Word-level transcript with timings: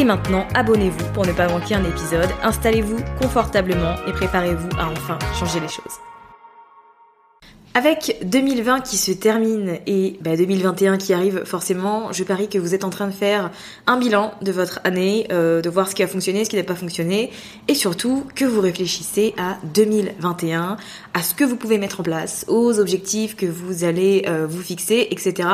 Et 0.00 0.04
maintenant, 0.04 0.48
abonnez-vous 0.54 1.12
pour 1.12 1.26
ne 1.26 1.32
pas 1.32 1.46
manquer 1.46 1.74
un 1.74 1.84
épisode, 1.84 2.30
installez-vous 2.42 3.04
confortablement 3.20 3.96
et 4.08 4.12
préparez-vous 4.12 4.70
à 4.78 4.88
enfin 4.88 5.18
changer 5.38 5.60
les 5.60 5.68
choses. 5.68 6.00
Avec 7.72 8.18
2020 8.24 8.80
qui 8.80 8.96
se 8.96 9.12
termine 9.12 9.78
et 9.86 10.18
bah, 10.22 10.36
2021 10.36 10.98
qui 10.98 11.12
arrive, 11.12 11.44
forcément, 11.44 12.12
je 12.12 12.24
parie 12.24 12.48
que 12.48 12.58
vous 12.58 12.74
êtes 12.74 12.82
en 12.82 12.90
train 12.90 13.06
de 13.06 13.12
faire 13.12 13.52
un 13.86 13.96
bilan 13.96 14.34
de 14.42 14.50
votre 14.50 14.80
année, 14.82 15.28
euh, 15.30 15.62
de 15.62 15.70
voir 15.70 15.88
ce 15.88 15.94
qui 15.94 16.02
a 16.02 16.08
fonctionné, 16.08 16.44
ce 16.44 16.50
qui 16.50 16.56
n'a 16.56 16.64
pas 16.64 16.74
fonctionné, 16.74 17.30
et 17.68 17.76
surtout 17.76 18.24
que 18.34 18.44
vous 18.44 18.60
réfléchissez 18.60 19.34
à 19.38 19.56
2021, 19.72 20.78
à 21.14 21.22
ce 21.22 21.32
que 21.32 21.44
vous 21.44 21.54
pouvez 21.54 21.78
mettre 21.78 22.00
en 22.00 22.02
place, 22.02 22.44
aux 22.48 22.80
objectifs 22.80 23.36
que 23.36 23.46
vous 23.46 23.84
allez 23.84 24.24
euh, 24.26 24.48
vous 24.50 24.62
fixer, 24.62 25.06
etc., 25.12 25.48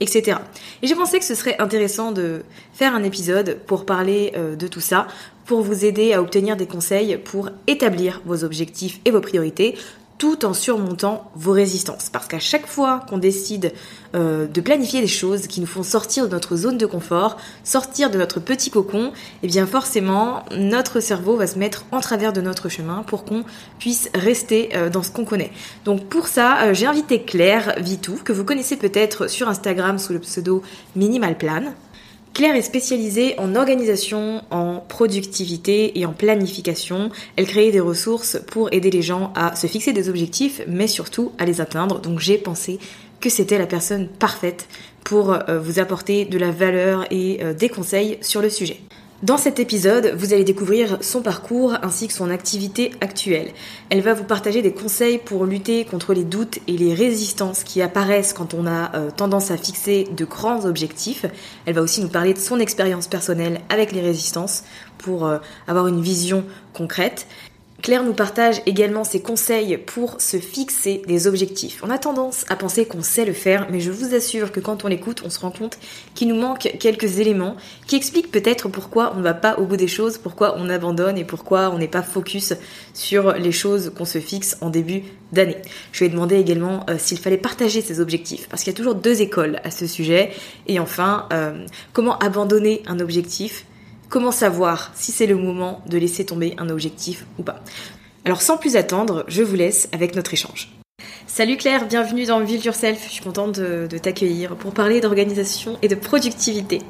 etc. 0.00 0.38
Et 0.82 0.88
j'ai 0.88 0.96
pensé 0.96 1.20
que 1.20 1.24
ce 1.24 1.36
serait 1.36 1.56
intéressant 1.60 2.10
de 2.10 2.42
faire 2.72 2.96
un 2.96 3.04
épisode 3.04 3.58
pour 3.68 3.86
parler 3.86 4.32
euh, 4.34 4.56
de 4.56 4.66
tout 4.66 4.80
ça, 4.80 5.06
pour 5.46 5.62
vous 5.62 5.84
aider 5.84 6.14
à 6.14 6.20
obtenir 6.20 6.56
des 6.56 6.66
conseils 6.66 7.16
pour 7.16 7.50
établir 7.66 8.22
vos 8.24 8.44
objectifs 8.44 9.00
et 9.04 9.10
vos 9.10 9.20
priorités 9.20 9.76
tout 10.20 10.44
en 10.44 10.52
surmontant 10.52 11.30
vos 11.34 11.52
résistances. 11.52 12.10
Parce 12.10 12.28
qu'à 12.28 12.38
chaque 12.38 12.66
fois 12.66 13.06
qu'on 13.08 13.16
décide 13.16 13.72
euh, 14.14 14.46
de 14.46 14.60
planifier 14.60 15.00
des 15.00 15.06
choses 15.06 15.46
qui 15.46 15.62
nous 15.62 15.66
font 15.66 15.82
sortir 15.82 16.26
de 16.28 16.32
notre 16.32 16.56
zone 16.56 16.76
de 16.76 16.84
confort, 16.84 17.38
sortir 17.64 18.10
de 18.10 18.18
notre 18.18 18.38
petit 18.38 18.70
cocon, 18.70 19.12
eh 19.42 19.46
bien 19.46 19.66
forcément, 19.66 20.44
notre 20.54 21.00
cerveau 21.00 21.36
va 21.36 21.46
se 21.46 21.58
mettre 21.58 21.86
en 21.90 22.00
travers 22.00 22.34
de 22.34 22.42
notre 22.42 22.68
chemin 22.68 23.02
pour 23.02 23.24
qu'on 23.24 23.44
puisse 23.78 24.10
rester 24.14 24.68
euh, 24.74 24.90
dans 24.90 25.02
ce 25.02 25.10
qu'on 25.10 25.24
connaît. 25.24 25.52
Donc 25.86 26.04
pour 26.04 26.28
ça, 26.28 26.64
euh, 26.64 26.74
j'ai 26.74 26.86
invité 26.86 27.22
Claire 27.22 27.74
Vitou, 27.78 28.18
que 28.22 28.34
vous 28.34 28.44
connaissez 28.44 28.76
peut-être 28.76 29.26
sur 29.26 29.48
Instagram 29.48 29.98
sous 29.98 30.12
le 30.12 30.18
pseudo 30.18 30.62
Minimal 30.96 31.38
Plan. 31.38 31.72
Claire 32.32 32.54
est 32.54 32.62
spécialisée 32.62 33.34
en 33.38 33.54
organisation, 33.54 34.42
en 34.50 34.76
productivité 34.76 35.98
et 35.98 36.06
en 36.06 36.12
planification. 36.12 37.10
Elle 37.36 37.46
crée 37.46 37.72
des 37.72 37.80
ressources 37.80 38.40
pour 38.46 38.72
aider 38.72 38.90
les 38.90 39.02
gens 39.02 39.32
à 39.34 39.56
se 39.56 39.66
fixer 39.66 39.92
des 39.92 40.08
objectifs, 40.08 40.62
mais 40.66 40.86
surtout 40.86 41.32
à 41.38 41.44
les 41.44 41.60
atteindre. 41.60 42.00
Donc 42.00 42.20
j'ai 42.20 42.38
pensé 42.38 42.78
que 43.20 43.28
c'était 43.28 43.58
la 43.58 43.66
personne 43.66 44.08
parfaite 44.08 44.68
pour 45.04 45.32
euh, 45.32 45.58
vous 45.58 45.78
apporter 45.78 46.24
de 46.24 46.38
la 46.38 46.50
valeur 46.50 47.04
et 47.10 47.40
euh, 47.42 47.52
des 47.52 47.68
conseils 47.68 48.18
sur 48.20 48.40
le 48.40 48.48
sujet. 48.48 48.80
Dans 49.22 49.36
cet 49.36 49.58
épisode, 49.58 50.14
vous 50.16 50.32
allez 50.32 50.44
découvrir 50.44 50.96
son 51.02 51.20
parcours 51.20 51.74
ainsi 51.82 52.08
que 52.08 52.14
son 52.14 52.30
activité 52.30 52.92
actuelle. 53.02 53.50
Elle 53.90 54.00
va 54.00 54.14
vous 54.14 54.24
partager 54.24 54.62
des 54.62 54.72
conseils 54.72 55.18
pour 55.18 55.44
lutter 55.44 55.84
contre 55.84 56.14
les 56.14 56.24
doutes 56.24 56.58
et 56.66 56.78
les 56.78 56.94
résistances 56.94 57.62
qui 57.62 57.82
apparaissent 57.82 58.32
quand 58.32 58.54
on 58.54 58.66
a 58.66 58.96
euh, 58.96 59.10
tendance 59.10 59.50
à 59.50 59.58
fixer 59.58 60.08
de 60.16 60.24
grands 60.24 60.64
objectifs. 60.64 61.26
Elle 61.66 61.74
va 61.74 61.82
aussi 61.82 62.00
nous 62.00 62.08
parler 62.08 62.32
de 62.32 62.38
son 62.38 62.58
expérience 62.60 63.08
personnelle 63.08 63.60
avec 63.68 63.92
les 63.92 64.00
résistances 64.00 64.64
pour 64.96 65.26
euh, 65.26 65.36
avoir 65.68 65.86
une 65.86 66.00
vision 66.00 66.42
concrète. 66.72 67.26
Claire 67.82 68.04
nous 68.04 68.12
partage 68.12 68.60
également 68.66 69.04
ses 69.04 69.20
conseils 69.20 69.78
pour 69.78 70.20
se 70.20 70.36
fixer 70.36 71.02
des 71.06 71.26
objectifs. 71.26 71.80
On 71.82 71.90
a 71.90 71.98
tendance 71.98 72.44
à 72.48 72.56
penser 72.56 72.84
qu'on 72.84 73.02
sait 73.02 73.24
le 73.24 73.32
faire, 73.32 73.68
mais 73.70 73.80
je 73.80 73.90
vous 73.90 74.14
assure 74.14 74.52
que 74.52 74.60
quand 74.60 74.84
on 74.84 74.88
l'écoute, 74.88 75.22
on 75.24 75.30
se 75.30 75.40
rend 75.40 75.50
compte 75.50 75.78
qu'il 76.14 76.28
nous 76.28 76.40
manque 76.40 76.76
quelques 76.78 77.18
éléments 77.18 77.56
qui 77.86 77.96
expliquent 77.96 78.30
peut-être 78.30 78.68
pourquoi 78.68 79.12
on 79.14 79.18
ne 79.18 79.22
va 79.22 79.34
pas 79.34 79.58
au 79.58 79.64
bout 79.64 79.76
des 79.76 79.88
choses, 79.88 80.18
pourquoi 80.18 80.56
on 80.58 80.68
abandonne 80.68 81.16
et 81.16 81.24
pourquoi 81.24 81.70
on 81.70 81.78
n'est 81.78 81.88
pas 81.88 82.02
focus 82.02 82.52
sur 82.92 83.32
les 83.32 83.52
choses 83.52 83.92
qu'on 83.96 84.04
se 84.04 84.18
fixe 84.18 84.58
en 84.60 84.68
début 84.68 85.02
d'année. 85.32 85.56
Je 85.92 86.00
lui 86.00 86.06
ai 86.06 86.08
demandé 86.10 86.36
également 86.36 86.84
euh, 86.90 86.96
s'il 86.98 87.18
fallait 87.18 87.38
partager 87.38 87.80
ses 87.80 88.00
objectifs, 88.00 88.48
parce 88.48 88.62
qu'il 88.62 88.72
y 88.72 88.76
a 88.76 88.76
toujours 88.76 88.94
deux 88.94 89.22
écoles 89.22 89.60
à 89.64 89.70
ce 89.70 89.86
sujet. 89.86 90.30
Et 90.66 90.80
enfin, 90.80 91.28
euh, 91.32 91.64
comment 91.92 92.18
abandonner 92.18 92.82
un 92.86 93.00
objectif 93.00 93.64
Comment 94.10 94.32
savoir 94.32 94.90
si 94.96 95.12
c'est 95.12 95.26
le 95.26 95.36
moment 95.36 95.82
de 95.86 95.96
laisser 95.96 96.26
tomber 96.26 96.56
un 96.58 96.68
objectif 96.68 97.26
ou 97.38 97.44
pas? 97.44 97.60
Alors 98.24 98.42
sans 98.42 98.56
plus 98.56 98.74
attendre, 98.74 99.24
je 99.28 99.40
vous 99.44 99.54
laisse 99.54 99.88
avec 99.92 100.16
notre 100.16 100.34
échange. 100.34 100.68
Salut 101.28 101.56
Claire, 101.56 101.86
bienvenue 101.86 102.24
dans 102.26 102.40
Build 102.40 102.64
Yourself. 102.64 103.04
Je 103.06 103.12
suis 103.12 103.22
contente 103.22 103.60
de, 103.60 103.86
de 103.86 103.98
t'accueillir 103.98 104.56
pour 104.56 104.74
parler 104.74 105.00
d'organisation 105.00 105.78
et 105.80 105.86
de 105.86 105.94
productivité. 105.94 106.80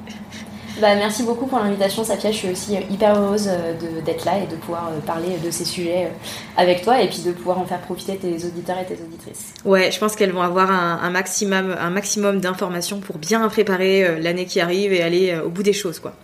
Bah, 0.81 0.95
merci 0.95 1.23
beaucoup 1.23 1.45
pour 1.45 1.59
l'invitation, 1.59 2.05
Safia. 2.05 2.33
Je 2.33 2.37
suis 2.39 2.49
aussi 2.49 2.75
euh, 2.75 2.81
hyper 2.91 3.15
heureuse 3.15 3.51
euh, 3.51 3.75
d'être 4.03 4.25
là 4.25 4.39
et 4.39 4.47
de 4.47 4.57
pouvoir 4.57 4.89
euh, 4.89 5.01
parler 5.01 5.37
de 5.45 5.51
ces 5.51 5.67
sujets 5.67 6.11
avec 6.57 6.81
toi 6.81 7.03
et 7.03 7.09
puis 7.11 7.21
de 7.21 7.33
pouvoir 7.33 7.59
en 7.59 7.67
faire 7.67 7.83
profiter 7.83 8.17
tes 8.17 8.47
auditeurs 8.47 8.79
et 8.79 8.87
tes 8.87 8.95
auditrices. 8.95 9.53
Ouais, 9.67 9.93
je 9.93 9.99
pense 9.99 10.17
qu'elles 10.17 10.33
vont 10.33 10.41
avoir 10.41 10.71
un, 10.71 11.01
un 11.03 11.11
maximum, 11.11 11.77
un 11.79 11.91
maximum 11.91 12.41
d'informations 12.41 13.01
pour 13.01 13.19
bien 13.19 13.47
préparer 13.51 14.19
l'année 14.23 14.47
qui 14.47 14.59
arrive 14.59 14.95
et 14.95 15.03
aller 15.03 15.39
au 15.45 15.51
bout 15.51 15.63
des 15.63 15.75
choses, 15.75 15.99
quoi. 15.99 16.15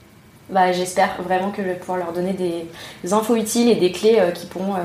Bah, 0.49 0.71
J'espère 0.71 1.21
vraiment 1.23 1.51
que 1.51 1.61
je 1.61 1.69
vais 1.69 1.75
pouvoir 1.75 1.99
leur 1.99 2.13
donner 2.13 2.33
des 2.33 3.13
infos 3.13 3.35
utiles 3.35 3.69
et 3.69 3.75
des 3.75 3.91
clés 3.91 4.19
euh, 4.21 4.31
qui 4.31 4.47
pourront 4.47 4.75
euh, 4.75 4.79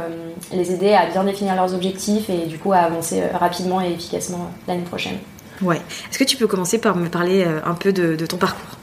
les 0.52 0.72
aider 0.72 0.94
à 0.94 1.06
bien 1.06 1.24
définir 1.24 1.56
leurs 1.56 1.75
objectifs 1.75 2.30
et 2.31 2.48
du 2.48 2.58
coup 2.58 2.74
à 2.74 2.80
avancer 2.80 3.22
euh, 3.22 3.38
rapidement 3.38 3.80
et 3.80 3.92
efficacement 3.92 4.50
l'année 4.68 4.81
prochaine. 4.81 5.18
Ouais. 5.62 5.80
Est-ce 6.10 6.18
que 6.18 6.24
tu 6.24 6.36
peux 6.36 6.48
commencer 6.48 6.80
par 6.80 6.96
me 6.96 7.10
parler 7.10 7.46
un 7.63 7.75
peu 7.75 7.94
de, 7.94 8.16
de 8.16 8.25
ton 8.25 8.38
parcours? 8.38 8.78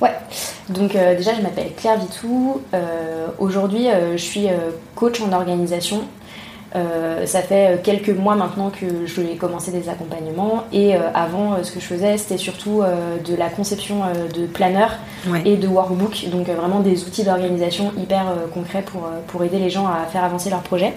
Ouais, 0.00 0.14
donc 0.68 0.92
déjà 0.92 1.34
je 1.34 1.42
m'appelle 1.42 1.72
Claire 1.76 1.98
Vitou. 1.98 2.60
Aujourd'hui 3.40 3.88
je 4.12 4.22
suis 4.22 4.46
coach 4.94 5.20
en 5.20 5.32
organisation 5.32 6.04
Euh, 6.74 7.26
ça 7.26 7.42
fait 7.42 7.82
quelques 7.82 8.08
mois 8.10 8.34
maintenant 8.34 8.70
que 8.70 9.04
je 9.04 9.20
vais 9.20 9.36
commencer 9.36 9.70
des 9.70 9.90
accompagnements 9.90 10.64
et 10.72 10.94
avant 10.94 11.62
ce 11.62 11.70
que 11.70 11.80
je 11.80 11.84
faisais 11.84 12.16
c'était 12.16 12.38
surtout 12.38 12.82
de 12.82 13.36
la 13.36 13.50
conception 13.50 14.00
de 14.34 14.46
planeurs 14.46 14.92
et 15.44 15.56
de 15.56 15.68
workbook 15.68 16.28
donc 16.30 16.48
vraiment 16.48 16.80
des 16.80 17.04
outils 17.04 17.24
d'organisation 17.24 17.92
hyper 17.98 18.24
concrets 18.54 18.82
pour, 18.82 19.02
pour 19.26 19.44
aider 19.44 19.58
les 19.58 19.68
gens 19.68 19.86
à 19.86 20.06
faire 20.10 20.24
avancer 20.24 20.48
leurs 20.48 20.62
projets. 20.62 20.94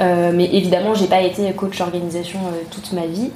mais 0.00 0.48
évidemment 0.52 0.94
j'ai 0.94 1.08
pas 1.08 1.20
été 1.20 1.52
coach 1.52 1.78
organisation 1.82 2.40
toute 2.70 2.92
ma 2.92 3.06
vie. 3.06 3.30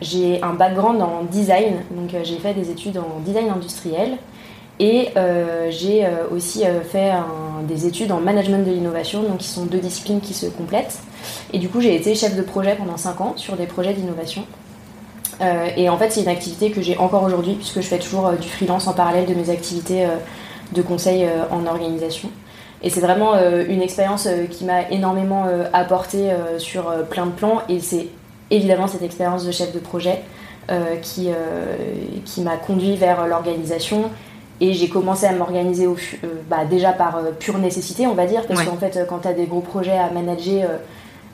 j'ai 0.00 0.42
un 0.42 0.54
background 0.54 1.02
en 1.02 1.24
design, 1.30 1.82
donc 1.90 2.14
j'ai 2.24 2.38
fait 2.38 2.54
des 2.54 2.70
études 2.70 2.96
en 2.96 3.20
design 3.20 3.50
industriel 3.50 4.16
et 4.80 5.10
euh, 5.18 5.68
j'ai 5.70 6.06
euh, 6.06 6.24
aussi 6.32 6.64
euh, 6.64 6.80
fait 6.80 7.12
des 7.68 7.86
études 7.86 8.10
en 8.12 8.18
management 8.18 8.66
de 8.66 8.72
l'innovation, 8.72 9.22
donc 9.22 9.38
qui 9.38 9.48
sont 9.48 9.66
deux 9.66 9.78
disciplines 9.78 10.20
qui 10.22 10.32
se 10.32 10.46
complètent. 10.46 10.98
Et 11.52 11.58
du 11.58 11.68
coup, 11.68 11.82
j'ai 11.82 11.94
été 11.94 12.14
chef 12.14 12.34
de 12.34 12.40
projet 12.40 12.74
pendant 12.74 12.96
5 12.96 13.20
ans 13.20 13.34
sur 13.36 13.56
des 13.56 13.66
projets 13.66 13.92
d'innovation. 13.92 14.44
et 15.76 15.88
en 15.88 15.98
fait, 15.98 16.10
c'est 16.10 16.22
une 16.22 16.28
activité 16.28 16.70
que 16.70 16.80
j'ai 16.80 16.96
encore 16.96 17.22
aujourd'hui, 17.22 17.54
puisque 17.54 17.82
je 17.82 17.86
fais 17.86 17.98
toujours 17.98 18.32
du 18.32 18.48
freelance 18.48 18.86
en 18.86 18.94
parallèle 18.94 19.26
de 19.26 19.34
mes 19.34 19.50
activités 19.50 20.06
de 20.72 20.82
conseil 20.82 21.26
en 21.50 21.66
organisation. 21.66 22.30
Et 22.82 22.88
c'est 22.88 23.00
vraiment 23.00 23.34
une 23.68 23.82
expérience 23.82 24.28
qui 24.50 24.64
m'a 24.64 24.88
énormément 24.90 25.44
apporté 25.72 26.30
sur 26.56 26.90
plein 27.10 27.26
de 27.26 27.32
plans. 27.32 27.62
Et 27.68 27.80
c'est 27.80 28.08
évidemment 28.50 28.86
cette 28.86 29.02
expérience 29.02 29.44
de 29.44 29.52
chef 29.52 29.72
de 29.72 29.78
projet 29.78 30.22
qui, 31.02 31.28
qui 32.24 32.40
m'a 32.40 32.56
conduit 32.56 32.96
vers 32.96 33.26
l'organisation 33.26 34.10
et 34.60 34.74
j'ai 34.74 34.88
commencé 34.88 35.26
à 35.26 35.32
m'organiser 35.32 35.86
euh, 35.86 35.94
bah, 36.48 36.64
déjà 36.68 36.92
par 36.92 37.16
euh, 37.16 37.30
pure 37.38 37.58
nécessité, 37.58 38.06
on 38.06 38.14
va 38.14 38.26
dire, 38.26 38.46
parce 38.46 38.62
qu'en 38.62 38.76
fait, 38.76 39.06
quand 39.08 39.20
tu 39.20 39.28
as 39.28 39.32
des 39.32 39.46
gros 39.46 39.60
projets 39.60 39.96
à 39.96 40.10
manager, 40.10 40.68
euh, 40.68 40.76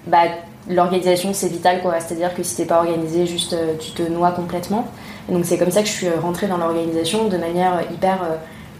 bah, 0.06 0.23
l'organisation 0.69 1.31
c'est 1.32 1.49
vital, 1.49 1.82
quoi. 1.82 1.99
C'est-à-dire 1.99 2.34
que 2.34 2.43
si 2.44 2.56
t'es 2.56 2.64
pas 2.64 2.78
organisé, 2.78 3.26
juste 3.26 3.56
tu 3.81 3.90
te 3.93 4.02
noies 4.02 4.31
complètement. 4.31 4.87
Et 5.28 5.32
donc 5.32 5.44
c'est 5.44 5.58
comme 5.58 5.73
ça 5.73 5.82
que 5.82 5.88
je 5.88 5.93
suis 5.93 6.08
rentrée 6.08 6.46
dans 6.46 6.56
l'organisation 6.56 7.26
de 7.28 7.37
manière 7.37 7.82
hyper 7.93 8.19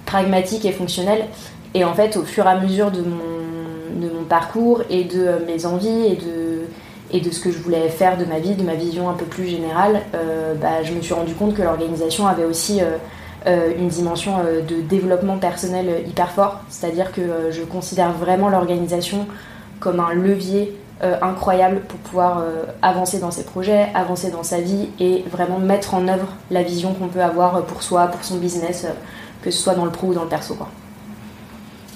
pragmatique 0.04 0.64
et 0.64 0.72
fonctionnelle. 0.72 1.26
Et 1.75 1.84
en 1.84 1.94
fait, 1.94 2.16
au 2.16 2.22
fur 2.22 2.46
et 2.46 2.50
à 2.50 2.58
mesure 2.60 2.92
de 2.92 3.02
mon, 3.02 4.00
de 4.00 4.12
mon 4.12 4.25
parcours 4.25 4.82
et 4.90 5.04
de 5.04 5.44
mes 5.46 5.66
envies 5.66 6.06
et 6.06 6.16
de, 6.16 6.62
et 7.10 7.20
de 7.20 7.31
ce 7.31 7.40
que 7.40 7.50
je 7.50 7.58
voulais 7.58 7.88
faire 7.88 8.16
de 8.16 8.25
ma 8.25 8.38
vie, 8.38 8.54
de 8.54 8.62
ma 8.62 8.75
vision 8.75 9.08
un 9.08 9.14
peu 9.14 9.26
plus 9.26 9.46
générale, 9.46 10.02
bah, 10.60 10.82
je 10.84 10.92
me 10.92 11.00
suis 11.00 11.14
rendu 11.14 11.34
compte 11.34 11.54
que 11.54 11.62
l'organisation 11.62 12.26
avait 12.26 12.44
aussi 12.44 12.81
euh, 12.81 12.96
une 13.46 13.88
dimension 13.88 14.38
euh, 14.40 14.60
de 14.60 14.81
développement 14.81 15.38
personnel 15.38 16.04
hyper 16.06 16.31
fort, 16.31 16.60
c'est-à-dire 16.69 17.12
que 17.12 17.20
euh, 17.20 17.52
je 17.52 17.62
considère 17.62 18.12
vraiment 18.12 18.48
l'organisation 18.48 19.26
comme 19.81 20.00
un 20.00 20.14
levier 20.14 20.75
incroyable 21.20 21.82
pour 21.87 21.98
pouvoir 21.98 22.43
avancer 22.81 23.19
dans 23.19 23.31
ses 23.31 23.44
projets, 23.44 23.88
avancer 23.93 24.31
dans 24.31 24.43
sa 24.43 24.62
vie 24.62 24.88
et 24.98 25.25
vraiment 25.31 25.58
mettre 25.58 25.93
en 25.93 26.08
œuvre 26.08 26.28
la 26.50 26.62
vision 26.62 26.94
qu'on 26.94 27.08
peut 27.08 27.20
avoir 27.20 27.66
pour 27.66 27.82
soi, 27.82 28.06
pour 28.06 28.25
son 28.25 28.38
business, 28.38 28.87
que 29.43 29.50
ce 29.50 29.58
soit 29.62 29.75
dans 29.75 29.84
le 29.84 29.90
pro 29.90 30.06
ou 30.06 30.14
dans 30.14 30.22
le 30.22 30.31
perso. 30.31 30.54
Quoi. 30.54 30.70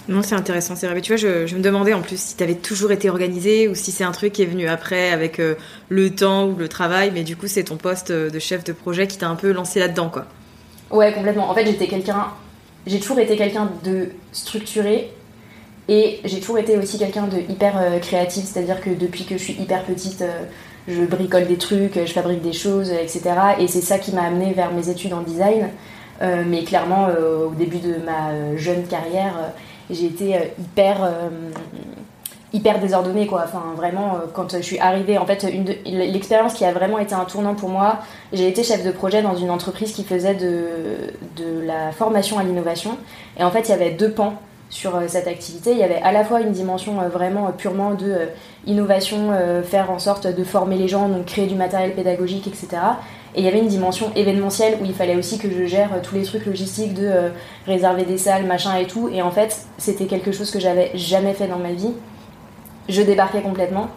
Non, 0.08 0.20
c'est 0.20 0.35
intéressant, 0.35 0.76
c'est 0.76 0.87
vrai. 0.87 1.00
tu 1.00 1.14
vois, 1.14 1.17
je, 1.17 1.56
me 1.56 1.62
demandais 1.62 1.94
en 1.94 2.03
plus 2.03 2.20
si 2.20 2.37
tu 2.37 2.44
avais 2.44 2.56
toujours 2.56 2.93
été 2.93 3.08
organisé 3.08 3.69
ou 3.69 3.75
si 3.75 3.91
c'est 3.91 4.05
un 4.05 4.12
truc 4.12 4.35
qui 4.35 4.43
est 4.43 4.46
venu 4.46 4.69
après 4.69 5.12
avec 5.12 5.41
le 5.88 6.11
temps 6.11 6.46
ou 6.46 6.56
le 6.56 6.69
travail, 6.69 7.11
mais 7.14 7.23
du 7.23 7.37
coup, 7.37 7.46
c'est 7.46 7.64
ton 7.64 7.79
poste 7.79 8.12
de 8.12 8.38
chef 8.38 8.64
de 8.64 8.75
projet 8.75 9.06
qui 9.06 9.17
t'a 9.17 9.29
un 9.29 9.37
peu 9.37 9.50
lancé 9.50 9.81
là-dedans, 9.81 10.11
quoi. 10.11 10.26
Ouais, 10.91 11.13
complètement. 11.13 11.49
En 11.49 11.55
fait, 11.55 11.67
j'étais 11.67 11.87
quelqu'un. 11.87 12.29
J'ai 12.87 12.99
toujours 12.99 13.19
été 13.19 13.37
quelqu'un 13.37 13.71
de 13.85 14.11
structuré 14.33 15.13
et 15.89 16.21
j'ai 16.25 16.41
toujours 16.41 16.59
été 16.59 16.77
aussi 16.79 16.99
quelqu'un 16.99 17.27
de 17.27 17.39
hyper 17.39 17.77
euh, 17.77 17.99
créatif, 17.99 18.45
c'est-à-dire 18.45 18.81
que 18.81 18.91
depuis 18.91 19.25
que 19.25 19.37
je 19.37 19.43
suis 19.43 19.53
hyper 19.55 19.85
petite, 19.85 20.23
euh, 20.23 20.45
je 20.89 21.03
bricole 21.03 21.47
des 21.47 21.59
trucs, 21.59 21.95
je 21.95 22.13
fabrique 22.13 22.43
des 22.43 22.53
choses, 22.53 22.91
etc. 22.91 23.23
Et 23.59 23.69
c'est 23.69 23.81
ça 23.81 23.99
qui 23.99 24.13
m'a 24.13 24.23
amené 24.23 24.53
vers 24.53 24.73
mes 24.73 24.89
études 24.89 25.13
en 25.13 25.23
design. 25.23 25.69
Euh, 26.23 26.43
mais 26.47 26.65
clairement, 26.65 27.09
au 27.09 27.55
début 27.55 27.79
de 27.79 27.97
ma 28.05 28.57
jeune 28.57 28.87
carrière, 28.87 29.53
j'ai 29.91 30.07
été 30.07 30.35
hyper 30.59 31.09
hyper 32.52 32.81
désordonnée 32.81 33.26
quoi. 33.26 33.43
Enfin 33.44 33.62
vraiment 33.76 34.14
euh, 34.14 34.26
quand 34.32 34.56
je 34.56 34.62
suis 34.62 34.79
arrivée 34.79 35.19
en 35.19 35.26
fait 35.26 35.47
l'expérience 35.85 36.55
qui 36.55 36.64
a 36.64 36.73
vraiment 36.73 36.99
été 36.99 37.14
un 37.14 37.25
tournant 37.25 37.55
pour 37.55 37.69
moi 37.69 38.00
j'ai 38.32 38.49
été 38.49 38.62
chef 38.62 38.85
de 38.85 38.91
projet 38.91 39.23
dans 39.23 39.37
une 39.37 39.50
entreprise 39.50 39.93
qui 39.93 40.05
faisait 40.05 40.35
de, 40.35 40.67
de 41.37 41.64
la 41.64 41.93
formation 41.93 42.38
à 42.38 42.43
l'innovation. 42.43 42.97
Et 43.38 43.44
en 43.44 43.50
fait 43.50 43.69
il 43.69 43.70
y 43.70 43.75
avait 43.75 43.93
deux 43.93 44.11
pans 44.11 44.35
sur 44.69 44.97
euh, 44.97 45.05
cette 45.06 45.29
activité. 45.29 45.73
Il 45.73 45.79
y 45.79 45.82
avait 45.82 46.02
à 46.02 46.12
la 46.12 46.25
fois 46.25 46.41
une 46.41 46.52
dimension 46.52 47.00
euh, 47.00 47.08
vraiment 47.08 47.52
purement 47.52 47.94
de 47.94 48.29
innovation 48.67 49.32
faire 49.64 49.91
en 49.91 49.99
sorte 49.99 50.26
de 50.26 50.44
former 50.44 50.76
les 50.76 50.87
gens 50.87 51.08
donc 51.08 51.25
créer 51.25 51.46
du 51.46 51.55
matériel 51.55 51.94
pédagogique 51.94 52.46
etc 52.46 52.69
et 53.35 53.41
il 53.41 53.44
y 53.44 53.49
avait 53.49 53.61
une 53.61 53.69
dimension 53.69 54.12
événementielle 54.14 54.76
où 54.82 54.85
il 54.85 54.93
fallait 54.93 55.17
aussi 55.17 55.38
que 55.38 55.49
je 55.50 55.64
gère 55.64 55.88
tous 56.03 56.14
les 56.14 56.25
trucs 56.25 56.44
logistiques 56.44 56.93
de 56.93 57.31
réserver 57.67 58.05
des 58.05 58.19
salles 58.19 58.44
machin 58.44 58.76
et 58.76 58.87
tout. 58.87 59.08
Et 59.08 59.23
en 59.23 59.31
fait 59.31 59.64
c'était 59.79 60.05
quelque 60.05 60.31
chose 60.31 60.50
que 60.50 60.61
j'avais 60.61 60.91
jamais 60.94 61.32
fait 61.32 61.46
dans 61.46 61.58
ma 61.58 61.73
vie 61.73 61.94
je 62.91 63.03
débarquais 63.03 63.43
complètement. 63.43 63.89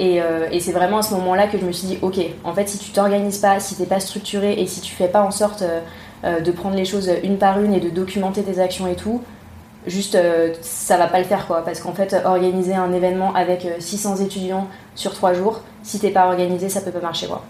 Euh, 0.00 0.48
et, 0.50 0.60
c'est 0.60 0.72
vraiment 0.72 0.98
à 0.98 1.02
ce 1.02 1.14
moment-là 1.14 1.46
que 1.46 1.58
je 1.58 1.64
me 1.64 1.72
suis 1.72 1.86
dit, 1.86 1.98
ok, 2.02 2.18
en 2.42 2.52
fait, 2.52 2.68
si 2.68 2.78
tu 2.78 2.90
t'organises 2.90 3.38
pas, 3.38 3.60
si 3.60 3.76
t'es 3.76 3.86
pas 3.86 4.00
structuré 4.00 4.54
et 4.60 4.66
si 4.66 4.80
tu 4.80 4.92
fais 4.92 5.08
pas 5.08 5.22
en 5.22 5.30
sorte 5.30 5.62
euh, 5.62 5.80
euh, 6.24 6.40
de 6.40 6.50
prendre 6.50 6.76
les 6.76 6.84
choses 6.84 7.10
une 7.22 7.38
par 7.38 7.60
une 7.60 7.72
et 7.72 7.80
de 7.80 7.90
documenter 7.90 8.42
tes 8.42 8.58
actions 8.58 8.88
et 8.88 8.96
tout, 8.96 9.22
juste 9.86 10.18
ça 10.62 10.96
va 10.96 11.06
pas 11.06 11.18
le 11.18 11.24
faire 11.24 11.46
quoi. 11.46 11.64
Parce 11.64 11.80
qu'en 11.80 11.92
fait, 11.92 12.16
organiser 12.24 12.74
un 12.74 12.92
événement 12.92 13.34
avec 13.34 13.68
600 13.78 14.16
étudiants 14.16 14.66
sur 14.94 15.12
3 15.12 15.34
jours, 15.34 15.60
si 15.82 16.00
t'es 16.00 16.10
pas 16.10 16.26
organisé, 16.26 16.68
ça 16.68 16.80
peut 16.80 16.90
pas 16.90 17.00
marcher 17.00 17.26
quoi. 17.26 17.44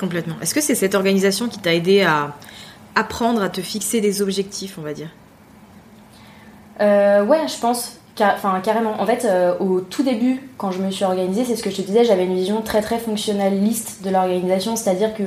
Complètement. 0.00 0.34
Est-ce 0.42 0.54
que 0.54 0.60
c'est 0.60 0.74
cette 0.74 0.94
organisation 0.94 1.48
qui 1.48 1.58
t'a 1.58 1.74
aidé 1.74 2.02
à 2.02 2.34
apprendre 2.94 3.42
à 3.42 3.50
te 3.50 3.60
fixer 3.60 4.00
des 4.00 4.20
objectifs, 4.20 4.78
on 4.78 4.82
va 4.82 4.94
dire? 4.94 5.10
Ouais, 6.80 7.46
je 7.48 7.60
pense. 7.60 7.98
Enfin, 8.18 8.60
carrément. 8.60 9.00
En 9.00 9.06
fait, 9.06 9.26
euh, 9.26 9.54
au 9.58 9.80
tout 9.80 10.02
début, 10.02 10.48
quand 10.56 10.70
je 10.70 10.80
me 10.80 10.90
suis 10.90 11.04
organisée, 11.04 11.44
c'est 11.44 11.56
ce 11.56 11.62
que 11.62 11.70
je 11.70 11.76
te 11.76 11.82
disais, 11.82 12.04
j'avais 12.04 12.24
une 12.24 12.34
vision 12.34 12.62
très 12.62 12.80
très 12.80 12.98
fonctionnaliste 12.98 14.02
de 14.02 14.10
l'organisation, 14.10 14.74
c'est-à-dire 14.74 15.14
que 15.14 15.24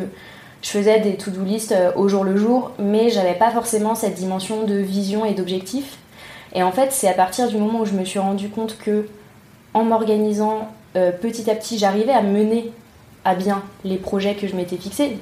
je 0.62 0.69
faisais 0.69 1.00
des 1.00 1.15
to-do 1.15 1.44
list 1.44 1.71
euh, 1.71 1.91
au 1.95 2.07
jour 2.07 2.24
le 2.24 2.36
jour, 2.36 2.71
mais 2.80 3.09
j'avais 3.09 3.36
pas 3.36 3.51
forcément 3.51 3.94
cette 3.94 4.15
dimension 4.15 4.63
de 4.63 4.75
vision 4.75 5.24
et 5.24 5.33
d'objectif. 5.33 5.97
Et 6.56 6.63
en 6.63 6.71
fait, 6.71 6.91
c'est 6.91 7.07
à 7.07 7.13
partir 7.13 7.47
du 7.47 7.57
moment 7.57 7.81
où 7.81 7.86
je 7.86 7.94
me 7.94 8.03
suis 8.06 8.18
rendu 8.18 8.50
compte 8.50 8.77
que, 8.80 9.06
en 9.75 9.83
m'organisant 9.83 10.68
euh, 10.95 11.12
petit 11.12 11.50
à 11.51 11.56
petit, 11.56 11.77
j'arrivais 11.77 12.13
à 12.13 12.24
mener 12.24 12.71
à 13.24 13.35
bien 13.35 13.62
les 13.83 13.97
projets 13.97 14.33
que 14.33 14.47
je 14.47 14.56
m'étais 14.56 14.77
fixés. 14.77 15.19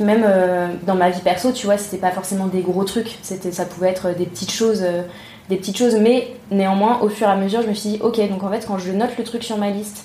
Même 0.00 0.26
dans 0.86 0.94
ma 0.94 1.10
vie 1.10 1.20
perso, 1.20 1.52
tu 1.52 1.66
vois, 1.66 1.76
c'était 1.76 1.98
pas 1.98 2.10
forcément 2.10 2.46
des 2.46 2.62
gros 2.62 2.84
trucs. 2.84 3.18
Ça 3.22 3.66
pouvait 3.66 3.90
être 3.90 4.16
des 4.16 4.24
petites 4.24 4.50
choses 4.50 4.82
des 5.48 5.56
petites 5.56 5.78
choses, 5.78 5.96
mais 5.96 6.28
néanmoins, 6.50 7.00
au 7.00 7.08
fur 7.08 7.26
et 7.26 7.30
à 7.30 7.36
mesure, 7.36 7.62
je 7.62 7.68
me 7.68 7.74
suis 7.74 7.90
dit, 7.90 7.98
ok, 8.02 8.28
donc 8.28 8.42
en 8.42 8.50
fait, 8.50 8.66
quand 8.66 8.78
je 8.78 8.92
note 8.92 9.16
le 9.16 9.24
truc 9.24 9.42
sur 9.42 9.56
ma 9.56 9.70
liste 9.70 10.04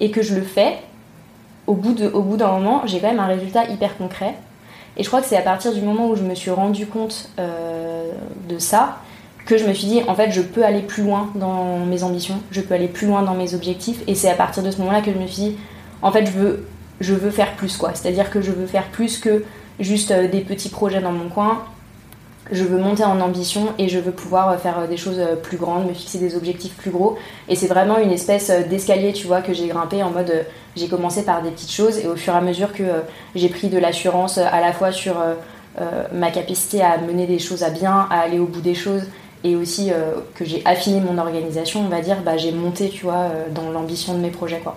et 0.00 0.10
que 0.10 0.22
je 0.22 0.34
le 0.34 0.42
fais, 0.42 0.78
au 1.66 1.74
bout, 1.74 1.92
d'un 1.92 2.52
moment, 2.52 2.82
j'ai 2.86 2.98
quand 2.98 3.08
même 3.08 3.20
un 3.20 3.26
résultat 3.26 3.64
hyper 3.66 3.96
concret. 3.98 4.34
Et 4.96 5.02
je 5.02 5.08
crois 5.08 5.20
que 5.20 5.26
c'est 5.26 5.36
à 5.36 5.42
partir 5.42 5.72
du 5.74 5.82
moment 5.82 6.08
où 6.08 6.16
je 6.16 6.22
me 6.22 6.34
suis 6.34 6.50
rendu 6.50 6.86
compte 6.86 7.30
euh, 7.38 8.10
de 8.48 8.58
ça 8.58 8.98
que 9.44 9.56
je 9.56 9.66
me 9.66 9.72
suis 9.72 9.86
dit, 9.86 10.02
en 10.08 10.14
fait, 10.14 10.30
je 10.30 10.42
peux 10.42 10.64
aller 10.64 10.80
plus 10.80 11.02
loin 11.02 11.30
dans 11.34 11.78
mes 11.78 12.02
ambitions, 12.02 12.40
je 12.50 12.60
peux 12.60 12.74
aller 12.74 12.88
plus 12.88 13.06
loin 13.06 13.22
dans 13.22 13.34
mes 13.34 13.54
objectifs. 13.54 14.02
Et 14.06 14.14
c'est 14.14 14.30
à 14.30 14.34
partir 14.34 14.62
de 14.62 14.70
ce 14.70 14.78
moment-là 14.78 15.00
que 15.00 15.12
je 15.12 15.18
me 15.18 15.26
suis 15.26 15.42
dit, 15.42 15.56
en 16.02 16.10
fait, 16.10 16.26
je 16.26 16.32
veux, 16.32 16.66
je 17.00 17.14
veux 17.14 17.30
faire 17.30 17.54
plus, 17.56 17.76
quoi. 17.76 17.92
C'est-à-dire 17.94 18.30
que 18.30 18.40
je 18.40 18.52
veux 18.52 18.66
faire 18.66 18.88
plus 18.88 19.18
que 19.18 19.44
juste 19.80 20.10
euh, 20.10 20.28
des 20.28 20.40
petits 20.40 20.68
projets 20.68 21.00
dans 21.00 21.12
mon 21.12 21.28
coin 21.28 21.64
je 22.50 22.64
veux 22.64 22.78
monter 22.78 23.04
en 23.04 23.20
ambition 23.20 23.74
et 23.78 23.88
je 23.88 23.98
veux 23.98 24.12
pouvoir 24.12 24.50
euh, 24.50 24.56
faire 24.56 24.78
euh, 24.78 24.86
des 24.86 24.96
choses 24.96 25.18
euh, 25.18 25.36
plus 25.36 25.56
grandes, 25.56 25.86
me 25.86 25.92
fixer 25.92 26.18
des 26.18 26.36
objectifs 26.36 26.74
plus 26.76 26.90
gros. 26.90 27.16
Et 27.48 27.56
c'est 27.56 27.66
vraiment 27.66 27.98
une 27.98 28.10
espèce 28.10 28.50
d'escalier, 28.68 29.12
tu 29.12 29.26
vois, 29.26 29.42
que 29.42 29.52
j'ai 29.52 29.68
grimpé 29.68 30.02
en 30.02 30.10
mode 30.10 30.46
j'ai 30.76 30.88
commencé 30.88 31.24
par 31.24 31.42
des 31.42 31.50
petites 31.50 31.72
choses 31.72 31.98
et 31.98 32.06
au 32.06 32.16
fur 32.16 32.34
et 32.34 32.36
à 32.36 32.40
mesure 32.40 32.72
que 32.72 32.84
j'ai 33.34 33.48
pris 33.48 33.68
de 33.68 33.78
l'assurance 33.78 34.38
à 34.38 34.60
la 34.60 34.72
fois 34.72 34.92
sur 34.92 35.16
ma 36.12 36.30
capacité 36.30 36.82
à 36.82 36.98
mener 36.98 37.26
des 37.26 37.40
choses 37.40 37.64
à 37.64 37.70
bien, 37.70 38.06
à 38.10 38.20
aller 38.20 38.38
au 38.38 38.46
bout 38.46 38.60
des 38.60 38.76
choses 38.76 39.02
et 39.42 39.56
aussi 39.56 39.90
que 40.36 40.44
j'ai 40.44 40.62
affiné 40.64 41.00
mon 41.00 41.18
organisation, 41.18 41.80
on 41.80 41.88
va 41.88 42.00
dire, 42.00 42.18
bah, 42.24 42.36
j'ai 42.36 42.52
monté, 42.52 42.90
tu 42.90 43.06
vois, 43.06 43.26
dans 43.52 43.70
l'ambition 43.72 44.14
de 44.14 44.20
mes 44.20 44.30
projets, 44.30 44.60
quoi. 44.60 44.76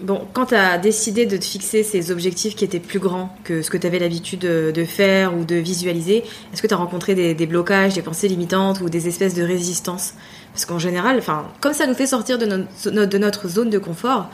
Bon, 0.00 0.26
quand 0.34 0.46
tu 0.46 0.54
as 0.54 0.76
décidé 0.76 1.24
de 1.24 1.38
te 1.38 1.44
fixer 1.44 1.82
ces 1.82 2.10
objectifs 2.10 2.54
qui 2.54 2.66
étaient 2.66 2.80
plus 2.80 2.98
grands 2.98 3.30
que 3.44 3.62
ce 3.62 3.70
que 3.70 3.78
tu 3.78 3.86
avais 3.86 3.98
l'habitude 3.98 4.40
de, 4.40 4.84
faire 4.84 5.34
ou 5.34 5.44
de 5.44 5.56
visualiser, 5.56 6.22
est-ce 6.52 6.60
que 6.60 6.66
tu 6.66 6.74
as 6.74 6.76
rencontré 6.76 7.14
des, 7.14 7.46
blocages, 7.46 7.94
des 7.94 8.02
pensées 8.02 8.28
limitantes 8.28 8.80
ou 8.82 8.90
des 8.90 9.08
espèces 9.08 9.34
de 9.34 9.42
résistance 9.42 10.12
Parce 10.52 10.66
qu'en 10.66 10.78
général, 10.78 11.22
comme 11.60 11.72
ça 11.72 11.86
nous 11.86 11.94
fait 11.94 12.06
sortir 12.06 12.36
de, 12.36 13.16
notre 13.18 13.48
zone 13.48 13.70
de 13.70 13.78
confort, 13.78 14.28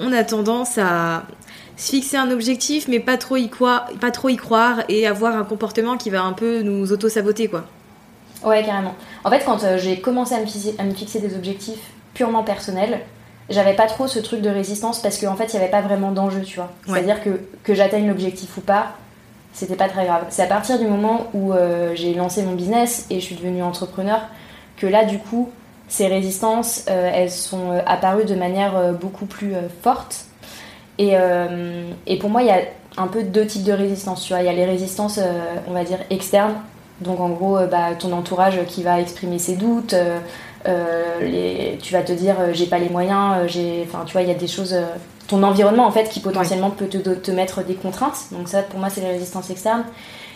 on 0.00 0.12
a 0.12 0.24
tendance 0.24 0.76
à 0.76 1.22
se 1.76 1.90
fixer 1.90 2.16
un 2.16 2.30
objectif 2.32 2.88
mais 2.88 2.98
pas 3.00 3.16
trop 3.16 3.36
y 3.36 3.48
croire, 3.48 3.88
pas 4.00 4.10
trop 4.10 4.28
y 4.28 4.36
croire 4.36 4.82
et 4.88 5.06
avoir 5.06 5.36
un 5.36 5.44
comportement 5.44 5.96
qui 5.96 6.10
va 6.10 6.22
un 6.22 6.32
peu 6.32 6.62
nous 6.62 6.92
auto-saboter 6.92 7.48
quoi. 7.48 7.64
Ouais, 8.44 8.62
carrément. 8.64 8.94
En 9.24 9.30
fait, 9.30 9.42
quand 9.44 9.62
euh, 9.64 9.78
j'ai 9.78 10.00
commencé 10.00 10.34
à 10.34 10.40
me 10.40 10.94
fixer 10.94 11.20
des 11.20 11.34
objectifs 11.34 11.80
purement 12.12 12.42
personnels, 12.42 13.00
j'avais 13.48 13.74
pas 13.74 13.86
trop 13.86 14.06
ce 14.06 14.18
truc 14.18 14.40
de 14.40 14.50
résistance 14.50 15.00
parce 15.00 15.18
qu'en 15.18 15.36
fait, 15.36 15.52
il 15.52 15.56
n'y 15.56 15.62
avait 15.62 15.70
pas 15.70 15.82
vraiment 15.82 16.10
d'enjeu, 16.10 16.42
tu 16.42 16.56
vois. 16.56 16.72
Ouais. 16.88 16.94
C'est-à-dire 16.94 17.22
que, 17.22 17.40
que 17.62 17.74
j'atteigne 17.74 18.08
l'objectif 18.08 18.56
ou 18.56 18.60
pas, 18.60 18.92
c'était 19.52 19.76
pas 19.76 19.88
très 19.88 20.04
grave. 20.04 20.24
C'est 20.30 20.42
à 20.42 20.46
partir 20.46 20.78
du 20.78 20.86
moment 20.86 21.28
où 21.32 21.52
euh, 21.52 21.92
j'ai 21.94 22.14
lancé 22.14 22.42
mon 22.42 22.52
business 22.52 23.06
et 23.10 23.20
je 23.20 23.24
suis 23.24 23.36
devenue 23.36 23.62
entrepreneur 23.62 24.20
que 24.76 24.86
là, 24.86 25.04
du 25.04 25.18
coup, 25.18 25.50
ces 25.88 26.08
résistances, 26.08 26.84
euh, 26.90 27.10
elles 27.14 27.30
sont 27.30 27.70
euh, 27.70 27.80
apparues 27.86 28.24
de 28.24 28.34
manière 28.34 28.76
euh, 28.76 28.92
beaucoup 28.92 29.26
plus 29.26 29.54
forte. 29.82 30.24
Et, 30.98 31.12
et 32.06 32.18
pour 32.18 32.30
moi, 32.30 32.40
il 32.40 32.48
y 32.48 32.50
a 32.50 32.60
un 32.96 33.06
peu 33.06 33.22
deux 33.22 33.46
types 33.46 33.64
de 33.64 33.72
résistances, 33.72 34.22
tu 34.24 34.32
vois. 34.32 34.40
Il 34.40 34.46
y 34.46 34.48
a 34.48 34.54
les 34.54 34.64
résistances, 34.64 35.20
on 35.68 35.72
va 35.72 35.84
dire, 35.84 35.98
externes. 36.08 36.54
Donc 37.02 37.20
en 37.20 37.28
gros, 37.28 37.58
bah, 37.70 37.94
ton 37.98 38.12
entourage 38.12 38.58
qui 38.66 38.82
va 38.82 38.98
exprimer 38.98 39.38
ses 39.38 39.56
doutes, 39.56 39.94
euh, 40.66 41.20
les- 41.20 41.78
tu 41.82 41.92
vas 41.92 42.02
te 42.02 42.12
dire 42.12 42.36
euh, 42.40 42.52
j'ai 42.52 42.66
pas 42.66 42.78
les 42.78 42.88
moyens, 42.88 43.36
euh, 43.36 43.48
j'ai, 43.48 43.86
enfin 43.88 44.04
tu 44.04 44.12
vois, 44.12 44.22
il 44.22 44.28
y 44.28 44.30
a 44.30 44.34
des 44.34 44.48
choses, 44.48 44.74
ton 45.28 45.42
environnement 45.42 45.86
en 45.86 45.90
fait 45.90 46.08
qui 46.08 46.20
potentiellement 46.20 46.70
peut 46.70 46.86
te, 46.86 46.98
te 46.98 47.30
mettre 47.30 47.64
des 47.64 47.74
contraintes. 47.74 48.18
Donc 48.32 48.48
ça, 48.48 48.62
pour 48.62 48.78
moi, 48.80 48.90
c'est 48.90 49.00
les 49.00 49.10
résistances 49.10 49.50
externes. 49.50 49.84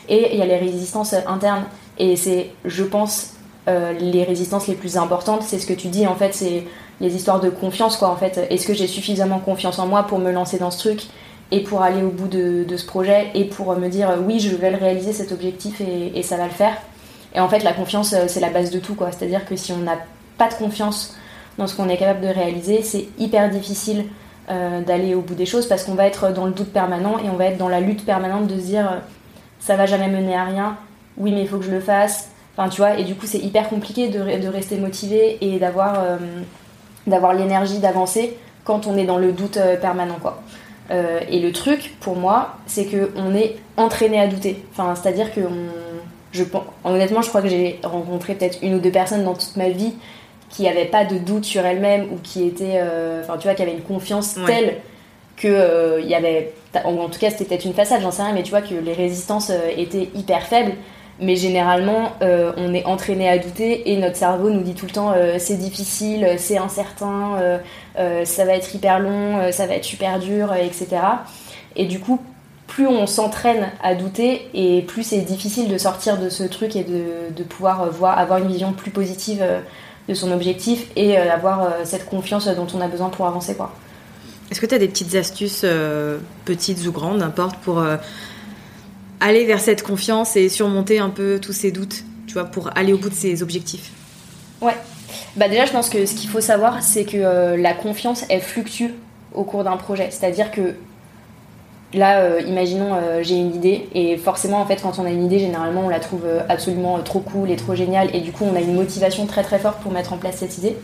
Et 0.09 0.33
il 0.33 0.39
y 0.39 0.43
a 0.43 0.47
les 0.47 0.57
résistances 0.59 1.15
internes. 1.27 1.65
Et 1.99 2.17
c'est, 2.17 2.51
je 2.65 2.83
pense, 2.83 3.35
euh, 3.69 3.93
les 3.93 4.25
résistances 4.25 4.67
les 4.67 4.75
plus 4.75 4.97
importantes. 4.97 5.43
C'est 5.43 5.59
ce 5.59 5.67
que 5.67 5.75
tu 5.75 5.89
dis 5.89 6.07
en 6.07 6.15
fait, 6.17 6.35
c'est 6.35 6.65
les 7.01 7.15
histoires 7.15 7.41
de 7.41 7.51
confiance 7.51 7.97
quoi. 7.97 8.09
En 8.09 8.17
fait, 8.17 8.47
est-ce 8.51 8.67
que 8.67 8.75
j'ai 8.75 8.87
suffisamment 8.87 9.39
confiance 9.39 9.79
en 9.79 9.87
moi 9.87 10.03
pour 10.05 10.19
me 10.19 10.33
lancer 10.33 10.59
dans 10.59 10.71
ce 10.71 10.79
truc 10.79 11.03
et 11.53 11.61
pour 11.61 11.83
aller 11.83 12.03
au 12.03 12.11
bout 12.11 12.29
de, 12.29 12.65
de 12.65 12.77
ce 12.77 12.87
projet 12.87 13.29
et 13.35 13.45
pour 13.45 13.75
me 13.77 13.89
dire 13.89 14.17
oui, 14.27 14.39
je 14.41 14.55
vais 14.55 14.71
le 14.71 14.77
réaliser 14.77 15.13
cet 15.13 15.33
objectif 15.33 15.81
et, 15.81 16.19
et 16.19 16.23
ça 16.23 16.37
va 16.37 16.45
le 16.45 16.51
faire? 16.51 16.75
Et 17.35 17.41
en 17.41 17.49
fait, 17.49 17.61
la 17.63 17.73
confiance, 17.73 18.15
c'est 18.27 18.41
la 18.41 18.51
base 18.51 18.71
de 18.71 18.81
tout 18.81 18.95
quoi. 18.97 19.11
C'est-à-dire 19.13 19.45
que 19.45 19.55
si 19.55 19.73
on 19.73 19.79
n'a 19.79 19.99
pas 20.41 20.49
de 20.49 20.55
confiance 20.55 21.15
dans 21.59 21.67
ce 21.67 21.77
qu'on 21.77 21.91
est 21.91 21.99
capable 21.99 22.23
de 22.23 22.33
réaliser, 22.33 22.81
c'est 22.83 23.09
hyper 23.19 23.51
difficile 23.51 24.07
euh, 24.51 24.81
d'aller 24.81 25.15
au 25.15 25.21
bout 25.21 25.35
des 25.35 25.45
choses 25.45 25.67
parce 25.67 25.85
qu'on 25.85 25.95
va 25.95 26.07
être 26.07 26.33
dans 26.33 26.47
le 26.47 26.53
doute 26.53 26.73
permanent 26.73 27.19
et 27.19 27.29
on 27.29 27.37
va 27.37 27.45
être 27.45 27.59
dans 27.59 27.69
la 27.69 27.81
lutte 27.81 28.07
permanente 28.07 28.47
de 28.47 28.59
se 28.59 28.65
dire 28.65 28.91
euh, 28.91 28.97
ça 29.59 29.77
va 29.77 29.85
jamais 29.85 30.09
mener 30.09 30.35
à 30.35 30.45
rien, 30.45 30.79
oui 31.19 31.33
mais 31.33 31.43
il 31.43 31.49
faut 31.49 31.59
que 31.59 31.67
je 31.67 31.71
le 31.71 31.81
fasse, 31.81 32.31
enfin 32.57 32.71
tu 32.71 32.79
vois, 32.79 32.99
et 32.99 33.05
du 33.05 33.15
coup 33.15 33.27
c'est 33.27 33.39
hyper 33.39 33.69
compliqué 33.69 34.09
de, 34.09 34.19
de 34.19 34.49
rester 34.49 34.79
motivé 34.79 35.37
et 35.43 35.59
d'avoir 35.59 36.01
euh, 36.01 36.17
d'avoir 37.07 37.35
l'énergie 37.35 37.79
d'avancer 37.79 38.39
quand 38.65 38.87
on 38.87 38.97
est 38.97 39.05
dans 39.05 39.19
le 39.19 39.33
doute 39.33 39.59
permanent 39.83 40.17
quoi. 40.21 40.43
Et 41.29 41.39
le 41.39 41.53
truc 41.53 41.97
pour 42.01 42.17
moi 42.17 42.57
c'est 42.67 42.87
que 42.87 43.11
on 43.15 43.35
est 43.35 43.57
entraîné 43.77 44.19
à 44.19 44.27
douter, 44.27 44.65
enfin 44.73 44.95
c'est 44.95 45.09
à 45.09 45.13
dire 45.13 45.33
que 45.35 45.41
on, 45.41 45.69
je, 46.33 46.45
honnêtement 46.85 47.23
je 47.23 47.29
crois 47.29 47.43
que 47.43 47.49
j'ai 47.49 47.79
rencontré 47.83 48.35
peut-être 48.35 48.59
une 48.63 48.75
ou 48.75 48.79
deux 48.79 48.91
personnes 48.91 49.25
dans 49.25 49.35
toute 49.35 49.57
ma 49.57 49.69
vie 49.69 49.93
qui 50.51 50.65
n'avaient 50.65 50.85
pas 50.87 51.05
de 51.05 51.17
doute 51.19 51.45
sur 51.45 51.65
elles-mêmes 51.65 52.09
ou 52.13 52.19
qui 52.23 52.47
étaient, 52.47 52.75
euh, 52.83 53.23
enfin 53.23 53.39
tu 53.39 53.45
vois, 53.47 53.55
qui 53.55 53.63
avaient 53.63 53.73
une 53.73 53.83
confiance 53.83 54.37
Ouais. 54.37 54.47
telle 54.47 54.77
que 55.37 55.49
euh, 55.49 56.01
il 56.03 56.09
y 56.09 56.15
avait, 56.15 56.53
en, 56.85 56.97
en 56.97 57.09
tout 57.09 57.19
cas 57.19 57.31
c'était 57.31 57.45
peut-être 57.45 57.65
une 57.65 57.73
façade, 57.75 58.03
j'en 58.03 58.11
sais 58.11 58.23
rien, 58.23 58.33
mais 58.35 58.43
tu 58.43 58.51
vois 58.51 58.61
que 58.63 58.75
les 58.75 58.93
résistances 58.93 59.51
euh, 59.51 59.71
étaient 59.77 60.09
hyper 60.15 60.43
faibles. 60.43 60.73
Mais 61.23 61.37
généralement, 61.37 62.13
euh, 62.23 62.51
on 62.57 62.73
est 62.73 62.87
entraîné 62.87 63.29
à 63.29 63.37
douter 63.37 63.91
et 63.93 63.99
notre 63.99 64.17
cerveau 64.17 64.49
nous 64.49 64.63
dit 64.63 64.73
tout 64.75 64.87
le 64.87 64.93
temps 64.93 65.13
euh, 65.15 65.37
c'est 65.39 65.57
difficile, 65.57 66.27
c'est 66.39 66.57
incertain, 66.57 67.37
euh, 67.39 67.59
euh, 67.99 68.25
ça 68.25 68.47
va 68.47 68.55
être 68.55 68.75
hyper 68.75 69.01
long, 69.01 69.37
euh, 69.39 69.53
ça 69.53 69.67
va 69.67 69.75
être 69.75 69.85
super 69.85 70.19
dur, 70.19 70.51
euh, 70.51 70.57
etc. 70.57 70.89
Et 71.77 71.85
du 71.85 72.01
coup, 72.01 72.21
plus 72.67 72.87
on 72.87 73.07
s'entraîne 73.07 73.69
à 73.83 73.95
douter 73.95 74.49
et 74.55 74.81
plus 74.81 75.03
c'est 75.03 75.19
difficile 75.21 75.69
de 75.69 75.77
sortir 75.77 76.17
de 76.19 76.31
ce 76.31 76.43
truc 76.45 76.75
et 76.75 76.85
de, 76.85 77.35
de 77.37 77.43
pouvoir 77.43 77.83
euh, 77.83 77.91
voir, 77.91 78.19
avoir 78.19 78.39
une 78.39 78.49
vision 78.49 78.73
plus 78.73 78.91
positive 78.91 79.41
euh, 79.43 79.61
de 80.11 80.15
son 80.15 80.31
objectif 80.33 80.87
et 80.97 81.17
euh, 81.17 81.33
avoir 81.33 81.63
euh, 81.63 81.69
cette 81.85 82.05
confiance 82.05 82.47
dont 82.49 82.67
on 82.75 82.81
a 82.81 82.89
besoin 82.89 83.09
pour 83.09 83.27
avancer 83.27 83.55
quoi. 83.55 83.73
Est-ce 84.51 84.61
que 84.61 84.67
tu 84.67 84.75
as 84.75 84.79
des 84.79 84.89
petites 84.89 85.15
astuces, 85.15 85.63
euh, 85.65 86.19
petites 86.45 86.85
ou 86.87 86.91
grandes, 86.93 87.19
n'importe, 87.19 87.57
pour 87.59 87.79
euh, 87.79 87.97
aller 89.21 89.45
vers 89.45 89.61
cette 89.61 89.83
confiance 89.83 90.37
et 90.37 90.49
surmonter 90.49 90.99
un 90.99 91.11
peu 91.11 91.39
tous 91.41 91.53
ces 91.53 91.71
doutes, 91.71 92.03
tu 92.27 92.35
vois, 92.35 92.45
pour 92.45 92.77
aller 92.77 92.93
au 92.93 92.99
bout 92.99 93.11
de 93.11 93.15
ses 93.15 93.43
objectifs? 93.43 93.93
Ouais. 94.61 94.75
Bah 95.37 95.49
déjà, 95.49 95.67
je 95.67 95.73
pense 95.73 95.89
que 95.89 96.05
ce 96.05 96.15
qu'il 96.15 96.29
faut 96.29 96.41
savoir, 96.41 96.83
c'est 96.83 97.05
que 97.05 97.17
euh, 97.17 97.57
la 97.57 97.75
confiance, 97.75 98.25
elle 98.29 98.41
fluctue 98.41 98.91
au 99.35 99.45
cours 99.45 99.63
d'un 99.63 99.77
projet. 99.77 100.09
C'est-à-dire 100.11 100.51
que 100.51 100.75
là, 101.95 102.21
euh, 102.21 102.41
imaginons, 102.47 102.95
euh, 102.95 103.23
j'ai 103.23 103.37
une 103.37 103.55
idée, 103.55 103.89
et 103.95 104.17
forcément, 104.17 104.61
en 104.61 104.67
fait, 104.67 104.81
quand 104.83 104.99
on 104.99 105.05
a 105.05 105.11
une 105.11 105.25
idée, 105.25 105.39
généralement, 105.39 105.83
on 105.87 105.89
la 105.89 106.01
trouve 106.01 106.25
euh, 106.25 106.41
absolument 106.49 106.99
trop 107.01 107.21
cool 107.21 107.51
et 107.51 107.57
trop 107.57 107.75
géniale, 107.75 108.15
et 108.15 108.21
du 108.21 108.33
coup, 108.33 108.45
on 108.45 108.57
a 108.57 108.61
une 108.61 108.75
motivation 108.75 109.27
très 109.27 109.43
très 109.43 109.59
forte 109.59 109.81
pour 109.81 109.93
mettre 109.93 110.13
en 110.13 110.17
place 110.17 110.37
cette 110.37 110.59
idée. 110.59 110.77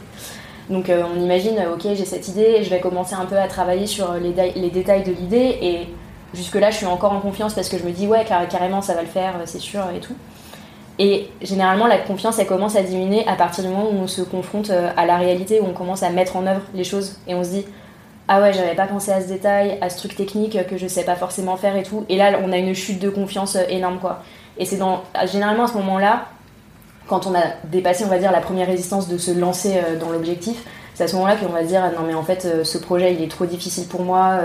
Donc, 0.69 0.91
on 0.91 1.21
imagine, 1.21 1.55
ok, 1.73 1.83
j'ai 1.95 2.05
cette 2.05 2.27
idée, 2.27 2.65
je 2.65 2.71
vais 2.71 2.81
commencer 2.81 3.15
un 3.15 3.25
peu 3.25 3.39
à 3.39 3.47
travailler 3.47 3.87
sur 3.87 4.15
les, 4.15 4.33
détails 4.71 5.05
de 5.05 5.13
l'idée, 5.13 5.59
et 5.63 5.89
jusque-là, 6.35 6.73
je 6.73 6.79
suis 6.79 6.87
encore 6.87 7.13
en 7.13 7.21
confiance 7.21 7.55
parce 7.55 7.69
que 7.69 7.79
je 7.79 7.85
me 7.85 7.93
dis, 7.93 8.09
ouais, 8.09 8.25
car- 8.27 8.49
carrément, 8.49 8.83
ça 8.83 8.95
va 8.95 9.03
le 9.03 9.07
faire, 9.07 9.35
c'est 9.45 9.61
sûr, 9.61 9.83
et 9.97 10.01
tout. 10.01 10.15
Et 10.99 11.29
généralement, 11.41 11.87
la 11.87 11.99
confiance, 11.99 12.41
elle 12.41 12.47
commence 12.47 12.75
à 12.75 12.83
diminuer 12.83 13.25
à 13.29 13.37
partir 13.37 13.63
du 13.63 13.71
moment 13.71 13.89
où 13.93 13.95
on 13.95 14.07
se 14.09 14.23
confronte 14.23 14.71
à 14.71 15.07
la 15.07 15.19
réalité, 15.19 15.61
où 15.61 15.67
on 15.67 15.73
commence 15.73 16.03
à 16.03 16.11
mettre 16.11 16.37
en 16.37 16.47
œuvre 16.47 16.63
les 16.75 16.85
choses 16.85 17.21
et 17.29 17.35
on 17.37 17.45
se 17.45 17.51
dit 17.51 17.65
Ah 18.29 18.41
ouais, 18.41 18.53
j'avais 18.53 18.75
pas 18.75 18.87
pensé 18.87 19.13
à 19.13 19.21
ce 19.21 19.29
détail, 19.29 19.79
à 19.81 19.89
ce 19.89 19.99
truc 19.99 20.17
technique 20.17 20.59
que 20.67 20.77
je 20.77 20.89
sais 20.89 21.05
pas 21.05 21.15
forcément 21.15 21.57
faire 21.57 21.77
et 21.77 21.85
tout. 21.85 22.05
Et 22.09 22.17
là, 22.17 22.41
on 22.45 22.51
a 22.51 22.57
une 22.57 22.75
chute 22.75 22.99
de 22.99 23.09
confiance 23.09 23.55
euh, 23.55 23.63
énorme, 23.69 24.01
quoi. 24.01 24.23
Et 24.59 24.65
c'est 24.65 24.79
dans, 24.79 25.03
généralement 25.31 25.65
à 25.65 25.69
ce 25.69 25.75
moment-là, 25.75 26.27
quand 27.07 27.29
on 27.29 27.35
a 27.37 27.43
dépassé, 27.65 28.05
on 28.05 28.09
va 28.09 28.19
dire, 28.19 28.33
la 28.33 28.41
première 28.41 28.67
résistance 28.67 29.09
de 29.09 29.17
se 29.17 29.31
lancer 29.31 29.77
euh, 29.77 29.97
dans 29.97 30.11
l'objectif, 30.11 30.65
c'est 30.95 31.05
à 31.05 31.09
ce 31.09 31.15
moment-là 31.15 31.37
qu'on 31.37 31.53
va 31.53 31.63
se 31.63 31.69
dire 31.69 31.83
Ah 31.85 31.91
non, 31.91 32.05
mais 32.05 32.15
en 32.15 32.25
fait, 32.25 32.47
euh, 32.47 32.65
ce 32.65 32.79
projet, 32.79 33.15
il 33.15 33.23
est 33.23 33.31
trop 33.31 33.47
difficile 33.47 33.87
pour 33.87 34.03
moi, 34.03 34.41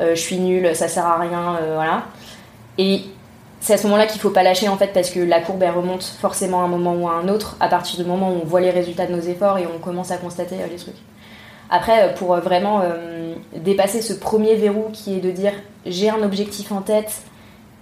je 0.00 0.14
suis 0.14 0.38
nulle, 0.38 0.74
ça 0.74 0.88
sert 0.88 1.04
à 1.04 1.18
rien, 1.18 1.58
voilà. 1.74 2.04
Et 2.78 3.02
c'est 3.60 3.74
à 3.74 3.76
ce 3.76 3.82
moment-là 3.88 4.06
qu'il 4.06 4.20
faut 4.20 4.30
pas 4.30 4.44
lâcher 4.44 4.68
en 4.68 4.76
fait 4.76 4.92
parce 4.94 5.10
que 5.10 5.18
la 5.18 5.40
courbe 5.40 5.62
elle 5.64 5.72
remonte 5.72 6.04
forcément 6.04 6.62
à 6.62 6.64
un 6.64 6.68
moment 6.68 6.94
ou 6.94 7.08
à 7.08 7.14
un 7.14 7.28
autre 7.28 7.56
à 7.58 7.66
partir 7.66 7.98
du 8.00 8.08
moment 8.08 8.30
où 8.30 8.40
on 8.40 8.46
voit 8.46 8.60
les 8.60 8.70
résultats 8.70 9.06
de 9.06 9.12
nos 9.12 9.20
efforts 9.20 9.58
et 9.58 9.66
on 9.66 9.80
commence 9.80 10.12
à 10.12 10.16
constater 10.16 10.54
les 10.70 10.76
trucs. 10.76 10.94
Après, 11.70 12.02
euh, 12.02 12.12
pour 12.14 12.34
euh, 12.34 12.40
vraiment 12.40 12.80
euh, 12.82 13.34
dépasser 13.56 14.02
ce 14.02 14.12
premier 14.12 14.54
verrou 14.54 14.86
qui 14.92 15.14
est 15.14 15.20
de 15.20 15.30
dire 15.30 15.52
j'ai 15.86 16.10
un 16.10 16.22
objectif 16.22 16.72
en 16.72 16.80
tête 16.80 17.22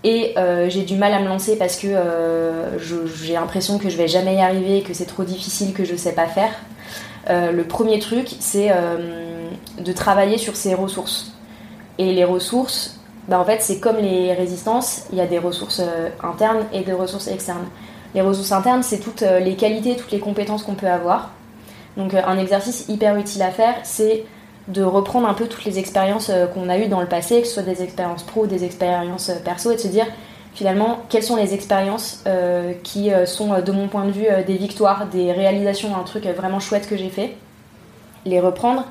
et 0.04 0.34
j'ai 0.68 0.82
du 0.82 0.94
mal 0.94 1.12
à 1.12 1.18
me 1.18 1.26
lancer 1.26 1.56
parce 1.56 1.74
que 1.74 1.88
j'ai 2.78 3.32
l'impression 3.32 3.76
que 3.78 3.88
je 3.88 3.96
vais 3.96 4.06
jamais 4.06 4.36
y 4.36 4.40
arriver, 4.40 4.82
que 4.82 4.94
c'est 4.94 5.06
trop 5.06 5.24
difficile, 5.24 5.72
que 5.72 5.84
je 5.84 5.96
sais 5.96 6.12
pas 6.12 6.28
faire. 6.28 6.52
Le 7.28 7.62
premier 7.62 7.98
truc, 7.98 8.28
c'est 8.38 8.70
de 9.80 9.92
travailler 9.92 10.38
sur 10.38 10.54
ses 10.54 10.74
ressources. 10.74 11.32
Et 11.98 12.12
les 12.12 12.22
ressources, 12.22 13.00
bah 13.26 13.40
en 13.40 13.44
fait, 13.44 13.62
c'est 13.62 13.80
comme 13.80 13.96
les 13.96 14.32
résistances, 14.32 15.06
il 15.10 15.18
y 15.18 15.20
a 15.20 15.26
des 15.26 15.40
ressources 15.40 15.82
internes 16.22 16.66
et 16.72 16.82
des 16.82 16.92
ressources 16.92 17.26
externes. 17.26 17.66
Les 18.14 18.20
ressources 18.20 18.52
internes, 18.52 18.84
c'est 18.84 19.00
toutes 19.00 19.22
les 19.22 19.56
qualités, 19.56 19.96
toutes 19.96 20.12
les 20.12 20.20
compétences 20.20 20.62
qu'on 20.62 20.76
peut 20.76 20.86
avoir. 20.86 21.32
Donc 21.96 22.14
euh, 22.14 22.20
un 22.26 22.38
exercice 22.38 22.86
hyper 22.88 23.16
utile 23.16 23.42
à 23.42 23.50
faire, 23.50 23.74
c'est 23.82 24.24
de 24.68 24.82
reprendre 24.82 25.28
un 25.28 25.34
peu 25.34 25.46
toutes 25.46 25.64
les 25.64 25.78
expériences 25.78 26.30
euh, 26.30 26.46
qu'on 26.46 26.68
a 26.68 26.78
eues 26.78 26.88
dans 26.88 27.00
le 27.00 27.06
passé, 27.06 27.40
que 27.40 27.46
ce 27.46 27.54
soit 27.54 27.62
des 27.62 27.82
expériences 27.82 28.22
pro 28.22 28.46
des 28.46 28.64
expériences 28.64 29.30
euh, 29.30 29.38
perso, 29.44 29.70
et 29.70 29.76
de 29.76 29.80
se 29.80 29.88
dire 29.88 30.06
finalement 30.54 31.02
quelles 31.08 31.22
sont 31.22 31.36
les 31.36 31.52
expériences 31.52 32.24
qui 32.82 33.10
sont 33.26 33.60
de 33.60 33.72
mon 33.72 33.88
point 33.88 34.06
de 34.06 34.10
vue 34.10 34.26
des 34.46 34.56
victoires, 34.56 35.06
des 35.06 35.30
réalisations, 35.30 35.94
un 35.94 36.02
truc 36.02 36.24
vraiment 36.24 36.60
chouette 36.60 36.88
que 36.88 36.96
j'ai 36.96 37.10
fait, 37.10 37.36
les 38.24 38.40
reprendre 38.40 38.86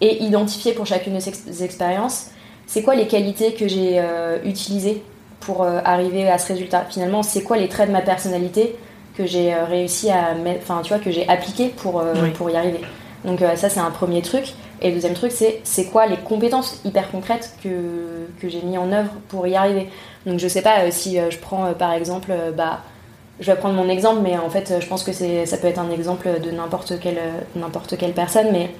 et 0.00 0.22
identifier 0.22 0.72
pour 0.72 0.86
chacune 0.86 1.16
de 1.16 1.20
ces 1.20 1.62
expériences 1.62 2.30
c'est 2.66 2.82
quoi 2.82 2.94
les 2.94 3.08
qualités 3.08 3.52
que 3.52 3.68
j'ai 3.68 4.02
utilisées 4.42 5.02
pour 5.40 5.66
arriver 5.66 6.30
à 6.30 6.38
ce 6.38 6.54
résultat. 6.54 6.86
Finalement, 6.88 7.22
c'est 7.22 7.42
quoi 7.42 7.58
les 7.58 7.68
traits 7.68 7.88
de 7.88 7.92
ma 7.92 8.00
personnalité 8.00 8.74
que 9.16 9.26
j'ai 9.26 9.52
euh, 9.54 9.64
réussi 9.64 10.10
à 10.10 10.34
mettre, 10.34 10.60
enfin 10.62 10.80
tu 10.82 10.92
vois, 10.92 11.02
que 11.02 11.10
j'ai 11.10 11.28
appliqué 11.28 11.68
pour, 11.68 12.00
euh, 12.00 12.14
Oui. 12.22 12.30
pour 12.30 12.50
y 12.50 12.56
arriver. 12.56 12.80
Donc 13.24 13.42
euh, 13.42 13.54
ça 13.56 13.68
c'est 13.68 13.80
un 13.80 13.90
premier 13.90 14.22
truc. 14.22 14.54
Et 14.80 14.88
le 14.88 14.94
deuxième 14.94 15.14
truc 15.14 15.30
c'est 15.32 15.60
c'est 15.64 15.84
quoi 15.86 16.06
les 16.06 16.16
compétences 16.16 16.80
hyper 16.84 17.10
concrètes 17.10 17.54
que, 17.62 17.68
que 18.40 18.48
j'ai 18.48 18.62
mis 18.62 18.76
en 18.78 18.90
œuvre 18.92 19.12
pour 19.28 19.46
y 19.46 19.54
arriver? 19.54 19.88
Donc 20.26 20.38
je 20.38 20.48
sais 20.48 20.62
pas 20.62 20.80
euh, 20.80 20.88
si 20.90 21.18
je 21.30 21.38
prends 21.38 21.72
par 21.74 21.92
exemple, 21.92 22.32
bah 22.56 22.80
je 23.40 23.50
vais 23.50 23.56
prendre 23.56 23.74
mon 23.74 23.88
exemple, 23.88 24.20
mais 24.22 24.36
en 24.36 24.50
fait 24.50 24.74
je 24.80 24.86
pense 24.86 25.04
que 25.04 25.12
c'est 25.12 25.46
ça 25.46 25.56
peut 25.56 25.68
être 25.68 25.78
un 25.78 25.90
exemple 25.90 26.28
de 26.42 26.50
n'importe 26.50 26.98
quelle 27.00 27.20
n'importe 27.54 27.96
quelle 27.96 28.12
personne, 28.12 28.48
mais 28.52 28.70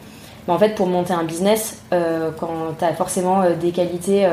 mais 0.49 0.55
en 0.55 0.59
fait, 0.59 0.75
pour 0.75 0.89
monter 0.89 1.13
un 1.13 1.23
business, 1.23 1.81
quand 1.91 2.75
tu 2.77 2.85
as 2.85 2.95
forcément 2.95 3.43
des 3.61 3.71
qualités 3.71 4.29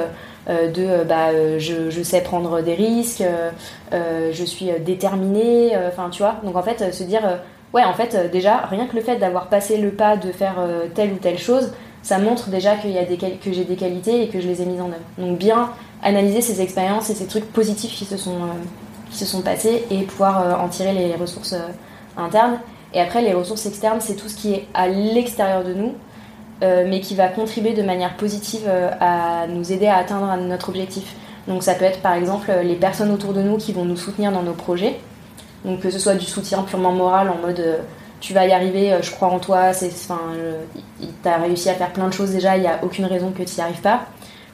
de 0.47 0.83
euh, 0.85 1.03
bah, 1.03 1.29
euh, 1.29 1.59
je, 1.59 1.89
je 1.89 2.01
sais 2.01 2.21
prendre 2.21 2.61
des 2.61 2.73
risques, 2.73 3.21
euh, 3.21 3.51
euh, 3.93 4.31
je 4.33 4.43
suis 4.43 4.71
euh, 4.71 4.79
déterminée, 4.79 5.75
euh, 5.75 5.89
enfin 5.89 6.09
tu 6.09 6.21
vois. 6.21 6.35
Donc 6.43 6.55
en 6.55 6.63
fait, 6.63 6.81
euh, 6.81 6.91
se 6.91 7.03
dire, 7.03 7.25
euh, 7.25 7.37
ouais, 7.73 7.83
en 7.83 7.93
fait, 7.93 8.15
euh, 8.15 8.27
déjà, 8.27 8.57
rien 8.57 8.87
que 8.87 8.95
le 8.95 9.01
fait 9.01 9.17
d'avoir 9.17 9.47
passé 9.47 9.77
le 9.77 9.91
pas 9.91 10.17
de 10.17 10.31
faire 10.31 10.55
euh, 10.59 10.87
telle 10.93 11.11
ou 11.13 11.17
telle 11.17 11.37
chose, 11.37 11.73
ça 12.01 12.17
montre 12.17 12.49
déjà 12.49 12.75
qu'il 12.75 12.91
y 12.91 12.97
a 12.97 13.05
des 13.05 13.17
que 13.17 13.51
j'ai 13.51 13.65
des 13.65 13.75
qualités 13.75 14.23
et 14.23 14.27
que 14.29 14.39
je 14.39 14.47
les 14.47 14.61
ai 14.61 14.65
mises 14.65 14.81
en 14.81 14.87
œuvre. 14.87 14.95
Donc 15.17 15.37
bien 15.37 15.71
analyser 16.01 16.41
ces 16.41 16.61
expériences 16.61 17.09
et 17.09 17.15
ces 17.15 17.25
trucs 17.25 17.51
positifs 17.51 17.93
qui 17.93 18.05
se 18.05 18.17
sont, 18.17 18.35
euh, 18.35 19.09
qui 19.11 19.17
se 19.17 19.25
sont 19.25 19.41
passées 19.41 19.85
et 19.91 20.03
pouvoir 20.03 20.63
en 20.63 20.69
tirer 20.69 20.93
les 20.93 21.15
ressources 21.15 21.55
internes. 22.17 22.59
Et 22.93 23.01
après, 23.01 23.21
les 23.21 23.33
ressources 23.33 23.65
externes, 23.65 23.99
c'est 24.01 24.15
tout 24.15 24.29
ce 24.29 24.35
qui 24.35 24.53
est 24.53 24.65
à 24.73 24.87
l'extérieur 24.87 25.63
de 25.63 25.73
nous, 25.73 25.93
mais 26.61 26.99
qui 26.99 27.15
va 27.15 27.27
contribuer 27.27 27.73
de 27.73 27.83
manière 27.83 28.17
positive 28.17 28.69
à 28.99 29.47
nous 29.47 29.71
aider 29.71 29.87
à 29.87 29.97
atteindre 29.97 30.35
notre 30.37 30.69
objectif. 30.69 31.15
Donc 31.47 31.63
ça 31.63 31.73
peut 31.73 31.85
être 31.85 32.01
par 32.01 32.13
exemple 32.13 32.51
les 32.63 32.75
personnes 32.75 33.11
autour 33.11 33.33
de 33.33 33.41
nous 33.41 33.57
qui 33.57 33.71
vont 33.71 33.85
nous 33.85 33.95
soutenir 33.95 34.31
dans 34.31 34.43
nos 34.43 34.53
projets. 34.53 34.99
Donc 35.63 35.79
que 35.79 35.89
ce 35.89 35.99
soit 35.99 36.15
du 36.15 36.25
soutien 36.25 36.63
purement 36.63 36.91
moral 36.91 37.29
en 37.29 37.37
mode 37.37 37.79
tu 38.19 38.33
vas 38.33 38.45
y 38.45 38.51
arriver, 38.51 38.97
je 39.01 39.11
crois 39.11 39.29
en 39.29 39.39
toi, 39.39 39.71
c'est, 39.71 39.87
enfin, 39.87 40.19
t'as 41.23 41.37
réussi 41.37 41.69
à 41.69 41.75
faire 41.75 41.93
plein 41.93 42.09
de 42.09 42.13
choses 42.13 42.31
déjà, 42.31 42.57
il 42.57 42.61
n'y 42.61 42.67
a 42.67 42.79
aucune 42.83 43.05
raison 43.05 43.31
que 43.31 43.43
tu 43.43 43.55
n'y 43.55 43.61
arrives 43.61 43.79
pas 43.79 44.01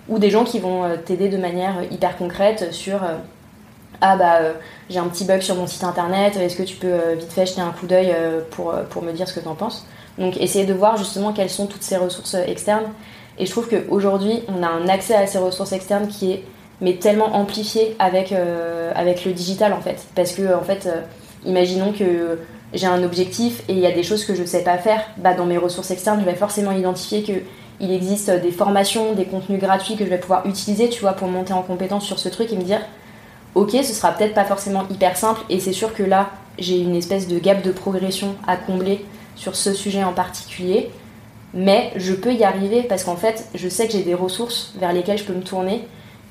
ou 0.07 0.19
des 0.19 0.29
gens 0.29 0.43
qui 0.43 0.59
vont 0.59 0.83
euh, 0.83 0.97
t'aider 0.97 1.29
de 1.29 1.37
manière 1.37 1.75
hyper 1.91 2.17
concrète 2.17 2.73
sur 2.73 3.03
euh, 3.03 3.17
ah 4.01 4.17
bah 4.17 4.37
euh, 4.41 4.53
j'ai 4.89 4.99
un 4.99 5.07
petit 5.07 5.25
bug 5.25 5.41
sur 5.41 5.55
mon 5.55 5.67
site 5.67 5.83
internet, 5.83 6.35
est-ce 6.35 6.55
que 6.55 6.63
tu 6.63 6.75
peux 6.75 7.13
vite 7.13 7.31
fait 7.31 7.45
jeter 7.45 7.61
un 7.61 7.71
coup 7.71 7.87
d'œil 7.87 8.13
pour, 8.51 8.73
pour 8.89 9.01
me 9.01 9.13
dire 9.13 9.27
ce 9.27 9.33
que 9.33 9.39
tu 9.39 9.47
en 9.47 9.55
penses? 9.55 9.87
Donc 10.17 10.37
essayer 10.37 10.65
de 10.65 10.73
voir 10.73 10.97
justement 10.97 11.33
quelles 11.33 11.49
sont 11.49 11.67
toutes 11.67 11.83
ces 11.83 11.97
ressources 11.97 12.35
externes. 12.35 12.85
Et 13.37 13.45
je 13.45 13.51
trouve 13.51 13.67
qu'aujourd'hui, 13.67 14.43
on 14.47 14.63
a 14.63 14.67
un 14.67 14.87
accès 14.87 15.15
à 15.15 15.27
ces 15.27 15.37
ressources 15.37 15.73
externes 15.73 16.07
qui 16.07 16.31
est 16.31 16.43
mais 16.81 16.95
tellement 16.95 17.35
amplifié 17.35 17.95
avec, 17.99 18.33
avec 18.95 19.25
le 19.25 19.31
digital 19.31 19.73
en 19.73 19.81
fait. 19.81 20.05
Parce 20.15 20.31
que 20.33 20.53
en 20.53 20.61
fait, 20.61 20.89
imaginons 21.45 21.93
que 21.93 22.39
j'ai 22.73 22.87
un 22.87 23.03
objectif 23.03 23.63
et 23.69 23.73
il 23.73 23.79
y 23.79 23.85
a 23.85 23.91
des 23.91 24.03
choses 24.03 24.25
que 24.25 24.35
je 24.35 24.41
ne 24.41 24.47
sais 24.47 24.63
pas 24.63 24.77
faire, 24.77 25.01
bah, 25.17 25.33
dans 25.33 25.45
mes 25.45 25.57
ressources 25.57 25.91
externes, 25.91 26.19
je 26.19 26.25
vais 26.25 26.35
forcément 26.35 26.71
identifier 26.71 27.23
que 27.23 27.33
il 27.79 27.91
existe 27.91 28.29
des 28.29 28.51
formations, 28.51 29.13
des 29.13 29.25
contenus 29.25 29.59
gratuits 29.59 29.95
que 29.95 30.05
je 30.05 30.09
vais 30.09 30.17
pouvoir 30.17 30.45
utiliser, 30.45 30.89
tu 30.89 31.01
vois, 31.01 31.13
pour 31.13 31.27
monter 31.27 31.53
en 31.53 31.61
compétence 31.61 32.05
sur 32.05 32.19
ce 32.19 32.29
truc 32.29 32.51
et 32.53 32.55
me 32.55 32.63
dire, 32.63 32.79
ok, 33.53 33.71
ce 33.71 33.93
sera 33.93 34.11
peut-être 34.11 34.33
pas 34.33 34.45
forcément 34.45 34.83
hyper 34.89 35.17
simple, 35.17 35.41
et 35.49 35.59
c'est 35.59 35.73
sûr 35.73 35.93
que 35.93 36.03
là, 36.03 36.29
j'ai 36.57 36.77
une 36.77 36.95
espèce 36.95 37.27
de 37.27 37.37
gap 37.37 37.61
de 37.61 37.71
progression 37.71 38.35
à 38.47 38.55
combler 38.55 39.05
sur 39.35 39.55
ce 39.55 39.73
sujet 39.73 40.03
en 40.03 40.13
particulier, 40.13 40.89
mais 41.53 41.91
je 41.95 42.13
peux 42.13 42.33
y 42.33 42.43
arriver 42.43 42.83
parce 42.83 43.03
qu'en 43.03 43.15
fait, 43.15 43.47
je 43.55 43.69
sais 43.69 43.87
que 43.87 43.93
j'ai 43.93 44.03
des 44.03 44.13
ressources 44.13 44.73
vers 44.79 44.93
lesquelles 44.93 45.17
je 45.17 45.23
peux 45.23 45.33
me 45.33 45.43
tourner, 45.43 45.87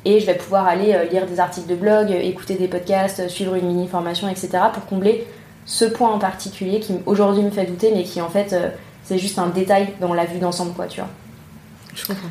et 0.06 0.20
je 0.20 0.26
vais 0.26 0.34
pouvoir 0.34 0.66
aller 0.66 0.92
euh, 0.92 1.04
lire 1.04 1.26
des 1.26 1.40
articles 1.40 1.68
de 1.68 1.76
blog, 1.76 2.10
écouter 2.10 2.56
des 2.56 2.68
podcasts, 2.68 3.28
suivre 3.28 3.54
une 3.54 3.66
mini 3.66 3.88
formation, 3.88 4.28
etc., 4.28 4.50
pour 4.72 4.84
combler 4.84 5.26
ce 5.64 5.86
point 5.86 6.10
en 6.10 6.18
particulier 6.18 6.80
qui 6.80 6.94
aujourd'hui 7.06 7.42
me 7.42 7.50
fait 7.50 7.64
douter, 7.64 7.90
mais 7.94 8.02
qui 8.02 8.20
en 8.20 8.28
fait, 8.28 8.52
euh, 8.52 8.68
c'est 9.02 9.18
juste 9.18 9.38
un 9.38 9.48
détail 9.48 9.88
dans 10.00 10.12
la 10.12 10.26
vue 10.26 10.38
d'ensemble, 10.38 10.72
quoi, 10.74 10.86
tu 10.86 11.00
vois. 11.00 11.08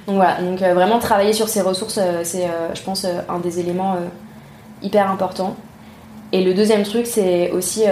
Donc 0.08 0.16
voilà, 0.16 0.42
donc 0.42 0.62
euh, 0.62 0.74
vraiment 0.74 1.00
travailler 1.00 1.34
sur 1.34 1.48
ces 1.48 1.62
ressources, 1.62 1.98
euh, 2.02 2.22
c'est, 2.24 2.46
euh, 2.46 2.74
je 2.74 2.82
pense, 2.82 3.06
un 3.06 3.40
des 3.40 3.60
éléments 3.60 3.98
hyper 4.82 5.10
importants. 5.10 5.56
Et 6.34 6.44
le 6.44 6.54
deuxième 6.54 6.84
truc, 6.84 7.06
c'est 7.06 7.52
aussi, 7.52 7.84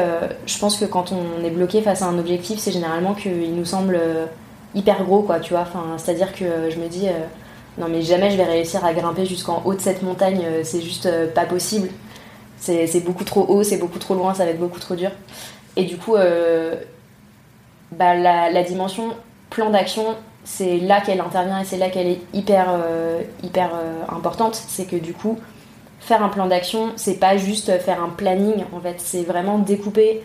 je 0.48 0.60
pense 0.60 0.76
que 0.78 0.86
quand 0.86 1.14
on 1.14 1.46
est 1.46 1.52
bloqué 1.52 1.82
face 1.82 2.02
à 2.02 2.08
un 2.08 2.18
objectif, 2.18 2.60
c'est 2.60 2.72
généralement 2.72 3.14
qu'il 3.14 3.56
nous 3.56 3.66
semble 3.66 4.00
hyper 4.74 5.04
gros, 5.04 5.22
quoi, 5.22 5.40
tu 5.40 5.54
vois. 5.54 5.62
Enfin, 5.62 5.96
c'est-à-dire 5.98 6.34
que 6.34 6.72
je 6.72 6.80
me 6.80 6.88
dis, 6.88 7.06
non 7.78 7.88
mais 7.88 8.02
jamais 8.02 8.32
je 8.32 8.38
vais 8.38 8.44
réussir 8.44 8.84
à 8.84 8.94
grimper 8.94 9.28
jusqu'en 9.28 9.62
haut 9.64 9.76
de 9.76 9.80
cette 9.80 10.02
montagne, 10.02 10.42
c'est 10.64 10.82
juste 10.82 11.08
pas 11.36 11.46
possible. 11.46 11.90
C'est 12.58 13.06
beaucoup 13.06 13.26
trop 13.26 13.46
haut, 13.48 13.62
c'est 13.62 13.78
beaucoup 13.78 14.00
trop 14.00 14.16
loin, 14.16 14.34
ça 14.34 14.44
va 14.44 14.50
être 14.50 14.60
beaucoup 14.60 14.80
trop 14.80 14.96
dur. 14.96 15.12
Et 15.76 15.84
du 15.84 15.98
coup, 15.98 16.16
bah, 17.92 18.16
la, 18.16 18.50
la, 18.50 18.64
dimension 18.64 19.14
plan 19.52 19.70
d'action, 19.70 20.16
c'est 20.44 20.78
là 20.78 21.02
qu'elle 21.02 21.22
intervient 21.22 21.60
et 21.60 21.66
c'est 21.66 21.78
là 21.78 21.90
qu'elle 21.90 22.08
est 22.08 22.22
hyper, 22.34 22.68
euh, 22.70 23.22
hyper 23.44 23.72
euh, 23.76 24.04
importante. 24.10 24.56
C'est 24.56 24.86
que 24.86 24.96
du 24.96 25.14
coup, 25.14 25.38
faire 26.02 26.24
un 26.24 26.30
plan 26.30 26.48
d'action, 26.48 26.92
c'est 26.98 27.20
pas 27.20 27.38
juste 27.38 27.78
faire 27.80 28.04
un 28.04 28.10
planning 28.10 28.66
en 28.76 28.80
fait, 28.80 28.96
c'est 28.98 29.24
vraiment 29.24 29.60
découper 29.60 30.22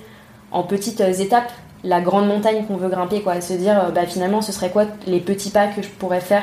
en 0.51 0.63
petites 0.63 1.01
étapes 1.01 1.53
la 1.85 2.01
grande 2.01 2.27
montagne 2.27 2.65
qu'on 2.67 2.77
veut 2.77 2.89
grimper, 2.89 3.21
quoi. 3.21 3.41
Se 3.41 3.53
dire, 3.53 3.79
euh, 3.79 3.91
bah 3.91 4.07
finalement, 4.07 4.43
ce 4.43 4.51
serait 4.51 4.71
quoi 4.71 4.87
les 5.07 5.21
petits 5.21 5.51
pas 5.51 5.69
que 5.69 5.83
je 5.83 5.89
pourrais 5.89 6.21
faire 6.21 6.43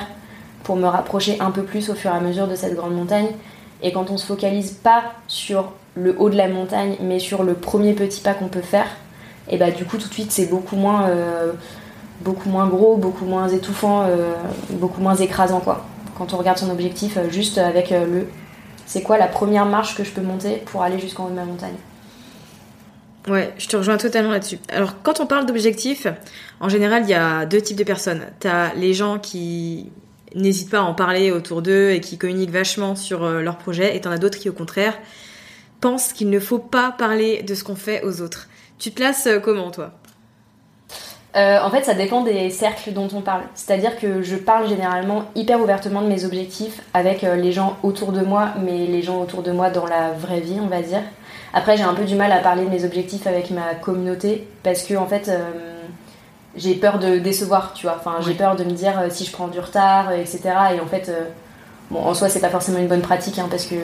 pour 0.64 0.78
me 0.78 0.86
rapprocher 0.86 1.38
un 1.42 1.52
peu 1.52 1.64
plus 1.64 1.90
au 1.90 1.96
fur 1.96 2.12
et 2.12 2.16
à 2.16 2.22
mesure 2.22 2.48
de 2.48 2.56
cette 2.56 2.76
grande 2.76 2.94
montagne. 2.94 3.28
Et 3.82 3.92
quand 3.92 4.10
on 4.10 4.18
se 4.18 4.26
focalise 4.26 4.72
pas 4.72 5.04
sur 5.28 5.74
le 5.96 6.16
haut 6.18 6.30
de 6.30 6.38
la 6.38 6.48
montagne, 6.48 6.96
mais 7.02 7.20
sur 7.20 7.44
le 7.44 7.56
premier 7.56 7.94
petit 7.94 8.22
pas 8.22 8.34
qu'on 8.34 8.48
peut 8.48 8.62
faire, 8.62 8.88
et 9.50 9.58
bah 9.58 9.72
du 9.72 9.84
coup 9.84 9.98
tout 9.98 10.08
de 10.08 10.14
suite 10.14 10.32
c'est 10.32 10.46
beaucoup 10.46 10.78
moins 10.78 11.10
beaucoup 12.24 12.50
moins 12.50 12.68
gros, 12.68 12.98
beaucoup 12.98 13.26
moins 13.26 13.50
étouffant, 13.50 14.04
euh, 14.04 14.34
beaucoup 14.72 15.02
moins 15.02 15.16
écrasant 15.16 15.60
quoi. 15.60 15.86
Quand 16.18 16.34
on 16.34 16.38
regarde 16.38 16.58
son 16.58 16.70
objectif 16.70 17.18
euh, 17.18 17.30
juste 17.30 17.58
avec 17.58 17.92
euh, 17.92 18.06
le 18.06 18.28
c'est 18.86 19.02
quoi 19.02 19.18
la 19.18 19.28
première 19.28 19.66
marche 19.66 19.96
que 19.96 20.04
je 20.04 20.12
peux 20.12 20.22
monter 20.22 20.58
pour 20.66 20.84
aller 20.84 21.00
jusqu'en 21.00 21.26
haut 21.26 21.30
de 21.30 21.36
ma 21.36 21.46
montagne. 21.46 21.76
Ouais, 23.28 23.54
je 23.58 23.68
te 23.68 23.78
rejoins 23.78 23.98
totalement 23.98 24.32
là-dessus. 24.32 24.60
Alors, 24.70 25.02
quand 25.02 25.22
on 25.22 25.26
parle 25.26 25.46
d'objectifs, 25.46 26.08
en 26.60 26.68
général, 26.68 27.04
il 27.04 27.10
y 27.10 27.14
a 27.14 27.46
deux 27.46 27.62
types 27.62 27.78
de 27.78 27.86
personnes. 27.86 28.26
T'as 28.40 28.74
les 28.74 28.94
gens 28.94 29.18
qui 29.18 29.92
n'hésitent 30.36 30.70
pas 30.70 30.80
à 30.80 30.84
en 30.84 30.94
parler 30.94 31.32
autour 31.32 31.62
d'eux 31.62 31.92
et 31.92 32.02
qui 32.02 32.18
communiquent 32.18 32.52
vachement 32.52 32.96
sur 32.96 33.26
leur 33.26 33.58
projet, 33.58 33.96
et 33.96 34.02
t'en 34.02 34.12
as 34.12 34.18
d'autres 34.18 34.40
qui, 34.40 34.50
au 34.50 34.54
contraire, 34.54 34.98
pensent 35.80 36.12
qu'il 36.12 36.30
ne 36.30 36.40
faut 36.40 36.60
pas 36.60 36.92
parler 36.92 37.44
de 37.44 37.56
ce 37.56 37.64
qu'on 37.64 37.76
fait 37.76 38.04
aux 38.04 38.22
autres. 38.22 38.50
Tu 38.78 38.92
te 38.92 38.96
places 38.96 39.30
comment, 39.42 39.72
toi? 39.72 39.94
Euh, 41.36 41.60
en 41.64 41.72
fait, 41.72 41.84
ça 41.84 41.96
dépend 41.96 42.22
des 42.22 42.52
cercles 42.52 42.94
dont 42.94 43.08
on 43.14 43.22
parle. 43.22 43.42
C'est-à-dire 43.56 43.98
que 44.00 44.22
je 44.22 44.36
parle 44.36 44.68
généralement 44.68 45.26
hyper 45.36 45.60
ouvertement 45.60 46.02
de 46.02 46.08
mes 46.08 46.26
objectifs 46.26 46.82
avec 46.94 47.24
euh, 47.24 47.36
les 47.36 47.52
gens 47.52 47.78
autour 47.82 48.12
de 48.12 48.22
moi, 48.22 48.50
mais 48.64 48.86
les 48.86 49.02
gens 49.02 49.20
autour 49.20 49.42
de 49.42 49.52
moi 49.52 49.72
dans 49.72 49.88
la 49.88 50.12
vraie 50.12 50.42
vie, 50.42 50.60
on 50.62 50.68
va 50.68 50.82
dire. 50.82 51.02
Après, 51.54 51.76
j'ai 51.76 51.84
un 51.84 51.96
peu 51.96 52.04
du 52.04 52.16
mal 52.16 52.32
à 52.32 52.40
parler 52.40 52.66
de 52.66 52.70
mes 52.70 52.86
objectifs 52.86 53.26
avec 53.26 53.50
ma 53.50 53.74
communauté 53.74 54.48
parce 54.62 54.84
que, 54.84 54.94
en 54.96 55.08
fait, 55.08 55.28
euh, 55.28 55.40
j'ai 56.56 56.76
peur 56.76 57.00
de 57.00 57.18
décevoir, 57.18 57.74
tu 57.74 57.88
vois. 57.88 57.96
Enfin, 58.00 58.18
j'ai 58.22 58.36
peur 58.36 58.56
de 58.56 58.64
me 58.64 58.72
dire 58.72 58.94
si 59.10 59.26
je 59.26 59.32
prends 59.32 59.48
du 59.48 59.60
retard, 59.60 60.12
etc. 60.12 60.42
Et 60.76 60.80
en 60.80 60.86
fait, 60.86 61.12
bon, 61.90 62.00
en 62.00 62.14
soi, 62.14 62.30
c'est 62.30 62.42
pas 62.42 62.50
forcément 62.50 62.78
une 62.78 62.88
bonne 62.88 63.02
pratique 63.02 63.40
hein, 63.40 63.48
parce 63.50 63.66
que 63.66 63.76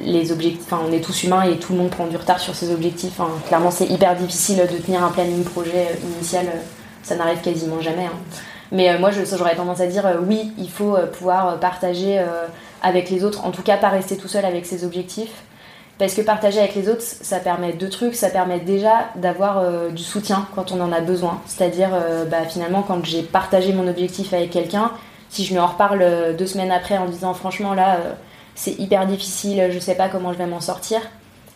les 0.00 0.32
objectifs, 0.32 0.72
on 0.72 0.92
est 0.92 1.00
tous 1.00 1.24
humains 1.24 1.42
et 1.42 1.58
tout 1.58 1.72
le 1.72 1.78
monde 1.78 1.90
prend 1.90 2.06
du 2.06 2.16
retard 2.16 2.40
sur 2.40 2.54
ses 2.54 2.72
objectifs. 2.72 3.20
clairement, 3.46 3.70
c'est 3.70 3.86
hyper 3.86 4.16
difficile 4.16 4.56
de 4.56 4.76
tenir 4.78 5.04
un 5.04 5.10
planning 5.10 5.44
projet 5.44 5.98
initial, 6.16 6.46
ça 7.02 7.16
n'arrive 7.16 7.40
quasiment 7.40 7.80
jamais. 7.80 8.06
Hein. 8.06 8.18
Mais 8.72 8.90
euh, 8.90 8.98
moi, 8.98 9.10
j'aurais 9.10 9.54
tendance 9.54 9.80
à 9.80 9.86
dire 9.86 10.06
euh, 10.06 10.16
oui, 10.26 10.52
il 10.58 10.70
faut 10.70 10.96
pouvoir 11.16 11.60
partager 11.60 12.22
avec 12.82 13.10
les 13.10 13.24
autres, 13.24 13.44
en 13.44 13.50
tout 13.50 13.62
cas 13.62 13.76
pas 13.76 13.88
rester 13.88 14.16
tout 14.16 14.28
seul 14.28 14.44
avec 14.44 14.66
ses 14.66 14.84
objectifs. 14.84 15.42
Parce 15.96 16.14
que 16.14 16.22
partager 16.22 16.58
avec 16.58 16.74
les 16.74 16.88
autres, 16.88 17.02
ça 17.02 17.38
permet 17.38 17.72
deux 17.72 17.88
trucs. 17.88 18.16
Ça 18.16 18.28
permet 18.28 18.58
déjà 18.58 19.10
d'avoir 19.14 19.90
du 19.92 20.02
soutien 20.02 20.48
quand 20.56 20.72
on 20.72 20.80
en 20.80 20.90
a 20.90 21.00
besoin. 21.00 21.40
C'est-à-dire, 21.46 21.90
bah, 22.28 22.44
finalement, 22.48 22.82
quand 22.82 23.04
j'ai 23.04 23.22
partagé 23.22 23.72
mon 23.72 23.86
objectif 23.86 24.34
avec 24.34 24.50
quelqu'un, 24.50 24.90
si 25.30 25.44
je 25.44 25.52
lui 25.52 25.60
en 25.60 25.68
reparle 25.68 26.34
deux 26.36 26.46
semaines 26.48 26.72
après 26.72 26.98
en 26.98 27.06
disant 27.06 27.32
franchement 27.32 27.74
là, 27.74 27.98
c'est 28.54 28.78
hyper 28.78 29.06
difficile, 29.06 29.68
je 29.70 29.78
sais 29.78 29.94
pas 29.94 30.08
comment 30.08 30.32
je 30.32 30.38
vais 30.38 30.46
m'en 30.46 30.60
sortir. 30.60 31.00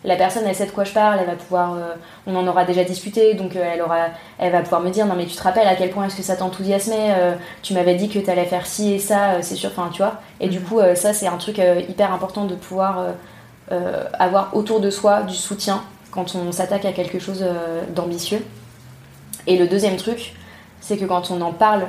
La 0.05 0.15
personne, 0.15 0.43
elle 0.47 0.55
sait 0.55 0.65
de 0.65 0.71
quoi 0.71 0.85
je 0.85 0.93
parle, 0.93 1.19
elle 1.19 1.25
va 1.25 1.35
pouvoir, 1.35 1.73
euh, 1.73 1.93
on 2.25 2.33
en 2.35 2.47
aura 2.47 2.63
déjà 2.63 2.85
discuté, 2.85 3.33
donc 3.33 3.57
euh, 3.57 3.71
elle, 3.73 3.81
aura, 3.81 4.07
elle 4.37 4.53
va 4.53 4.61
pouvoir 4.61 4.79
me 4.79 4.89
dire 4.91 5.05
non 5.05 5.15
mais 5.15 5.25
tu 5.25 5.35
te 5.35 5.43
rappelles 5.43 5.67
à 5.67 5.75
quel 5.75 5.89
point 5.89 6.05
est-ce 6.05 6.15
que 6.15 6.23
ça 6.23 6.37
t'enthousiasmait, 6.37 7.13
euh, 7.17 7.33
tu 7.63 7.73
m'avais 7.73 7.95
dit 7.95 8.07
que 8.07 8.19
tu 8.19 8.29
allais 8.29 8.45
faire 8.45 8.65
ci 8.65 8.93
et 8.93 8.99
ça, 8.99 9.41
c'est 9.41 9.55
sûr, 9.55 9.71
enfin 9.71 9.89
tu 9.91 10.01
vois. 10.01 10.21
Et 10.39 10.47
du 10.47 10.59
mhm. 10.59 10.65
coup, 10.65 10.79
ça 10.95 11.11
c'est 11.13 11.27
un 11.27 11.35
truc 11.37 11.61
hyper 11.89 12.13
important 12.13 12.45
de 12.45 12.55
pouvoir 12.55 13.07
avoir 14.17 14.55
autour 14.55 14.79
de 14.79 14.89
soi 14.89 15.23
du 15.23 15.35
soutien 15.35 15.83
quand 16.11 16.33
on 16.33 16.51
s'attaque 16.51 16.85
à 16.85 16.93
quelque 16.93 17.19
chose 17.19 17.45
d'ambitieux. 17.93 18.43
Et 19.47 19.57
le 19.57 19.67
deuxième 19.67 19.97
truc, 19.97 20.33
c'est 20.79 20.97
que 20.97 21.05
quand 21.05 21.29
on 21.29 21.41
en 21.41 21.51
parle 21.51 21.87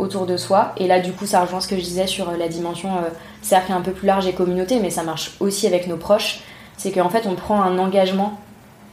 autour 0.00 0.26
de 0.26 0.36
soi. 0.36 0.72
Et 0.76 0.86
là, 0.86 0.98
du 0.98 1.12
coup, 1.12 1.26
ça 1.26 1.40
rejoint 1.42 1.60
ce 1.60 1.68
que 1.68 1.76
je 1.76 1.82
disais 1.82 2.06
sur 2.06 2.30
euh, 2.30 2.36
la 2.36 2.48
dimension 2.48 2.96
euh, 2.96 3.10
cercle 3.42 3.72
un 3.72 3.80
peu 3.80 3.92
plus 3.92 4.06
large 4.06 4.26
et 4.26 4.32
communauté, 4.32 4.80
mais 4.80 4.90
ça 4.90 5.02
marche 5.02 5.36
aussi 5.40 5.66
avec 5.66 5.86
nos 5.86 5.96
proches. 5.96 6.40
C'est 6.76 6.90
qu'en 6.90 7.10
fait, 7.10 7.26
on 7.26 7.34
prend 7.34 7.62
un 7.62 7.78
engagement 7.78 8.38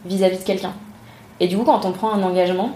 vis-à-vis 0.05 0.37
de 0.37 0.43
quelqu'un. 0.43 0.73
Et 1.39 1.47
du 1.47 1.57
coup, 1.57 1.63
quand 1.63 1.85
on 1.85 1.91
prend 1.91 2.13
un 2.13 2.21
engagement, 2.23 2.71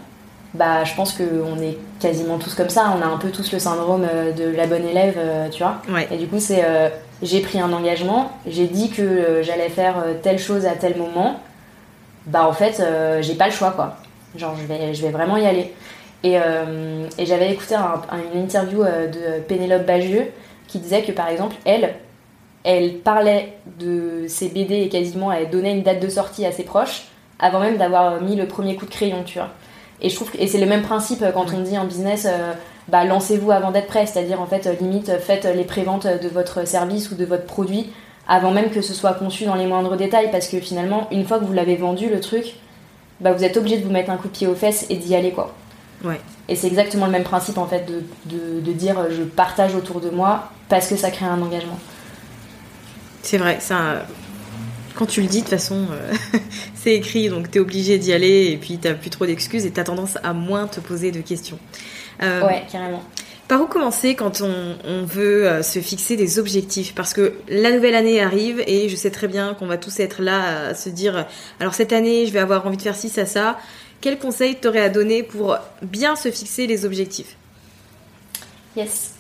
bah, 0.54 0.84
je 0.84 0.96
pense 0.96 1.14
qu'on 1.14 1.62
est 1.62 1.78
quasiment 2.00 2.38
tous 2.38 2.56
comme 2.56 2.70
ça. 2.70 2.94
On 2.98 3.02
a 3.02 3.06
un 3.06 3.18
peu 3.18 3.30
tous 3.30 3.52
le 3.52 3.60
syndrome 3.60 4.08
euh, 4.12 4.32
de 4.32 4.46
la 4.56 4.68
bonne 4.68 4.88
élève, 4.88 5.18
tu 5.52 5.62
vois. 5.62 5.82
Et 6.10 6.18
du 6.18 6.28
coup, 6.28 6.40
c'est 6.40 6.64
j'ai 7.22 7.42
pris 7.42 7.60
un 7.60 7.72
engagement, 7.72 8.32
j'ai 8.48 8.66
dit 8.66 8.90
que 8.90 9.42
j'allais 9.44 9.70
faire 9.70 10.04
telle 10.24 10.40
chose 10.40 10.66
à 10.66 10.72
tel 10.72 10.98
moment. 10.98 11.40
Bah, 12.26 12.48
en 12.48 12.54
fait, 12.54 12.82
j'ai 13.22 13.36
pas 13.36 13.48
le 13.48 13.52
choix, 13.54 13.72
quoi. 13.72 13.98
Genre, 14.36 14.56
je 14.60 14.66
vais, 14.66 14.94
je 14.94 15.02
vais 15.02 15.12
vraiment 15.12 15.38
y 15.38 15.46
aller. 15.46 15.74
Euh, 16.26 17.08
et, 17.18 17.26
j'avais 17.26 17.52
écouté 17.52 17.76
une 17.76 18.42
interview 18.42 18.84
euh, 18.84 19.08
de 19.08 19.42
Pénélope 19.42 19.86
Bagieux 19.86 20.28
qui 20.68 20.80
disait 20.80 21.02
que 21.02 21.12
par 21.12 21.28
exemple, 21.30 21.56
elle, 21.66 21.96
elle 22.64 23.00
parlait 23.00 23.54
de 23.80 24.26
ses 24.28 24.50
BD 24.50 24.82
et 24.82 24.90
quasiment 24.90 25.32
elle 25.32 25.50
donnait 25.50 25.76
une 25.76 25.82
date 25.82 26.00
de 26.00 26.10
sortie 26.10 26.46
à 26.46 26.52
ses 26.52 26.64
proches 26.64 27.08
avant 27.40 27.60
même 27.60 27.78
d'avoir 27.78 28.22
mis 28.22 28.36
le 28.36 28.46
premier 28.46 28.76
coup 28.76 28.86
de 28.86 28.92
crayon, 28.92 29.24
tu 29.26 29.40
vois. 29.40 29.50
Et 30.00 30.10
je 30.10 30.16
trouve 30.16 30.32
et 30.38 30.48
c'est 30.48 30.60
le 30.60 30.68
même 30.68 30.84
principe 30.84 31.24
quand 31.34 31.54
on 31.54 31.62
dit 31.62 31.78
en 31.78 31.86
business, 31.86 32.28
euh, 32.30 32.54
bah 32.88 33.04
lancez-vous 33.04 33.52
avant 33.52 33.72
d'être 33.72 33.88
prêt, 33.88 34.06
c'est-à-dire 34.06 34.40
en 34.40 34.46
fait 34.46 34.68
limite 34.80 35.18
faites 35.20 35.46
les 35.46 35.64
préventes 35.64 36.06
de 36.06 36.28
votre 36.28 36.68
service 36.68 37.12
ou 37.12 37.16
de 37.16 37.26
votre 37.26 37.46
produit 37.46 37.92
avant 38.28 38.52
même 38.52 38.70
que 38.70 38.82
ce 38.82 38.94
soit 38.94 39.14
conçu 39.14 39.46
dans 39.46 39.56
les 39.56 39.66
moindres 39.66 39.98
détails, 39.98 40.32
parce 40.32 40.48
que 40.48 40.60
finalement, 40.60 41.08
une 41.12 41.26
fois 41.26 41.40
que 41.40 41.44
vous 41.44 41.54
l'avez 41.54 41.76
vendu, 41.76 42.10
le 42.10 42.20
truc, 42.20 42.56
bah, 43.20 43.34
vous 43.34 43.44
êtes 43.44 43.58
obligé 43.58 43.78
de 43.78 43.84
vous 43.84 43.92
mettre 43.92 44.10
un 44.10 44.18
coup 44.18 44.28
de 44.28 44.34
pied 44.34 44.48
aux 44.48 44.56
fesses 44.56 44.86
et 44.90 44.96
d'y 44.96 45.16
aller, 45.16 45.32
quoi. 45.32 45.54
Ouais. 46.04 46.20
Et 46.50 46.56
c'est 46.56 46.68
exactement 46.68 47.06
le 47.06 47.12
même 47.12 47.24
principe, 47.24 47.58
en 47.58 47.68
fait, 47.68 47.86
de, 47.86 48.04
de, 48.26 48.60
de 48.60 48.72
dire 48.74 48.98
euh, 49.00 49.10
je 49.12 49.24
partage 49.24 49.76
autour 49.76 50.02
de 50.02 50.10
moi 50.10 50.50
parce 50.70 50.88
que 50.88 50.96
ça 50.96 51.12
crée 51.12 51.26
un 51.26 51.42
engagement. 51.42 51.80
C'est 53.22 53.38
vrai, 53.38 53.58
ça. 53.60 54.06
Quand 54.96 55.06
tu 55.06 55.22
le 55.22 55.28
dis, 55.28 55.38
de 55.38 55.42
toute 55.44 55.52
façon, 55.52 55.88
euh, 55.92 56.14
c'est 56.76 56.94
écrit, 56.96 57.30
donc 57.30 57.50
t'es 57.52 57.60
obligé 57.60 57.98
d'y 57.98 58.14
aller, 58.14 58.52
et 58.52 58.58
puis 58.58 58.78
t'as 58.78 58.94
plus 58.94 59.10
trop 59.10 59.26
d'excuses, 59.26 59.66
et 59.66 59.72
t'as 59.72 59.84
tendance 59.84 60.18
à 60.24 60.34
moins 60.34 60.68
te 60.68 60.80
poser 60.80 61.12
de 61.12 61.22
questions. 61.22 61.60
Euh, 62.24 62.46
Ouais, 62.46 62.64
carrément. 62.72 63.04
Par 63.48 63.62
où 63.62 63.66
commencer 63.66 64.16
quand 64.16 64.42
on, 64.42 64.76
on 64.86 65.04
veut 65.04 65.46
euh, 65.46 65.62
se 65.62 65.80
fixer 65.80 66.16
des 66.16 66.40
objectifs? 66.40 66.96
Parce 66.96 67.14
que 67.14 67.34
la 67.50 67.72
nouvelle 67.72 67.96
année 67.96 68.22
arrive 68.22 68.64
et 68.66 68.88
je 68.88 68.96
sais 68.96 69.12
très 69.12 69.28
bien 69.28 69.54
qu'on 69.56 69.68
va 69.68 69.78
tous 69.78 70.00
être 70.00 70.22
là 70.22 70.70
à 70.70 70.74
se 70.74 70.88
dire 70.88 71.26
alors 71.60 71.74
cette 71.74 71.92
année 71.92 72.26
je 72.28 72.32
vais 72.32 72.40
avoir 72.40 72.66
envie 72.66 72.78
de 72.78 72.82
faire 72.82 72.96
ci, 72.96 73.10
ça, 73.10 73.26
ça. 73.26 73.58
Quel 74.02 74.18
conseil 74.18 74.56
t'aurais 74.56 74.82
à 74.82 74.90
donner 74.90 75.22
pour 75.22 75.58
bien 75.84 76.16
se 76.16 76.32
fixer 76.32 76.66
les 76.66 76.86
objectifs? 76.86 77.38
Yes. 78.76 79.14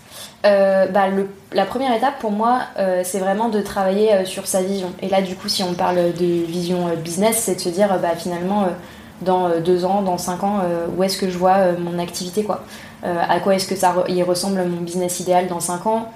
Euh, 0.43 0.87
bah, 0.87 1.05
la 1.51 1.65
première 1.65 1.95
étape 1.95 2.17
pour 2.19 2.31
moi, 2.31 2.61
euh, 2.79 3.01
c'est 3.05 3.19
vraiment 3.19 3.49
de 3.49 3.61
travailler 3.61 4.11
euh, 4.11 4.25
sur 4.25 4.47
sa 4.47 4.63
vision. 4.63 4.91
Et 5.01 5.07
là, 5.07 5.21
du 5.21 5.35
coup, 5.35 5.49
si 5.49 5.61
on 5.61 5.73
parle 5.73 6.13
de 6.13 6.45
vision 6.45 6.89
business, 6.95 7.43
c'est 7.45 7.55
de 7.55 7.59
se 7.59 7.69
dire, 7.69 7.99
bah, 8.01 8.15
finalement, 8.17 8.69
dans 9.21 9.59
deux 9.59 9.85
ans, 9.85 10.01
dans 10.01 10.17
cinq 10.17 10.43
ans, 10.43 10.61
où 10.97 11.03
est-ce 11.03 11.19
que 11.19 11.29
je 11.29 11.37
vois 11.37 11.73
mon 11.73 11.99
activité, 11.99 12.43
quoi? 12.43 12.63
À 13.03 13.39
quoi 13.39 13.53
est-ce 13.53 13.67
que 13.67 13.75
ça 13.75 13.93
y 14.07 14.23
ressemble 14.23 14.63
mon 14.65 14.81
business 14.81 15.19
idéal 15.19 15.47
dans 15.47 15.59
cinq 15.59 15.85
ans? 15.85 16.11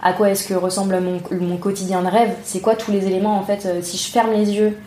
À 0.00 0.12
quoi 0.12 0.30
est-ce 0.30 0.46
que 0.46 0.54
ressemble 0.54 1.00
mon, 1.00 1.20
mon 1.32 1.56
quotidien 1.56 2.02
de 2.02 2.06
rêve? 2.06 2.32
C'est 2.44 2.60
quoi 2.60 2.76
tous 2.76 2.92
les 2.92 3.06
éléments, 3.06 3.36
en 3.36 3.42
fait? 3.42 3.82
Si 3.82 3.96
je 3.96 4.08
ferme 4.08 4.32
les 4.32 4.52
yeux 4.52 4.78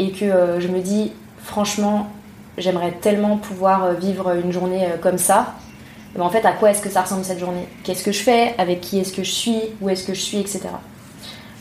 et 0.00 0.10
que 0.10 0.58
je 0.58 0.66
me 0.66 0.80
dis, 0.80 1.12
franchement, 1.44 2.08
j'aimerais 2.58 2.92
tellement 2.92 3.36
pouvoir 3.36 3.84
euh, 3.84 3.94
vivre 3.94 4.34
une 4.36 4.52
journée 4.52 4.84
euh, 4.84 4.96
comme 4.98 5.18
ça, 5.18 5.54
eh 6.14 6.18
ben, 6.18 6.24
en 6.24 6.30
fait, 6.30 6.44
à 6.44 6.52
quoi 6.52 6.70
est-ce 6.70 6.82
que 6.82 6.90
ça 6.90 7.02
ressemble 7.02 7.24
cette 7.24 7.38
journée? 7.38 7.66
Qu'est-ce 7.84 8.04
que 8.04 8.12
je 8.12 8.22
fais? 8.22 8.54
Avec 8.58 8.80
qui 8.80 8.98
est-ce 8.98 9.12
que 9.12 9.24
je 9.24 9.30
suis? 9.30 9.60
Où 9.80 9.88
est-ce 9.88 10.06
que 10.06 10.14
je 10.14 10.20
suis? 10.20 10.38
Etc. 10.38 10.60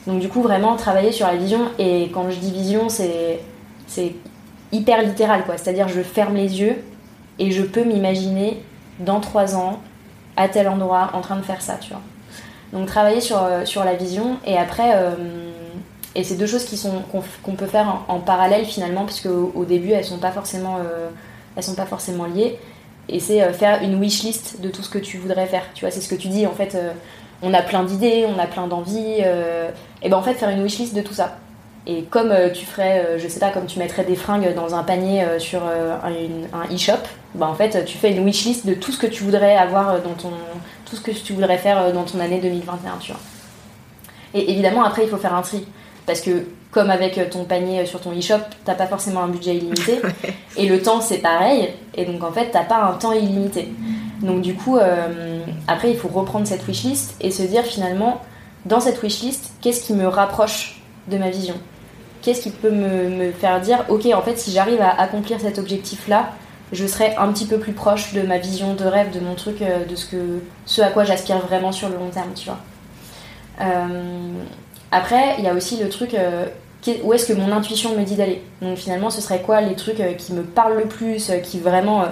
Donc 0.08 0.20
du 0.20 0.30
coup, 0.30 0.42
vraiment 0.42 0.76
travailler 0.76 1.12
sur 1.12 1.28
la 1.28 1.36
vision. 1.36 1.70
Et 1.80 2.10
quand 2.14 2.30
je 2.30 2.38
dis 2.38 2.52
vision, 2.52 2.90
c'est 2.90 3.40
c'est 3.88 4.14
hyper 4.72 5.02
littéral, 5.02 5.44
quoi. 5.46 5.58
C'est-à-dire, 5.58 5.88
je 5.88 6.02
ferme 6.02 6.36
les 6.36 6.62
yeux 6.62 6.84
et 7.40 7.52
je 7.52 7.62
peux 7.62 7.84
m'imaginer 7.84 8.62
dans 9.00 9.20
trois 9.20 9.56
ans 9.56 9.80
à 10.38 10.48
tel 10.48 10.68
endroit 10.68 11.10
en 11.14 11.22
train 11.22 11.36
de 11.36 11.42
faire 11.42 11.62
ça, 11.62 11.76
tu 11.80 11.90
vois. 11.90 12.02
Donc 12.74 12.88
travailler 12.88 13.20
sur, 13.20 13.44
euh, 13.44 13.66
sur 13.66 13.84
la 13.84 13.96
vision 13.96 14.38
et 14.46 14.58
après, 14.58 14.94
et 16.14 16.24
c'est 16.24 16.36
deux 16.36 16.48
choses 16.48 16.66
qui 16.66 16.78
sont 16.78 17.04
qu'on 17.44 17.54
peut 17.54 17.68
faire 17.68 18.04
en, 18.08 18.20
parallèle 18.20 18.66
finalement, 18.66 19.06
puisque 19.06 19.28
au, 19.28 19.66
début 19.66 19.92
elles 19.92 20.04
sont 20.04 20.18
pas 20.18 20.32
forcément 20.32 20.78
euh, 20.78 21.10
elles 21.56 21.64
sont 21.64 21.76
pas 21.76 21.86
forcément 21.86 22.26
liées. 22.26 22.60
Et 23.08 23.20
c'est 23.20 23.42
euh, 23.42 23.54
faire 23.54 23.82
une 23.82 23.96
wish 23.96 24.24
list 24.24 24.62
de 24.62 24.70
tout 24.70 24.84
ce 24.84 24.90
que 24.90 24.98
tu 24.98 25.18
voudrais 25.18 25.48
faire. 25.48 25.64
Tu 25.74 25.86
vois, 25.86 25.92
c'est 25.92 26.02
ce 26.02 26.10
que 26.10 26.16
tu 26.16 26.28
dis 26.28 26.46
en 26.46 26.54
fait. 26.54 26.76
euh, 26.76 26.92
on 27.44 27.54
a 27.54 27.62
plein 27.62 27.84
d'idées, 27.84 28.28
on 28.28 28.38
a 28.40 28.46
plein 28.46 28.68
d'envies. 28.68 29.22
et 30.04 30.10
ben 30.10 30.18
en 30.18 30.22
fait 30.22 30.36
faire 30.36 30.50
une 30.50 30.62
wish 30.62 30.78
list 30.78 30.94
de 30.94 31.02
tout 31.02 31.14
ça. 31.14 31.38
Et 31.88 32.04
comme 32.04 32.32
tu 32.54 32.68
ferais, 32.68 33.18
je 33.18 33.28
sais 33.28 33.40
pas, 33.40 33.50
comme 33.50 33.66
tu 33.66 33.80
mettrais 33.80 34.04
des 34.04 34.16
fringues 34.16 34.54
dans 34.54 34.76
un 34.76 34.84
panier 34.84 35.26
sur 35.40 35.64
un, 35.64 36.12
e-shop, 36.72 37.02
bah 37.34 37.48
en 37.48 37.56
fait 37.56 37.84
tu 37.86 37.98
fais 37.98 38.12
une 38.12 38.24
wishlist 38.24 38.68
de 38.68 38.76
tout 38.76 38.92
ce 38.92 39.00
que 39.00 39.08
tu 39.08 39.24
voudrais 39.24 39.58
avoir 39.58 40.00
dans 40.04 40.14
ton, 40.14 40.30
tout 40.86 40.96
ce 40.96 41.02
que 41.02 41.10
tu 41.10 41.34
voudrais 41.34 41.58
faire 41.58 41.92
dans 41.92 42.04
ton 42.04 42.20
année 42.20 42.40
2021, 42.40 42.98
tu 43.00 43.12
vois. 43.12 43.22
Et 44.36 44.52
évidemment 44.52 44.84
après 44.84 45.02
il 45.02 45.10
faut 45.10 45.18
faire 45.18 45.34
un 45.34 45.42
tri 45.42 45.66
parce 46.12 46.20
que 46.20 46.44
comme 46.72 46.90
avec 46.90 47.18
euh, 47.18 47.24
ton 47.32 47.46
panier 47.46 47.80
euh, 47.80 47.86
sur 47.86 48.02
ton 48.02 48.12
e-shop, 48.12 48.42
t'as 48.66 48.74
pas 48.74 48.86
forcément 48.86 49.24
un 49.24 49.30
budget 49.30 49.56
illimité 49.56 50.02
et 50.58 50.68
le 50.68 50.82
temps 50.82 51.00
c'est 51.00 51.20
pareil 51.20 51.70
et 51.96 52.04
donc 52.04 52.22
en 52.22 52.34
fait 52.34 52.50
t'as 52.52 52.66
pas 52.66 52.84
un 52.84 52.92
temps 52.96 53.14
illimité. 53.14 53.70
Donc 54.22 54.42
du 54.42 54.54
coup 54.54 54.76
euh, 54.76 55.40
après 55.70 55.90
il 55.90 55.98
faut 55.98 56.10
reprendre 56.10 56.46
cette 56.46 56.68
wishlist 56.68 57.16
et 57.22 57.32
se 57.32 57.44
dire 57.44 57.64
finalement 57.64 58.22
dans 58.66 58.82
cette 58.82 59.02
wishlist 59.02 59.54
qu'est-ce 59.62 59.82
qui 59.82 59.94
me 59.94 60.06
rapproche 60.06 60.82
de 61.08 61.18
ma 61.18 61.30
vision? 61.30 61.56
Qu'est-ce 62.22 62.42
qui 62.42 62.50
peut 62.50 62.72
me, 62.72 63.08
me 63.08 63.32
faire 63.32 63.62
dire, 63.62 63.86
ok, 63.90 64.06
en 64.14 64.22
fait, 64.22 64.38
si 64.38 64.52
j'arrive 64.52 64.80
à 64.82 64.92
accomplir 65.02 65.40
cet 65.40 65.58
objectif-là, 65.58 66.34
je 66.72 66.86
serai 66.86 67.16
un 67.16 67.32
petit 67.32 67.48
peu 67.48 67.58
plus 67.58 67.72
proche 67.72 68.14
de 68.14 68.22
ma 68.22 68.38
vision 68.38 68.76
de 68.76 68.84
rêve, 68.84 69.12
de 69.12 69.20
mon 69.20 69.34
truc, 69.34 69.58
de 69.60 69.96
ce, 69.96 70.06
que, 70.06 70.44
ce 70.68 70.84
à 70.84 70.90
quoi 70.90 71.04
j'aspire 71.04 71.40
vraiment 71.40 71.72
sur 71.72 71.90
le 71.90 71.96
long 71.96 72.10
terme, 72.10 72.30
tu 72.36 72.46
vois? 72.46 72.60
Euh, 73.62 74.44
après, 74.92 75.36
il 75.38 75.46
y 75.46 75.48
a 75.48 75.54
aussi 75.54 75.78
le 75.78 75.88
truc, 75.88 76.14
euh, 76.14 76.46
où 77.04 77.14
est-ce 77.14 77.26
que 77.26 77.34
mon 77.34 77.52
intuition 77.52 77.96
me 77.98 78.04
dit 78.04 78.16
d'aller? 78.16 78.42
Donc 78.62 78.78
finalement, 78.78 79.10
ce 79.10 79.22
serait 79.22 79.42
quoi 79.42 79.62
les 79.62 79.76
trucs 79.76 80.02
euh, 80.02 80.14
qui 80.14 80.34
me 80.34 80.44
parlent 80.44 80.78
le 80.78 80.86
plus, 80.86 81.30
euh, 81.30 81.38
qui 81.38 81.60
vraiment 81.60 82.06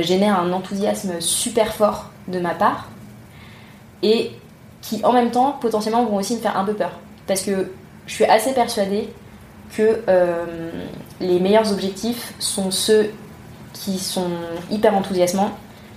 génèrent 0.00 0.38
un 0.38 0.52
enthousiasme 0.52 1.20
super 1.20 1.72
fort 1.72 2.10
de 2.26 2.40
ma 2.40 2.54
part, 2.54 2.88
et 4.02 4.32
qui 4.82 5.02
en 5.04 5.12
même 5.12 5.30
temps, 5.30 5.56
potentiellement, 5.60 6.04
vont 6.04 6.16
aussi 6.16 6.34
me 6.34 6.40
faire 6.40 6.58
un 6.58 6.64
peu 6.64 6.74
peur? 6.74 6.90
Parce 7.26 7.40
que 7.42 7.72
je 8.06 8.14
suis 8.14 8.24
assez 8.24 8.52
persuadée 8.52 9.08
que 9.74 10.02
les 11.20 11.40
meilleurs 11.40 11.72
objectifs 11.72 12.34
sont 12.38 12.70
ceux 12.70 13.10
qui 13.72 13.98
sont 13.98 14.30
hyper 14.70 14.94
enthousiasmants, 14.94 15.52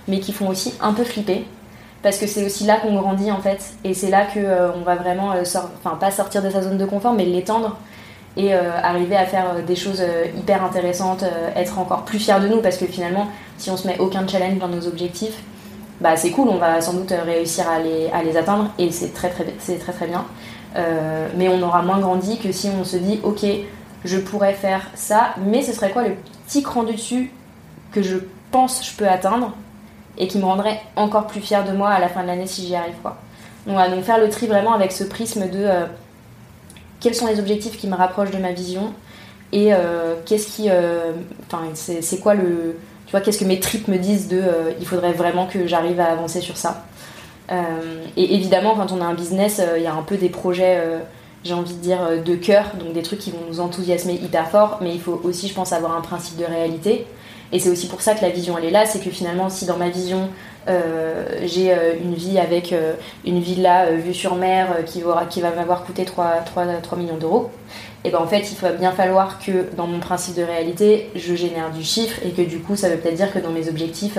mais 0.08 0.20
qui 0.20 0.32
font 0.32 0.48
aussi 0.48 0.72
un 0.80 0.94
peu 0.94 1.04
flipper. 1.04 1.44
Parce 2.02 2.18
que 2.18 2.26
c'est 2.26 2.44
aussi 2.44 2.64
là 2.64 2.78
qu'on 2.78 2.94
grandit 2.94 3.30
en 3.30 3.40
fait, 3.40 3.74
et 3.84 3.94
c'est 3.94 4.10
là 4.10 4.26
qu'on 4.26 4.80
va 4.80 4.96
vraiment, 4.96 5.32
euh, 5.32 5.42
enfin 5.84 5.96
pas 5.96 6.10
sortir 6.10 6.42
de 6.42 6.50
sa 6.50 6.62
zone 6.62 6.78
de 6.78 6.84
confort, 6.84 7.12
mais 7.12 7.24
l'étendre 7.24 7.76
et 8.36 8.54
euh, 8.54 8.80
arriver 8.82 9.16
à 9.16 9.26
faire 9.26 9.54
euh, 9.54 9.62
des 9.62 9.76
choses 9.76 10.00
euh, 10.00 10.24
hyper 10.38 10.64
intéressantes, 10.64 11.22
euh, 11.22 11.50
être 11.54 11.78
encore 11.78 12.04
plus 12.04 12.18
fiers 12.18 12.40
de 12.40 12.48
nous, 12.48 12.62
parce 12.62 12.78
que 12.78 12.86
finalement, 12.86 13.28
si 13.58 13.70
on 13.70 13.76
se 13.76 13.86
met 13.86 13.98
aucun 13.98 14.26
challenge 14.26 14.58
dans 14.58 14.68
nos 14.68 14.86
objectifs, 14.86 15.36
bah 16.00 16.16
c'est 16.16 16.30
cool, 16.30 16.48
on 16.48 16.56
va 16.56 16.80
sans 16.80 16.94
doute 16.94 17.12
réussir 17.24 17.66
à 17.68 17.78
les, 17.78 18.36
atteindre, 18.36 18.70
et 18.78 18.90
c'est 18.90 19.12
très 19.14 19.28
très, 19.28 19.46
c'est 19.58 19.78
très 19.78 19.92
très 19.92 20.06
bien. 20.06 20.24
Euh, 20.76 21.28
mais 21.36 21.48
on 21.48 21.60
aura 21.62 21.82
moins 21.82 21.98
grandi 22.00 22.38
que 22.38 22.50
si 22.50 22.68
on 22.68 22.82
se 22.82 22.96
dit 22.96 23.20
ok 23.22 23.44
je 24.06 24.16
pourrais 24.16 24.54
faire 24.54 24.80
ça 24.94 25.34
mais 25.44 25.60
ce 25.60 25.74
serait 25.74 25.90
quoi 25.90 26.02
le 26.02 26.14
petit 26.46 26.62
cran 26.62 26.82
dessus 26.82 27.30
que 27.92 28.00
je 28.00 28.16
pense 28.50 28.82
je 28.82 28.96
peux 28.96 29.06
atteindre? 29.06 29.52
Et 30.18 30.28
qui 30.28 30.38
me 30.38 30.44
rendrait 30.44 30.80
encore 30.96 31.26
plus 31.26 31.40
fière 31.40 31.64
de 31.64 31.72
moi 31.72 31.90
à 31.90 32.00
la 32.00 32.08
fin 32.08 32.22
de 32.22 32.26
l'année 32.26 32.46
si 32.46 32.66
j'y 32.66 32.74
arrive 32.74 32.94
quoi 33.02 33.18
donc, 33.66 34.02
faire 34.02 34.18
le 34.18 34.28
tri 34.28 34.46
vraiment 34.46 34.72
avec 34.72 34.92
ce 34.92 35.04
prisme 35.04 35.48
de 35.48 35.58
euh, 35.58 35.86
quels 37.00 37.14
sont 37.14 37.26
les 37.26 37.38
objectifs 37.38 37.78
qui 37.78 37.86
me 37.86 37.94
rapprochent 37.94 38.32
de 38.32 38.38
ma 38.38 38.52
vision 38.52 38.92
et 39.52 39.72
euh, 39.72 40.14
qu'est-ce 40.26 40.48
qui 40.48 40.68
euh, 40.68 41.12
enfin 41.46 41.62
c'est 41.74 42.18
quoi 42.18 42.34
le 42.34 42.76
tu 43.06 43.12
vois 43.12 43.20
qu'est-ce 43.20 43.38
que 43.38 43.44
mes 43.44 43.60
tripes 43.60 43.88
me 43.88 43.98
disent 43.98 44.28
de 44.28 44.42
il 44.80 44.86
faudrait 44.86 45.12
vraiment 45.12 45.46
que 45.46 45.66
j'arrive 45.66 46.00
à 46.00 46.06
avancer 46.06 46.40
sur 46.40 46.56
ça 46.56 46.84
et 48.16 48.34
évidemment, 48.34 48.74
quand 48.74 48.92
on 48.92 49.02
a 49.02 49.04
un 49.04 49.12
business, 49.12 49.60
il 49.76 49.82
y 49.82 49.86
a 49.86 49.92
un 49.92 50.00
peu 50.00 50.16
des 50.16 50.30
projets, 50.30 50.80
j'ai 51.44 51.52
envie 51.52 51.74
de 51.74 51.80
dire, 51.80 51.98
de 52.24 52.34
cœur, 52.34 52.64
donc 52.80 52.94
des 52.94 53.02
trucs 53.02 53.18
qui 53.18 53.30
vont 53.30 53.44
nous 53.46 53.60
enthousiasmer 53.60 54.14
hyper 54.14 54.48
fort, 54.48 54.78
mais 54.80 54.94
il 54.94 55.00
faut 55.02 55.20
aussi, 55.22 55.48
je 55.48 55.52
pense, 55.52 55.74
avoir 55.74 55.94
un 55.94 56.00
principe 56.00 56.38
de 56.38 56.46
réalité. 56.46 57.04
Et 57.52 57.58
c'est 57.58 57.68
aussi 57.68 57.86
pour 57.86 58.00
ça 58.00 58.14
que 58.14 58.22
la 58.22 58.30
vision, 58.30 58.56
elle 58.56 58.64
est 58.64 58.70
là, 58.70 58.86
c'est 58.86 59.00
que 59.00 59.10
finalement, 59.10 59.50
si 59.50 59.66
dans 59.66 59.76
ma 59.76 59.90
vision, 59.90 60.30
euh, 60.68 61.24
j'ai 61.44 61.72
euh, 61.72 61.94
une 62.02 62.14
vie 62.14 62.38
avec 62.38 62.72
euh, 62.72 62.94
une 63.26 63.40
villa 63.40 63.90
vue 63.90 64.14
sur 64.14 64.36
mer 64.36 64.84
qui, 64.86 65.02
va, 65.02 65.26
qui 65.28 65.40
va 65.40 65.50
m'avoir 65.50 65.84
coûté 65.84 66.04
3, 66.04 66.36
3, 66.46 66.64
3 66.82 66.98
millions 66.98 67.18
d'euros, 67.18 67.50
et 68.04 68.10
ben 68.10 68.18
en 68.18 68.26
fait, 68.26 68.50
il 68.50 68.56
va 68.56 68.72
bien 68.72 68.92
falloir 68.92 69.38
que 69.38 69.66
dans 69.76 69.86
mon 69.86 70.00
principe 70.00 70.36
de 70.36 70.42
réalité, 70.42 71.10
je 71.14 71.34
génère 71.34 71.70
du 71.70 71.84
chiffre, 71.84 72.18
et 72.24 72.30
que 72.30 72.42
du 72.42 72.58
coup, 72.58 72.74
ça 72.74 72.88
veut 72.88 72.96
peut-être 72.96 73.16
dire 73.16 73.32
que 73.32 73.38
dans 73.38 73.50
mes 73.50 73.68
objectifs, 73.68 74.18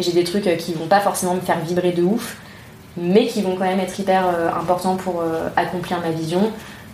j'ai 0.00 0.12
des 0.12 0.24
trucs 0.24 0.56
qui 0.56 0.74
vont 0.74 0.86
pas 0.86 1.00
forcément 1.00 1.34
me 1.34 1.40
faire 1.40 1.60
vibrer 1.60 1.92
de 1.92 2.02
ouf, 2.02 2.36
mais 2.96 3.26
qui 3.26 3.42
vont 3.42 3.54
quand 3.54 3.64
même 3.64 3.80
être 3.80 3.98
hyper 3.98 4.26
importants 4.58 4.96
pour 4.96 5.22
accomplir 5.56 6.00
ma 6.00 6.10
vision, 6.10 6.52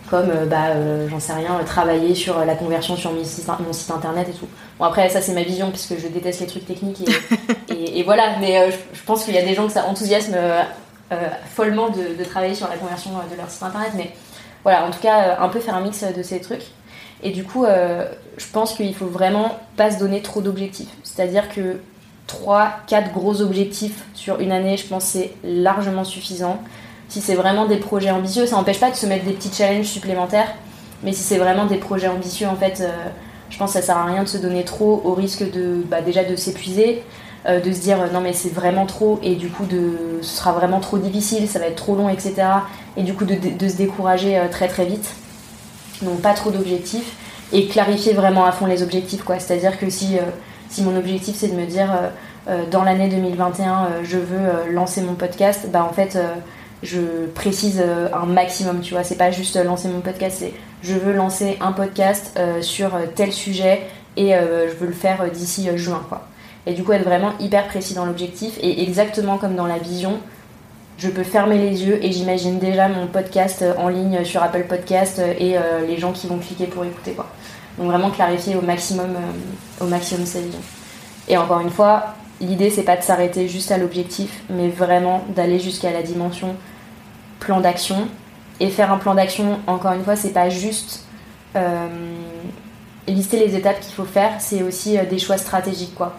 comme, 0.09 0.29
euh, 0.29 0.45
bah, 0.45 0.67
euh, 0.69 1.07
j'en 1.09 1.19
sais 1.19 1.33
rien, 1.33 1.59
travailler 1.65 2.15
sur 2.15 2.43
la 2.45 2.55
conversion 2.55 2.95
sur 2.95 3.11
mon 3.13 3.23
site, 3.23 3.47
mon 3.65 3.73
site 3.73 3.91
internet 3.91 4.27
et 4.29 4.33
tout. 4.33 4.47
Bon, 4.79 4.85
après, 4.85 5.09
ça, 5.09 5.21
c'est 5.21 5.33
ma 5.33 5.43
vision, 5.43 5.69
puisque 5.71 5.97
je 5.99 6.07
déteste 6.07 6.41
les 6.41 6.47
trucs 6.47 6.65
techniques, 6.65 7.01
et, 7.69 7.73
et- 7.73 7.99
et 7.99 8.03
voilà, 8.03 8.37
mais 8.39 8.57
euh, 8.59 8.71
je, 8.71 8.97
je 8.99 9.03
pense 9.05 9.23
qu'il 9.25 9.33
y 9.35 9.37
a 9.37 9.43
des 9.45 9.53
gens 9.53 9.67
que 9.67 9.73
ça 9.73 9.85
enthousiasme 9.85 10.33
euh, 10.35 10.61
follement 11.55 11.89
de, 11.89 12.17
de 12.17 12.23
travailler 12.23 12.55
sur 12.55 12.67
la 12.67 12.75
conversion 12.77 13.11
de 13.31 13.35
leur 13.37 13.49
site 13.49 13.63
internet, 13.63 13.91
mais 13.95 14.11
voilà, 14.63 14.85
en 14.85 14.91
tout 14.91 14.99
cas, 14.99 15.37
un 15.39 15.49
peu 15.49 15.59
faire 15.59 15.75
un 15.75 15.81
mix 15.81 16.03
de 16.03 16.21
ces 16.23 16.39
trucs. 16.41 16.63
Et 17.23 17.31
du 17.31 17.43
coup, 17.43 17.65
je 17.65 18.45
pense 18.53 18.73
qu'il 18.73 18.93
faut 18.95 19.07
vraiment 19.07 19.57
pas 19.75 19.91
se 19.91 19.97
donner 19.99 20.21
trop 20.21 20.41
d'objectifs. 20.41 20.89
C'est-à-dire 21.03 21.49
que 21.49 21.79
3, 22.27 22.71
4 22.87 23.11
gros 23.11 23.41
objectifs 23.41 24.03
sur 24.13 24.39
une 24.39 24.51
année, 24.51 24.77
je 24.77 24.85
pense 24.85 25.05
que 25.05 25.09
c'est 25.19 25.33
largement 25.43 26.03
suffisant. 26.03 26.59
Si 27.09 27.21
c'est 27.21 27.33
vraiment 27.33 27.65
des 27.65 27.77
projets 27.77 28.11
ambitieux, 28.11 28.45
ça 28.45 28.55
n'empêche 28.55 28.79
pas 28.79 28.91
de 28.91 28.95
se 28.95 29.07
mettre 29.07 29.25
des 29.25 29.33
petits 29.33 29.51
challenges 29.51 29.87
supplémentaires, 29.87 30.53
mais 31.03 31.11
si 31.11 31.23
c'est 31.23 31.39
vraiment 31.39 31.65
des 31.65 31.77
projets 31.77 32.07
ambitieux, 32.07 32.47
en 32.47 32.55
fait, 32.55 32.81
euh, 32.81 32.91
je 33.49 33.57
pense 33.57 33.73
que 33.73 33.79
ça 33.79 33.85
sert 33.85 33.97
à 33.97 34.05
rien 34.05 34.23
de 34.23 34.27
se 34.27 34.37
donner 34.37 34.63
trop 34.63 35.01
au 35.03 35.15
risque 35.15 35.49
de 35.51 35.83
bah, 35.89 36.01
déjà 36.01 36.23
de 36.23 36.35
s'épuiser, 36.35 37.03
euh, 37.47 37.59
de 37.59 37.71
se 37.71 37.79
dire 37.79 37.99
euh, 37.99 38.07
non 38.13 38.19
mais 38.19 38.33
c'est 38.33 38.53
vraiment 38.53 38.85
trop 38.85 39.17
et 39.23 39.35
du 39.35 39.49
coup 39.49 39.65
de, 39.65 40.19
ce 40.21 40.37
sera 40.37 40.51
vraiment 40.51 40.79
trop 40.79 40.99
difficile, 40.99 41.47
ça 41.47 41.57
va 41.57 41.65
être 41.65 41.77
trop 41.77 41.95
long, 41.95 42.09
etc. 42.09 42.35
et 42.95 43.01
du 43.01 43.13
coup 43.13 43.25
de, 43.25 43.67
se 43.67 43.75
décourager 43.75 44.39
très 44.51 44.67
très 44.67 44.85
vite. 44.85 45.15
Donc 46.03 46.21
pas 46.21 46.33
trop 46.33 46.51
d'objectifs 46.51 47.15
et 47.51 47.67
clarifier 47.67 48.13
vraiment 48.13 48.45
à 48.45 48.51
fond 48.51 48.67
les 48.67 48.83
objectifs 48.83 49.23
quoi. 49.23 49.39
C'est-à-dire 49.39 49.79
que 49.79 49.89
si, 49.89 50.17
si 50.69 50.83
mon 50.83 50.95
objectif 50.95 51.35
c'est 51.35 51.47
de 51.47 51.55
me 51.55 51.65
dire 51.65 51.89
dans 52.71 52.83
l'année 52.83 53.09
2021 53.09 54.03
je 54.03 54.17
veux 54.17 54.71
lancer 54.71 55.01
mon 55.01 55.15
podcast, 55.15 55.67
bah 55.71 55.83
en 55.89 55.93
fait 55.93 56.17
je 56.83 57.25
précise 57.35 57.83
un 58.13 58.25
maximum, 58.25 58.81
tu 58.81 58.93
vois. 58.93 59.03
C'est 59.03 59.17
pas 59.17 59.31
juste 59.31 59.57
lancer 59.57 59.87
mon 59.87 59.99
podcast, 59.99 60.37
c'est 60.39 60.53
je 60.81 60.93
veux 60.93 61.13
lancer 61.13 61.57
un 61.59 61.73
podcast 61.73 62.39
sur 62.61 62.91
tel 63.15 63.33
sujet 63.33 63.81
et 64.15 64.31
je 64.31 64.73
veux 64.75 64.87
le 64.87 64.93
faire 64.93 65.29
d'ici 65.29 65.69
juin, 65.75 66.01
quoi. 66.07 66.27
Et 66.65 66.73
du 66.73 66.83
coup, 66.83 66.93
être 66.93 67.03
vraiment 67.03 67.33
hyper 67.39 67.67
précis 67.67 67.95
dans 67.95 68.05
l'objectif. 68.05 68.57
Et 68.61 68.83
exactement 68.83 69.37
comme 69.37 69.55
dans 69.55 69.67
la 69.67 69.77
vision, 69.77 70.19
je 70.99 71.07
peux 71.07 71.23
fermer 71.23 71.57
les 71.57 71.85
yeux 71.85 72.03
et 72.03 72.11
j'imagine 72.11 72.59
déjà 72.59 72.89
mon 72.89 73.07
podcast 73.07 73.63
en 73.77 73.87
ligne 73.87 74.25
sur 74.25 74.43
Apple 74.43 74.65
Podcast 74.67 75.19
et 75.39 75.57
euh, 75.57 75.85
les 75.87 75.97
gens 75.97 76.11
qui 76.11 76.27
vont 76.27 76.39
cliquer 76.39 76.65
pour 76.65 76.83
écouter. 76.83 77.13
Quoi. 77.13 77.25
Donc 77.77 77.87
vraiment 77.87 78.09
clarifier 78.09 78.57
au 78.57 78.61
maximum, 78.61 79.11
euh, 79.11 79.83
au 79.83 79.87
maximum 79.87 80.25
sa 80.25 80.41
vision. 80.41 80.59
Et 81.29 81.37
encore 81.37 81.61
une 81.61 81.69
fois, 81.69 82.15
l'idée 82.41 82.69
c'est 82.69 82.83
pas 82.83 82.97
de 82.97 83.01
s'arrêter 83.01 83.47
juste 83.47 83.71
à 83.71 83.77
l'objectif, 83.77 84.43
mais 84.49 84.67
vraiment 84.67 85.23
d'aller 85.33 85.59
jusqu'à 85.59 85.91
la 85.91 86.03
dimension 86.03 86.55
plan 87.39 87.61
d'action. 87.61 88.07
Et 88.59 88.69
faire 88.69 88.91
un 88.91 88.97
plan 88.97 89.15
d'action, 89.15 89.59
encore 89.67 89.93
une 89.93 90.03
fois, 90.03 90.15
c'est 90.17 90.33
pas 90.33 90.49
juste 90.49 91.05
euh, 91.55 91.87
lister 93.07 93.39
les 93.39 93.55
étapes 93.55 93.79
qu'il 93.79 93.93
faut 93.93 94.05
faire, 94.05 94.33
c'est 94.39 94.63
aussi 94.63 94.97
des 95.09 95.17
choix 95.17 95.37
stratégiques 95.37 95.95
quoi. 95.95 96.15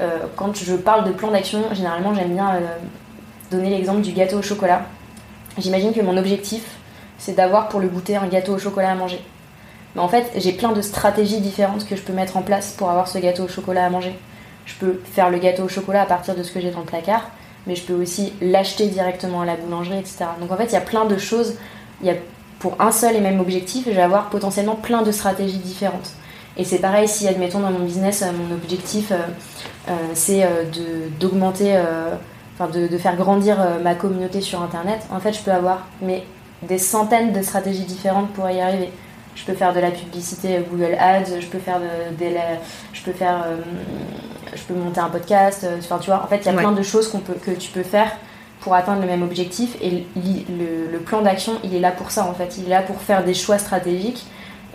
Euh, 0.00 0.18
quand 0.36 0.56
je 0.56 0.74
parle 0.74 1.04
de 1.04 1.12
plan 1.12 1.30
d'action, 1.30 1.62
généralement 1.72 2.14
j'aime 2.14 2.34
bien 2.34 2.54
euh, 2.54 2.60
donner 3.50 3.70
l'exemple 3.70 4.00
du 4.00 4.12
gâteau 4.12 4.38
au 4.38 4.42
chocolat. 4.42 4.82
J'imagine 5.58 5.92
que 5.92 6.00
mon 6.00 6.16
objectif, 6.16 6.62
c'est 7.18 7.36
d'avoir 7.36 7.68
pour 7.68 7.80
le 7.80 7.88
goûter 7.88 8.16
un 8.16 8.26
gâteau 8.26 8.54
au 8.54 8.58
chocolat 8.58 8.92
à 8.92 8.94
manger. 8.94 9.20
Mais 9.94 10.00
en 10.00 10.08
fait, 10.08 10.32
j'ai 10.36 10.52
plein 10.52 10.72
de 10.72 10.80
stratégies 10.80 11.40
différentes 11.40 11.86
que 11.86 11.94
je 11.94 12.02
peux 12.02 12.14
mettre 12.14 12.38
en 12.38 12.42
place 12.42 12.72
pour 12.72 12.88
avoir 12.88 13.06
ce 13.06 13.18
gâteau 13.18 13.44
au 13.44 13.48
chocolat 13.48 13.84
à 13.84 13.90
manger. 13.90 14.18
Je 14.64 14.74
peux 14.76 15.00
faire 15.12 15.28
le 15.28 15.38
gâteau 15.38 15.64
au 15.64 15.68
chocolat 15.68 16.02
à 16.02 16.06
partir 16.06 16.34
de 16.34 16.42
ce 16.42 16.50
que 16.50 16.60
j'ai 16.60 16.70
dans 16.70 16.80
le 16.80 16.86
placard, 16.86 17.30
mais 17.66 17.74
je 17.74 17.82
peux 17.82 17.94
aussi 17.94 18.32
l'acheter 18.40 18.86
directement 18.86 19.42
à 19.42 19.46
la 19.46 19.56
boulangerie, 19.56 19.98
etc. 19.98 20.24
Donc 20.40 20.50
en 20.50 20.56
fait, 20.56 20.66
il 20.66 20.72
y 20.72 20.76
a 20.76 20.80
plein 20.80 21.04
de 21.04 21.16
choses. 21.16 21.54
Il 22.00 22.06
y 22.06 22.10
a, 22.10 22.14
pour 22.58 22.80
un 22.80 22.92
seul 22.92 23.16
et 23.16 23.20
même 23.20 23.40
objectif, 23.40 23.84
je 23.86 23.92
vais 23.92 24.02
avoir 24.02 24.30
potentiellement 24.30 24.74
plein 24.74 25.02
de 25.02 25.12
stratégies 25.12 25.58
différentes. 25.58 26.12
Et 26.56 26.64
c'est 26.64 26.78
pareil 26.78 27.08
si, 27.08 27.26
admettons, 27.26 27.60
dans 27.60 27.70
mon 27.70 27.84
business, 27.84 28.22
euh, 28.22 28.26
mon 28.32 28.54
objectif, 28.54 29.10
euh, 29.10 29.16
euh, 29.88 29.92
c'est 30.14 30.46
d'augmenter, 31.18 31.76
enfin 32.54 32.70
de, 32.70 32.86
de, 32.86 32.98
faire 32.98 33.16
grandir 33.16 33.56
ma 33.82 33.94
communauté 33.94 34.40
sur 34.40 34.62
Internet. 34.62 35.00
En 35.10 35.18
fait, 35.18 35.32
je 35.32 35.40
peux 35.40 35.50
avoir 35.50 35.86
mais, 36.00 36.24
des 36.62 36.78
centaines 36.78 37.32
de 37.32 37.42
stratégies 37.42 37.84
différentes 37.84 38.30
pour 38.32 38.48
y 38.48 38.60
arriver. 38.60 38.92
Je 39.34 39.44
peux 39.44 39.54
faire 39.54 39.72
de 39.72 39.80
la 39.80 39.90
publicité 39.90 40.60
Google 40.70 40.94
Ads, 40.98 41.40
je 41.40 41.46
peux 41.46 41.58
faire 41.58 41.80
de, 41.80 41.86
je 42.92 43.02
peux 43.02 43.12
faire, 43.12 43.44
je 44.54 44.62
peux 44.62 44.74
monter 44.74 45.00
un 45.00 45.08
podcast. 45.08 45.66
Enfin, 45.78 45.98
tu 45.98 46.10
vois, 46.10 46.22
en 46.22 46.26
fait, 46.26 46.38
il 46.38 46.46
y 46.46 46.48
a 46.48 46.52
plein 46.52 46.72
de 46.72 46.82
choses 46.82 47.08
qu'on 47.08 47.20
peut, 47.20 47.34
que 47.34 47.52
tu 47.52 47.70
peux 47.70 47.82
faire 47.82 48.10
pour 48.60 48.74
atteindre 48.74 49.00
le 49.00 49.06
même 49.06 49.22
objectif. 49.22 49.76
Et 49.82 50.06
le, 50.16 50.90
le 50.90 50.98
plan 50.98 51.22
d'action, 51.22 51.54
il 51.64 51.74
est 51.74 51.80
là 51.80 51.90
pour 51.90 52.10
ça, 52.10 52.26
en 52.26 52.34
fait. 52.34 52.56
Il 52.58 52.66
est 52.66 52.70
là 52.70 52.82
pour 52.82 53.00
faire 53.00 53.24
des 53.24 53.34
choix 53.34 53.58
stratégiques 53.58 54.26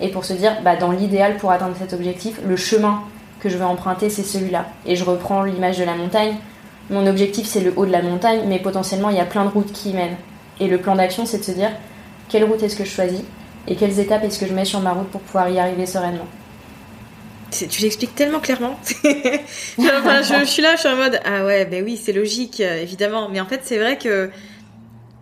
et 0.02 0.10
pour 0.10 0.26
se 0.26 0.34
dire, 0.34 0.58
bah, 0.64 0.76
dans 0.76 0.92
l'idéal 0.92 1.38
pour 1.38 1.52
atteindre 1.52 1.76
cet 1.78 1.94
objectif, 1.94 2.40
le 2.46 2.56
chemin 2.56 3.02
que 3.40 3.50
je 3.50 3.58
vais 3.58 3.64
emprunter, 3.64 4.10
c'est 4.10 4.24
celui-là. 4.24 4.66
Et 4.86 4.96
je 4.96 5.04
reprends 5.04 5.44
l'image 5.44 5.78
de 5.78 5.84
la 5.84 5.96
montagne. 5.96 6.36
Mon 6.90 7.06
objectif, 7.06 7.48
c'est 7.48 7.62
le 7.62 7.74
haut 7.76 7.86
de 7.86 7.92
la 7.92 8.02
montagne, 8.02 8.42
mais 8.48 8.60
potentiellement, 8.60 9.10
il 9.10 9.18
y 9.18 9.20
a 9.20 9.26
plein 9.26 9.46
de 9.46 9.50
routes 9.50 9.72
qui 9.72 9.92
y 9.92 9.94
mènent. 9.94 10.18
Et 10.60 10.68
le 10.68 10.80
plan 10.80 10.96
d'action, 10.96 11.26
c'est 11.26 11.40
de 11.40 11.44
se 11.44 11.52
dire, 11.52 11.70
quelle 12.30 12.44
route 12.46 12.64
est-ce 12.64 12.76
que 12.76 12.86
je 12.86 12.90
choisis 12.90 13.22
et 13.68 13.76
quelles 13.76 14.00
étapes 14.00 14.24
est-ce 14.24 14.40
que 14.40 14.48
je 14.48 14.54
mets 14.54 14.66
sur 14.66 14.80
ma 14.80 14.92
route 14.92 15.10
pour 15.10 15.22
pouvoir 15.22 15.50
y 15.50 15.60
arriver 15.60 15.86
sereinement? 15.86 16.26
Tu 17.52 17.82
l'expliques 17.82 18.16
tellement 18.16 18.40
clairement. 18.40 18.80
je, 19.04 20.44
suis 20.46 20.62
là, 20.62 20.76
je 20.76 20.80
suis 20.80 20.90
en 20.90 20.96
mode 20.96 21.20
ah 21.26 21.46
ouais, 21.46 21.66
ben 21.66 21.84
oui, 21.84 22.00
c'est 22.02 22.14
logique, 22.14 22.60
évidemment. 22.60 23.30
Mais 23.30 23.40
en 23.40 23.46
fait, 23.46 23.62
c'est 23.64 23.78
vrai 23.78 23.98
que 23.98 24.30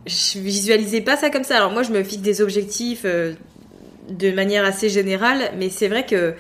je 0.05 0.39
visualisais 0.39 1.01
pas 1.01 1.17
ça 1.17 1.29
comme 1.29 1.43
ça. 1.43 1.57
Alors 1.57 1.71
moi, 1.71 1.83
je 1.83 1.91
me 1.91 2.03
fixe 2.03 2.21
des 2.21 2.41
objectifs 2.41 3.01
euh, 3.05 3.33
de 4.09 4.31
manière 4.31 4.65
assez 4.65 4.89
générale, 4.89 5.51
mais 5.57 5.69
c'est 5.69 5.87
vrai 5.87 6.05
que 6.05 6.35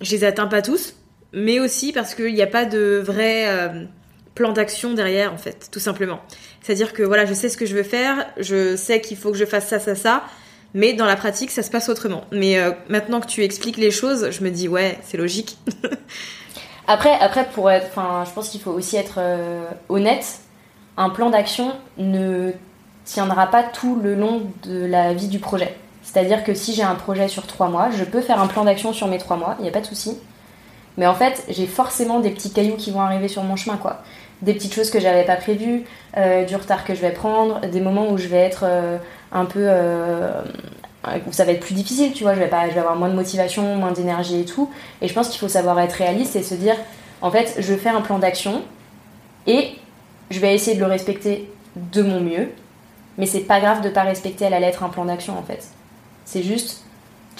je 0.00 0.10
les 0.12 0.24
atteins 0.24 0.46
pas 0.46 0.62
tous, 0.62 0.94
mais 1.32 1.60
aussi 1.60 1.92
parce 1.92 2.14
qu'il 2.14 2.34
n'y 2.34 2.42
a 2.42 2.46
pas 2.46 2.64
de 2.64 3.02
vrai 3.04 3.48
euh, 3.48 3.84
plan 4.34 4.52
d'action 4.52 4.94
derrière, 4.94 5.32
en 5.32 5.38
fait, 5.38 5.68
tout 5.70 5.80
simplement. 5.80 6.20
C'est-à-dire 6.60 6.92
que 6.92 7.02
voilà, 7.02 7.24
je 7.24 7.34
sais 7.34 7.48
ce 7.48 7.56
que 7.56 7.66
je 7.66 7.74
veux 7.74 7.82
faire, 7.82 8.26
je 8.38 8.76
sais 8.76 9.00
qu'il 9.00 9.16
faut 9.16 9.32
que 9.32 9.38
je 9.38 9.44
fasse 9.44 9.68
ça, 9.68 9.80
ça, 9.80 9.94
ça, 9.94 10.24
mais 10.74 10.94
dans 10.94 11.06
la 11.06 11.16
pratique, 11.16 11.50
ça 11.50 11.62
se 11.62 11.70
passe 11.70 11.88
autrement. 11.88 12.22
Mais 12.32 12.58
euh, 12.58 12.72
maintenant 12.88 13.20
que 13.20 13.26
tu 13.26 13.42
expliques 13.42 13.76
les 13.76 13.90
choses, 13.90 14.30
je 14.30 14.42
me 14.42 14.50
dis, 14.50 14.68
ouais, 14.68 14.98
c'est 15.02 15.16
logique. 15.16 15.58
après, 16.86 17.12
après, 17.20 17.46
pour 17.50 17.70
être, 17.70 17.86
enfin, 17.90 18.24
je 18.26 18.32
pense 18.32 18.48
qu'il 18.48 18.60
faut 18.60 18.72
aussi 18.72 18.96
être 18.96 19.16
euh, 19.18 19.66
honnête. 19.88 20.40
Un 20.96 21.10
plan 21.10 21.30
d'action 21.30 21.72
ne 21.98 22.52
tiendra 23.04 23.48
pas 23.48 23.62
tout 23.62 23.98
le 24.02 24.14
long 24.14 24.42
de 24.64 24.84
la 24.84 25.12
vie 25.12 25.28
du 25.28 25.38
projet. 25.38 25.76
C'est-à-dire 26.02 26.44
que 26.44 26.54
si 26.54 26.74
j'ai 26.74 26.82
un 26.82 26.94
projet 26.94 27.28
sur 27.28 27.46
trois 27.46 27.68
mois, 27.68 27.90
je 27.90 28.04
peux 28.04 28.20
faire 28.20 28.40
un 28.40 28.46
plan 28.46 28.64
d'action 28.64 28.92
sur 28.92 29.06
mes 29.08 29.18
trois 29.18 29.36
mois, 29.36 29.56
il 29.58 29.62
n'y 29.62 29.68
a 29.68 29.72
pas 29.72 29.80
de 29.80 29.86
souci. 29.86 30.18
Mais 30.96 31.06
en 31.06 31.14
fait, 31.14 31.44
j'ai 31.48 31.66
forcément 31.66 32.20
des 32.20 32.30
petits 32.30 32.52
cailloux 32.52 32.76
qui 32.76 32.90
vont 32.90 33.00
arriver 33.00 33.28
sur 33.28 33.42
mon 33.42 33.56
chemin, 33.56 33.76
quoi. 33.76 34.02
Des 34.42 34.54
petites 34.54 34.74
choses 34.74 34.90
que 34.90 35.00
j'avais 35.00 35.24
pas 35.24 35.36
prévues, 35.36 35.84
euh, 36.16 36.44
du 36.44 36.56
retard 36.56 36.84
que 36.84 36.94
je 36.94 37.00
vais 37.00 37.12
prendre, 37.12 37.60
des 37.60 37.80
moments 37.80 38.10
où 38.10 38.18
je 38.18 38.28
vais 38.28 38.38
être 38.38 38.64
euh, 38.66 38.98
un 39.30 39.44
peu. 39.44 39.60
Euh, 39.62 40.42
où 41.26 41.32
ça 41.32 41.44
va 41.44 41.52
être 41.52 41.60
plus 41.60 41.74
difficile, 41.74 42.12
tu 42.12 42.22
vois, 42.22 42.34
je 42.34 42.38
vais, 42.38 42.48
pas, 42.48 42.68
je 42.68 42.74
vais 42.74 42.80
avoir 42.80 42.94
moins 42.94 43.08
de 43.08 43.14
motivation, 43.14 43.74
moins 43.74 43.90
d'énergie 43.90 44.40
et 44.40 44.44
tout. 44.44 44.70
Et 45.00 45.08
je 45.08 45.14
pense 45.14 45.28
qu'il 45.28 45.40
faut 45.40 45.48
savoir 45.48 45.80
être 45.80 45.94
réaliste 45.94 46.36
et 46.36 46.44
se 46.44 46.54
dire, 46.54 46.76
en 47.22 47.30
fait, 47.30 47.56
je 47.58 47.74
fais 47.74 47.88
un 47.88 48.00
plan 48.02 48.20
d'action 48.20 48.62
et 49.48 49.70
je 50.30 50.38
vais 50.38 50.54
essayer 50.54 50.76
de 50.76 50.80
le 50.80 50.86
respecter 50.86 51.50
de 51.74 52.02
mon 52.02 52.20
mieux, 52.20 52.50
mais 53.18 53.26
c'est 53.26 53.40
pas 53.40 53.58
grave 53.58 53.80
de 53.80 53.88
pas 53.88 54.02
respecter 54.02 54.46
à 54.46 54.50
la 54.50 54.60
lettre 54.60 54.84
un 54.84 54.90
plan 54.90 55.04
d'action, 55.04 55.36
en 55.36 55.42
fait. 55.42 55.66
C'est 56.24 56.44
juste 56.44 56.81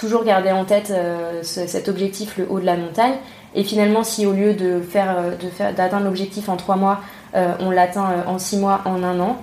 toujours 0.03 0.25
garder 0.25 0.51
en 0.51 0.65
tête 0.65 0.91
euh, 0.91 1.45
cet 1.45 1.89
objectif, 1.89 2.37
le 2.37 2.47
haut 2.51 2.59
de 2.59 2.67
la 2.67 2.77
montagne. 2.77 3.15
Et 3.55 3.63
finalement, 3.63 4.03
si 4.03 4.27
au 4.27 4.33
lieu 4.33 4.53
de 4.53 4.81
faire, 4.81 5.17
euh, 5.17 5.73
d'atteindre 5.73 6.07
l'objectif 6.07 6.49
en 6.49 6.57
trois 6.57 6.75
mois, 6.75 7.01
euh, 7.37 7.55
on 7.61 7.71
l'atteint 7.71 8.25
en 8.27 8.37
six 8.41 8.57
mois, 8.57 8.81
en 8.85 9.05
un 9.05 9.21
an, 9.21 9.41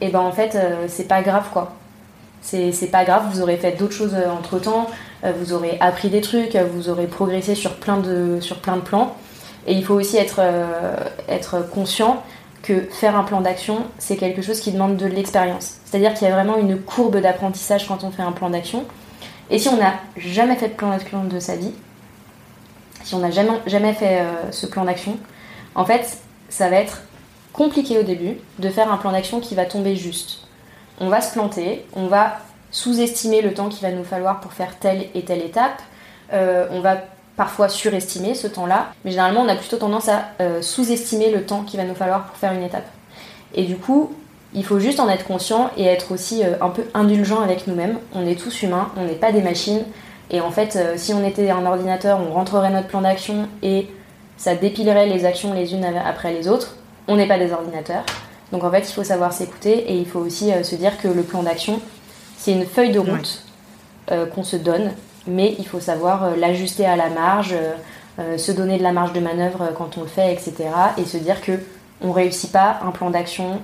et 0.00 0.08
ben 0.08 0.18
en 0.18 0.32
fait, 0.32 0.58
c'est 0.88 1.06
pas 1.06 1.22
grave 1.22 1.44
quoi. 1.52 1.74
C'est, 2.42 2.90
pas 2.90 3.04
grave, 3.04 3.24
vous 3.30 3.42
aurez 3.42 3.58
fait 3.58 3.72
d'autres 3.72 3.92
choses 3.92 4.16
entre 4.38 4.58
temps, 4.58 4.88
vous 5.22 5.52
aurez 5.52 5.76
appris 5.80 6.08
des 6.08 6.22
trucs, 6.22 6.56
vous 6.56 6.88
aurez 6.88 7.06
progressé 7.06 7.54
sur 7.54 7.76
plein 7.76 7.98
de, 7.98 8.38
sur 8.40 8.60
plein 8.60 8.76
de 8.76 8.80
plans. 8.80 9.14
Et 9.66 9.74
il 9.74 9.84
faut 9.84 9.94
aussi 9.94 10.16
être, 10.16 10.40
être 11.28 11.68
conscient 11.70 12.22
que 12.62 12.80
faire 12.90 13.14
un 13.14 13.24
plan 13.24 13.42
d'action, 13.42 13.84
c'est 13.98 14.16
quelque 14.16 14.40
chose 14.40 14.60
qui 14.60 14.72
demande 14.72 14.96
de 14.96 15.06
l'expérience. 15.06 15.76
C'est-à-dire 15.84 16.14
qu'il 16.14 16.26
y 16.26 16.30
a 16.30 16.34
vraiment 16.34 16.56
une 16.56 16.80
courbe 16.80 17.18
d'apprentissage 17.18 17.86
quand 17.86 18.04
on 18.04 18.10
fait 18.10 18.22
un 18.22 18.32
plan 18.32 18.48
d'action. 18.48 18.86
Et 19.50 19.58
si 19.58 19.68
on 19.68 19.76
n'a 19.76 19.94
jamais 20.16 20.56
fait 20.56 20.68
de 20.68 20.74
plan 20.74 20.90
d'action 20.90 21.24
de 21.24 21.38
sa 21.40 21.56
vie, 21.56 21.72
si 23.02 23.14
on 23.14 23.18
n'a 23.18 23.30
jamais, 23.30 23.60
jamais 23.66 23.92
fait 23.92 24.20
euh, 24.20 24.52
ce 24.52 24.66
plan 24.66 24.84
d'action, 24.84 25.18
en 25.74 25.84
fait, 25.84 26.18
ça 26.48 26.68
va 26.68 26.76
être 26.76 27.02
compliqué 27.52 27.98
au 27.98 28.02
début 28.02 28.36
de 28.58 28.68
faire 28.68 28.92
un 28.92 28.96
plan 28.96 29.12
d'action 29.12 29.40
qui 29.40 29.54
va 29.54 29.64
tomber 29.64 29.96
juste. 29.96 30.46
On 31.00 31.08
va 31.08 31.20
se 31.20 31.32
planter, 31.32 31.84
on 31.94 32.06
va 32.06 32.38
sous-estimer 32.70 33.42
le 33.42 33.52
temps 33.52 33.68
qu'il 33.68 33.82
va 33.82 33.92
nous 33.92 34.04
falloir 34.04 34.40
pour 34.40 34.52
faire 34.52 34.78
telle 34.78 35.08
et 35.14 35.24
telle 35.24 35.42
étape, 35.42 35.82
euh, 36.32 36.68
on 36.70 36.80
va 36.80 36.98
parfois 37.36 37.68
surestimer 37.68 38.34
ce 38.34 38.46
temps-là, 38.46 38.92
mais 39.04 39.10
généralement 39.10 39.40
on 39.40 39.48
a 39.48 39.56
plutôt 39.56 39.78
tendance 39.78 40.08
à 40.08 40.28
euh, 40.40 40.62
sous-estimer 40.62 41.30
le 41.30 41.44
temps 41.44 41.62
qu'il 41.62 41.80
va 41.80 41.86
nous 41.86 41.94
falloir 41.94 42.26
pour 42.26 42.36
faire 42.36 42.52
une 42.52 42.62
étape. 42.62 42.86
Et 43.54 43.64
du 43.64 43.76
coup, 43.76 44.14
il 44.54 44.64
faut 44.64 44.78
juste 44.78 45.00
en 45.00 45.08
être 45.08 45.24
conscient 45.24 45.70
et 45.76 45.84
être 45.84 46.12
aussi 46.12 46.44
euh, 46.44 46.54
un 46.60 46.70
peu 46.70 46.84
indulgent 46.94 47.40
avec 47.40 47.66
nous-mêmes. 47.66 47.98
On 48.14 48.26
est 48.26 48.38
tous 48.38 48.62
humains, 48.62 48.90
on 48.96 49.04
n'est 49.04 49.14
pas 49.14 49.32
des 49.32 49.42
machines. 49.42 49.84
Et 50.30 50.40
en 50.40 50.50
fait, 50.50 50.76
euh, 50.76 50.94
si 50.96 51.12
on 51.14 51.24
était 51.26 51.50
un 51.50 51.66
ordinateur, 51.66 52.20
on 52.20 52.32
rentrerait 52.32 52.70
notre 52.70 52.88
plan 52.88 53.00
d'action 53.00 53.48
et 53.62 53.88
ça 54.36 54.54
dépilerait 54.54 55.06
les 55.06 55.24
actions 55.24 55.52
les 55.52 55.74
unes 55.74 55.84
après 55.84 56.32
les 56.32 56.48
autres. 56.48 56.76
On 57.08 57.16
n'est 57.16 57.28
pas 57.28 57.38
des 57.38 57.52
ordinateurs. 57.52 58.04
Donc 58.52 58.64
en 58.64 58.70
fait, 58.70 58.88
il 58.88 58.92
faut 58.92 59.04
savoir 59.04 59.32
s'écouter 59.32 59.90
et 59.90 59.96
il 59.96 60.06
faut 60.06 60.20
aussi 60.20 60.50
se 60.64 60.74
dire 60.74 60.98
que 60.98 61.08
le 61.08 61.22
plan 61.22 61.42
d'action, 61.42 61.80
c'est 62.36 62.52
une 62.52 62.64
feuille 62.64 62.90
de 62.90 62.98
route 62.98 63.44
qu'on 64.34 64.42
se 64.42 64.56
donne 64.56 64.90
mais 65.26 65.54
il 65.58 65.66
faut 65.66 65.80
savoir 65.80 66.24
euh, 66.24 66.36
l'ajuster 66.36 66.86
à 66.86 66.96
la 66.96 67.08
marge, 67.08 67.52
euh, 67.52 67.72
euh, 68.18 68.38
se 68.38 68.52
donner 68.52 68.78
de 68.78 68.82
la 68.82 68.92
marge 68.92 69.12
de 69.12 69.20
manœuvre 69.20 69.70
quand 69.76 69.98
on 69.98 70.02
le 70.02 70.08
fait, 70.08 70.32
etc. 70.32 70.54
Et 70.98 71.04
se 71.04 71.16
dire 71.16 71.40
que 71.40 71.52
on 72.02 72.12
réussit 72.12 72.50
pas 72.50 72.80
un 72.82 72.90
plan 72.90 73.10
d'action 73.10 73.60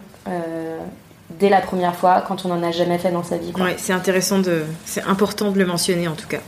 dès 1.39 1.49
la 1.49 1.61
première 1.61 1.95
fois 1.95 2.25
quand 2.27 2.45
on 2.45 2.49
n'en 2.49 2.63
a 2.63 2.71
jamais 2.71 2.99
fait 2.99 3.11
dans 3.11 3.25
sa 3.25 3.37
vie. 3.37 3.53
Oui, 3.59 3.71
c'est 3.77 3.93
intéressant 3.93 4.39
de, 4.39 4.63
c'est 4.85 5.03
important 5.03 5.51
de 5.51 5.59
le 5.59 5.67
mentionner 5.67 6.09
en 6.09 6.15
tout 6.15 6.29
cas. 6.29 6.41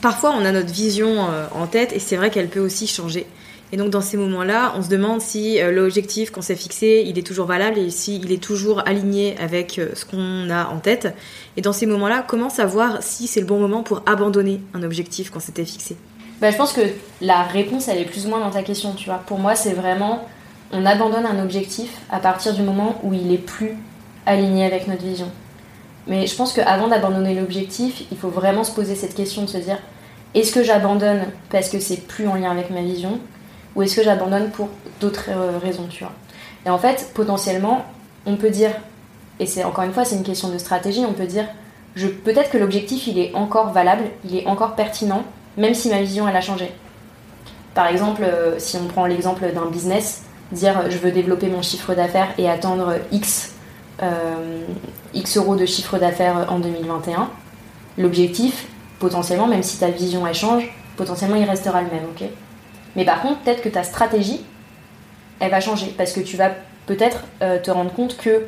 parfois, 0.00 0.34
on 0.38 0.44
a 0.44 0.52
notre 0.52 0.72
vision 0.72 1.28
en 1.54 1.66
tête 1.66 1.92
et 1.92 1.98
c'est 1.98 2.16
vrai 2.16 2.30
qu'elle 2.30 2.48
peut 2.48 2.60
aussi 2.60 2.86
changer. 2.86 3.26
Et 3.74 3.76
donc 3.76 3.90
dans 3.90 4.00
ces 4.00 4.16
moments-là, 4.16 4.72
on 4.76 4.82
se 4.82 4.88
demande 4.88 5.20
si 5.20 5.60
euh, 5.60 5.72
l'objectif 5.72 6.30
qu'on 6.30 6.42
s'est 6.42 6.54
fixé, 6.54 7.02
il 7.08 7.18
est 7.18 7.26
toujours 7.26 7.46
valable 7.46 7.76
et 7.76 7.90
s'il 7.90 8.30
est 8.30 8.40
toujours 8.40 8.86
aligné 8.86 9.36
avec 9.40 9.80
euh, 9.80 9.88
ce 9.94 10.04
qu'on 10.04 10.48
a 10.48 10.68
en 10.68 10.78
tête. 10.78 11.12
Et 11.56 11.60
dans 11.60 11.72
ces 11.72 11.86
moments-là, 11.86 12.24
comment 12.24 12.50
savoir 12.50 13.02
si 13.02 13.26
c'est 13.26 13.40
le 13.40 13.46
bon 13.46 13.58
moment 13.58 13.82
pour 13.82 14.02
abandonner 14.06 14.60
un 14.74 14.84
objectif 14.84 15.30
qu'on 15.30 15.40
s'était 15.40 15.64
fixé? 15.64 15.96
Bah, 16.40 16.52
Je 16.52 16.56
pense 16.56 16.72
que 16.72 16.82
la 17.20 17.42
réponse, 17.42 17.88
elle 17.88 17.98
est 17.98 18.04
plus 18.04 18.26
ou 18.26 18.28
moins 18.28 18.38
dans 18.38 18.52
ta 18.52 18.62
question, 18.62 18.92
tu 18.92 19.06
vois. 19.06 19.18
Pour 19.26 19.40
moi, 19.40 19.56
c'est 19.56 19.72
vraiment, 19.72 20.24
on 20.74 20.84
abandonne 20.84 21.24
un 21.24 21.42
objectif 21.42 22.00
à 22.10 22.18
partir 22.18 22.52
du 22.52 22.62
moment 22.62 22.96
où 23.02 23.14
il 23.14 23.32
est 23.32 23.38
plus 23.38 23.76
aligné 24.26 24.66
avec 24.66 24.88
notre 24.88 25.02
vision. 25.02 25.30
Mais 26.06 26.26
je 26.26 26.34
pense 26.36 26.52
qu'avant 26.52 26.88
d'abandonner 26.88 27.34
l'objectif, 27.34 28.02
il 28.10 28.18
faut 28.18 28.28
vraiment 28.28 28.64
se 28.64 28.72
poser 28.72 28.94
cette 28.94 29.14
question 29.14 29.42
de 29.42 29.46
se 29.46 29.56
dire 29.56 29.78
est-ce 30.34 30.52
que 30.52 30.62
j'abandonne 30.62 31.22
parce 31.48 31.70
que 31.70 31.78
c'est 31.78 32.06
plus 32.06 32.26
en 32.26 32.34
lien 32.34 32.50
avec 32.50 32.70
ma 32.70 32.82
vision 32.82 33.20
ou 33.76 33.82
est-ce 33.82 33.96
que 33.96 34.02
j'abandonne 34.02 34.50
pour 34.50 34.68
d'autres 35.00 35.30
euh, 35.30 35.58
raisons, 35.62 35.86
tu 35.88 36.04
vois 36.04 36.12
Et 36.66 36.70
en 36.70 36.78
fait, 36.78 37.10
potentiellement, 37.14 37.84
on 38.26 38.36
peut 38.36 38.50
dire, 38.50 38.70
et 39.38 39.46
c'est 39.46 39.64
encore 39.64 39.84
une 39.84 39.92
fois, 39.92 40.04
c'est 40.04 40.16
une 40.16 40.24
question 40.24 40.48
de 40.48 40.58
stratégie, 40.58 41.04
on 41.08 41.12
peut 41.12 41.26
dire 41.26 41.46
peut-être 42.24 42.50
que 42.50 42.58
l'objectif 42.58 43.06
il 43.06 43.18
est 43.18 43.32
encore 43.34 43.70
valable, 43.70 44.04
il 44.24 44.36
est 44.36 44.46
encore 44.46 44.74
pertinent, 44.74 45.22
même 45.56 45.74
si 45.74 45.88
ma 45.88 46.00
vision 46.00 46.28
elle 46.28 46.36
a 46.36 46.40
changé. 46.40 46.72
Par 47.74 47.86
exemple, 47.86 48.22
euh, 48.24 48.58
si 48.58 48.76
on 48.76 48.86
prend 48.86 49.06
l'exemple 49.06 49.50
d'un 49.52 49.66
business, 49.66 50.22
dire 50.52 50.90
je 50.90 50.98
veux 50.98 51.10
développer 51.10 51.48
mon 51.48 51.62
chiffre 51.62 51.94
d'affaires 51.94 52.28
et 52.38 52.48
attendre 52.48 52.94
X 53.12 53.54
euh, 54.02 54.64
euros 55.36 55.56
de 55.56 55.66
chiffre 55.66 55.98
d'affaires 55.98 56.46
en 56.50 56.58
2021, 56.58 57.30
l'objectif, 57.98 58.66
potentiellement, 58.98 59.46
même 59.46 59.62
si 59.62 59.78
ta 59.78 59.88
vision 59.88 60.26
elle 60.26 60.34
change, 60.34 60.68
potentiellement 60.96 61.36
il 61.36 61.44
restera 61.44 61.80
le 61.82 61.88
même, 61.88 62.04
ok? 62.10 62.28
Mais 62.96 63.04
par 63.04 63.22
contre, 63.22 63.40
peut-être 63.40 63.62
que 63.62 63.68
ta 63.68 63.82
stratégie, 63.82 64.40
elle 65.40 65.50
va 65.50 65.60
changer 65.60 65.94
parce 65.96 66.12
que 66.12 66.20
tu 66.20 66.36
vas 66.36 66.50
peut-être 66.86 67.24
euh, 67.42 67.60
te 67.60 67.70
rendre 67.70 67.92
compte 67.92 68.16
que 68.16 68.46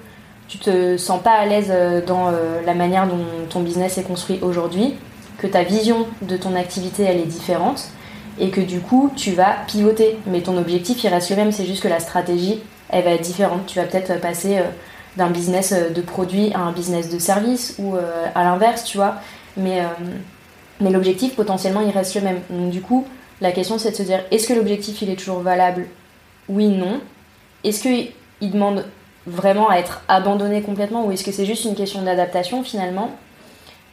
tu 0.49 0.59
te 0.59 0.97
sens 0.97 1.21
pas 1.21 1.33
à 1.33 1.47
l'aise 1.47 1.69
euh, 1.71 2.01
dans 2.05 2.31
la 2.65 2.75
manière 2.75 3.07
dont 3.07 3.25
ton 3.49 3.61
business 3.61 3.99
est 3.99 4.05
construit 4.05 4.39
aujourd'hui, 4.43 4.95
que 5.39 5.47
ta 5.47 5.63
vision 5.63 6.07
de 6.23 6.37
ton 6.37 6.55
activité 6.55 7.05
elle 7.05 7.19
est 7.19 7.25
différente 7.25 7.91
et 8.39 8.51
que 8.51 8.61
du 8.61 8.81
coup 8.81 9.11
tu 9.17 9.33
vas 9.33 9.57
pivoter. 9.67 10.19
Mais 10.27 10.41
ton 10.41 10.57
objectif 10.57 11.03
il 11.05 11.09
reste 11.09 11.31
le 11.31 11.37
même, 11.37 11.53
c'est 11.53 11.67
juste 11.67 11.83
que 11.83 11.89
la 11.89 12.01
stratégie 12.01 12.61
elle 12.89 13.05
va 13.05 13.11
être 13.11 13.23
différente. 13.23 13.67
Tu 13.67 13.79
vas 13.79 13.85
peut-être 13.85 14.21
passer 14.21 14.61
d'un 15.17 15.31
business 15.31 15.73
euh, 15.73 15.91
de 15.91 16.01
produit 16.01 16.53
à 16.55 16.61
un 16.61 16.73
business 16.73 17.11
de 17.11 17.19
service 17.19 17.75
ou 17.79 17.97
euh, 17.97 18.27
à 18.35 18.45
l'inverse, 18.45 18.85
tu 18.85 18.97
vois. 18.99 19.17
Mais, 19.57 19.81
euh, 19.81 19.89
mais 20.81 20.91
l'objectif, 20.91 21.35
potentiellement, 21.35 21.81
il 21.81 21.91
reste 21.91 22.15
le 22.15 22.21
même. 22.21 22.41
Donc, 22.51 22.71
du 22.71 22.83
coup, 22.83 23.07
la 23.41 23.53
question, 23.53 23.79
c'est 23.79 23.91
de 23.91 23.97
se 23.97 24.03
dire 24.03 24.21
est-ce 24.31 24.47
que 24.47 24.53
l'objectif, 24.53 25.03
il 25.03 25.11
est 25.11 25.17
toujours 25.17 25.41
valable? 25.41 25.87
Oui, 26.49 26.69
non. 26.69 27.01
Est-ce 27.65 27.83
qu'il 27.83 28.51
demande 28.51 28.85
vraiment 29.27 29.69
à 29.69 29.77
être 29.77 30.03
abandonné 30.07 30.63
complètement 30.63 31.05
ou 31.07 31.13
est-ce 31.13 31.25
que 31.25 31.33
c'est 31.33 31.47
juste 31.47 31.65
une 31.65 31.75
question 31.75 32.03
d'adaptation 32.03 32.63
finalement? 32.63 33.11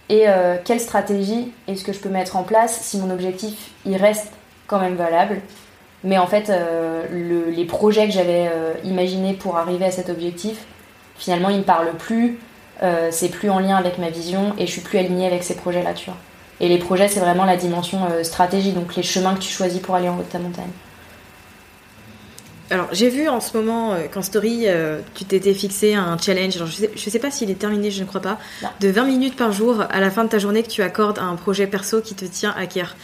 Et 0.09 0.25
quelle 0.65 0.79
stratégie 0.79 1.51
est-ce 1.67 1.83
que 1.83 1.93
je 1.93 1.99
peux 1.99 2.09
mettre 2.09 2.35
en 2.35 2.43
place 2.43 2.81
si 2.81 2.97
mon 2.97 3.09
objectif, 3.09 3.71
il 3.85 3.95
reste 3.95 4.31
quand 4.67 4.79
même 4.79 4.95
valable? 4.95 5.41
Mais 6.03 6.17
en 6.17 6.27
fait, 6.27 6.51
les 7.11 7.65
projets 7.65 8.05
que 8.07 8.13
j'avais 8.13 8.51
imaginés 8.83 9.33
pour 9.33 9.57
arriver 9.57 9.85
à 9.85 9.91
cet 9.91 10.09
objectif, 10.09 10.65
finalement 11.15 11.49
il 11.49 11.59
me 11.59 11.63
parle 11.63 11.93
plus, 11.97 12.37
euh, 12.81 13.09
c'est 13.11 13.29
plus 13.29 13.49
en 13.49 13.59
lien 13.59 13.77
avec 13.77 13.97
ma 13.97 14.09
vision 14.09 14.53
et 14.57 14.65
je 14.65 14.71
suis 14.71 14.81
plus 14.81 14.97
alignée 14.97 15.27
avec 15.27 15.43
ces 15.43 15.55
projets-là, 15.55 15.93
tu 15.93 16.05
vois. 16.05 16.17
Et 16.59 16.67
les 16.67 16.77
projets, 16.77 17.07
c'est 17.07 17.19
vraiment 17.19 17.45
la 17.45 17.55
dimension 17.55 17.99
euh, 18.11 18.23
stratégie, 18.23 18.71
donc 18.71 18.95
les 18.95 19.03
chemins 19.03 19.35
que 19.35 19.39
tu 19.39 19.51
choisis 19.51 19.79
pour 19.79 19.95
aller 19.95 20.09
en 20.09 20.15
haut 20.15 20.23
de 20.23 20.23
ta 20.23 20.39
montagne. 20.39 20.71
Alors, 22.69 22.88
j'ai 22.91 23.10
vu 23.10 23.28
en 23.28 23.39
ce 23.39 23.56
moment 23.58 23.93
euh, 23.93 24.08
qu'en 24.12 24.21
story, 24.21 24.65
tu 25.13 25.26
t'étais 25.26 25.54
fixé 25.54 25.95
un 25.95 26.17
challenge. 26.17 26.56
Alors, 26.56 26.67
je 26.67 26.76
sais, 26.76 27.10
sais 27.10 27.19
pas 27.19 27.32
s'il 27.32 27.52
est 27.52 27.60
terminé, 27.60 27.91
je 27.91 28.02
ne 28.02 28.08
crois 28.08 28.21
pas. 28.21 28.39
De 28.80 28.89
20 28.89 29.06
minutes 29.06 29.36
par 29.36 29.52
jour 29.52 29.84
à 29.89 29.99
la 29.99 30.10
fin 30.10 30.23
de 30.23 30.30
ta 30.30 30.39
journée 30.39 30.63
que 30.63 30.69
tu 30.69 30.82
accordes 30.82 31.19
à 31.19 31.23
un 31.23 31.36
projet 31.36 31.67
perso 31.67 32.02
qui 32.02 32.15
te 32.15 32.26
tient 32.26 32.54
à 32.58 32.65
cœur. 32.65 32.95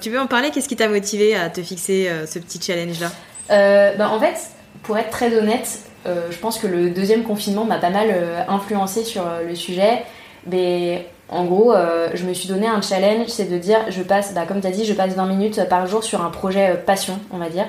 tu 0.00 0.10
peux 0.10 0.18
en 0.18 0.26
parler? 0.26 0.50
Qu'est-ce 0.50 0.68
qui 0.68 0.76
t'a 0.76 0.88
motivé 0.88 1.36
à 1.36 1.50
te 1.50 1.62
fixer 1.62 2.10
ce 2.26 2.38
petit 2.38 2.60
challenge-là? 2.60 3.10
Ben, 3.48 4.08
En 4.08 4.18
fait, 4.18 4.36
pour 4.82 4.96
être 4.98 5.10
très 5.10 5.36
honnête, 5.36 5.80
euh, 6.06 6.28
je 6.30 6.38
pense 6.38 6.58
que 6.58 6.66
le 6.66 6.90
deuxième 6.90 7.24
confinement 7.24 7.64
m'a 7.64 7.78
pas 7.78 7.90
mal 7.90 8.08
euh, 8.10 8.42
influencé 8.48 9.04
sur 9.04 9.26
euh, 9.26 9.42
le 9.46 9.54
sujet. 9.54 10.04
Mais 10.46 11.06
en 11.28 11.44
gros, 11.44 11.74
je 12.14 12.24
me 12.24 12.32
suis 12.32 12.46
donné 12.46 12.68
un 12.68 12.80
challenge, 12.80 13.26
c'est 13.26 13.50
de 13.50 13.58
dire, 13.58 13.78
je 13.90 14.00
passe, 14.02 14.32
bah, 14.32 14.44
comme 14.46 14.60
tu 14.60 14.68
as 14.68 14.70
dit, 14.70 14.84
je 14.84 14.92
passe 14.92 15.14
20 15.14 15.26
minutes 15.26 15.68
par 15.68 15.88
jour 15.88 16.04
sur 16.04 16.22
un 16.22 16.30
projet 16.30 16.80
passion, 16.86 17.18
on 17.32 17.38
va 17.38 17.48
dire. 17.48 17.66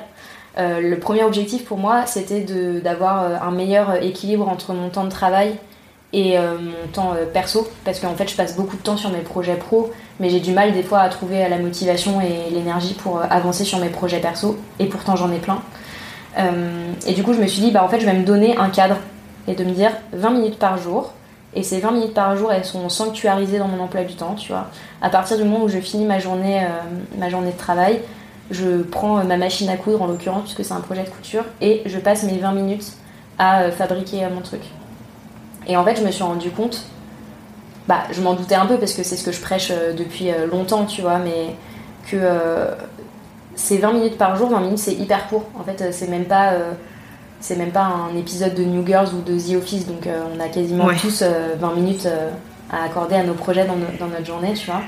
Le 0.58 0.96
premier 0.96 1.24
objectif 1.24 1.66
pour 1.66 1.78
moi, 1.78 2.06
c'était 2.06 2.46
d'avoir 2.82 3.44
un 3.44 3.52
meilleur 3.52 4.04
équilibre 4.04 4.50
entre 4.50 4.74
mon 4.74 4.90
temps 4.90 5.04
de 5.04 5.10
travail 5.10 5.56
et 6.14 6.38
mon 6.38 6.88
temps 6.92 7.14
perso, 7.32 7.68
parce 7.86 8.00
qu'en 8.00 8.16
fait, 8.16 8.28
je 8.28 8.36
passe 8.36 8.56
beaucoup 8.56 8.76
de 8.76 8.82
temps 8.82 8.98
sur 8.98 9.12
mes 9.12 9.20
projets 9.20 9.56
pro, 9.56 9.92
mais 10.20 10.30
j'ai 10.30 10.40
du 10.40 10.52
mal 10.52 10.74
des 10.74 10.82
fois 10.82 11.02
à 11.02 11.10
trouver 11.10 11.48
la 11.48 11.60
motivation 11.60 12.22
et 12.22 12.52
l'énergie 12.52 12.96
pour 12.96 13.22
avancer 13.22 13.66
sur 13.66 13.78
mes 13.78 13.90
projets 13.90 14.20
perso, 14.20 14.58
et 14.80 14.88
pourtant 14.88 15.16
j'en 15.16 15.32
ai 15.32 15.38
plein. 15.38 15.62
Euh, 16.38 16.94
et 17.06 17.14
du 17.14 17.24
coup, 17.24 17.34
je 17.34 17.42
me 17.42 17.48
suis 17.48 17.62
dit, 17.62 17.72
bah 17.72 17.84
en 17.84 17.88
fait, 17.88 18.00
je 18.00 18.06
vais 18.06 18.14
me 18.14 18.24
donner 18.24 18.58
un 18.58 18.70
cadre 18.70 18.98
et 19.48 19.56
de 19.56 19.64
me 19.64 19.72
dire 19.72 19.92
20 20.14 20.32
minutes 20.32 20.60
par 20.60 20.78
jour. 20.78 21.14
Et 21.54 21.64
ces 21.64 21.80
20 21.80 21.92
minutes 21.92 22.14
par 22.14 22.36
jour, 22.38 22.52
elles 22.52 22.66
sont 22.66 22.90
sanctuarisées 22.90 23.58
dans 23.58 23.68
mon 23.68 23.82
emploi 23.82 24.04
du 24.04 24.16
temps, 24.16 24.36
tu 24.36 24.52
vois. 24.52 24.68
À 25.02 25.10
partir 25.10 25.38
du 25.38 25.44
moment 25.44 25.64
où 25.64 25.70
je 25.70 25.80
finis 25.80 26.06
euh, 26.06 26.68
ma 27.18 27.30
journée 27.30 27.52
de 27.52 27.58
travail, 27.58 28.00
je 28.52 28.82
prends 28.82 29.20
euh, 29.20 29.24
ma 29.24 29.38
machine 29.38 29.70
à 29.70 29.78
coudre 29.78 30.02
en 30.02 30.08
l'occurrence, 30.08 30.44
puisque 30.44 30.66
c'est 30.66 30.74
un 30.74 30.82
projet 30.82 31.04
de 31.04 31.10
couture, 31.10 31.44
et 31.62 31.84
je 31.86 31.98
passe 31.98 32.24
mes 32.24 32.38
20 32.38 32.52
minutes 32.54 32.94
à 33.40 33.70
fabriquer 33.72 34.28
mon 34.34 34.42
truc. 34.42 34.62
Et 35.68 35.78
en 35.78 35.84
fait, 35.84 35.98
je 35.98 36.04
me 36.04 36.12
suis 36.12 36.24
rendu 36.24 36.50
compte, 36.50 36.86
bah, 37.88 38.04
je 38.12 38.22
m'en 38.22 38.34
doutais 38.34 38.56
un 38.56 38.66
peu 38.66 38.78
parce 38.78 38.94
que 38.94 39.04
c'est 39.04 39.16
ce 39.16 39.24
que 39.24 39.32
je 39.32 39.42
prêche 39.42 39.72
depuis 39.96 40.32
longtemps, 40.50 40.86
tu 40.86 41.02
vois, 41.02 41.20
mais 41.20 41.56
que 42.10 42.18
c'est 43.58 43.78
20 43.78 43.94
minutes 43.94 44.18
par 44.18 44.36
jour, 44.38 44.50
20 44.50 44.62
minutes 44.62 44.78
c'est 44.78 44.94
hyper 44.94 45.28
court. 45.28 45.44
En 45.60 45.64
fait, 45.64 45.92
c'est 45.92 46.08
même 46.08 46.26
pas 46.26 46.54
euh, 46.54 46.72
c'est 47.42 47.58
même 47.58 47.72
pas 47.72 47.84
un 47.84 48.16
épisode 48.16 48.54
de 48.56 48.64
New 48.64 48.86
Girls 48.86 49.10
ou 49.14 49.22
de 49.22 49.38
The 49.38 49.58
Office, 49.58 49.86
donc 49.88 50.08
euh, 50.08 50.22
on 50.34 50.40
a 50.40 50.48
quasiment 50.48 50.88
tous 51.00 51.22
20 51.22 51.28
euh, 51.28 51.76
minutes 51.76 52.08
à 52.72 52.84
accorder 52.84 53.16
à 53.16 53.24
nos 53.24 53.34
projets 53.34 53.66
dans, 53.66 53.76
notre 53.76 54.26
journée, 54.26 54.54
tu 54.54 54.68
vois. 54.68 54.82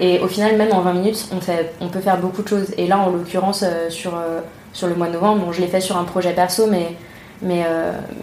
Et 0.00 0.18
au 0.20 0.28
final, 0.28 0.56
même 0.56 0.72
en 0.72 0.80
20 0.80 0.92
minutes, 0.94 1.28
on, 1.32 1.40
fait, 1.40 1.74
on 1.80 1.88
peut 1.88 2.00
faire 2.00 2.18
beaucoup 2.18 2.42
de 2.42 2.48
choses. 2.48 2.72
Et 2.76 2.86
là, 2.86 2.98
en 2.98 3.10
l'occurrence, 3.10 3.64
sur, 3.90 4.12
sur 4.72 4.86
le 4.86 4.94
mois 4.94 5.08
de 5.08 5.12
novembre, 5.12 5.44
bon, 5.44 5.52
je 5.52 5.60
l'ai 5.60 5.66
fait 5.66 5.80
sur 5.80 5.98
un 5.98 6.04
projet 6.04 6.32
perso, 6.32 6.66
mais, 6.66 6.96
mais, 7.42 7.66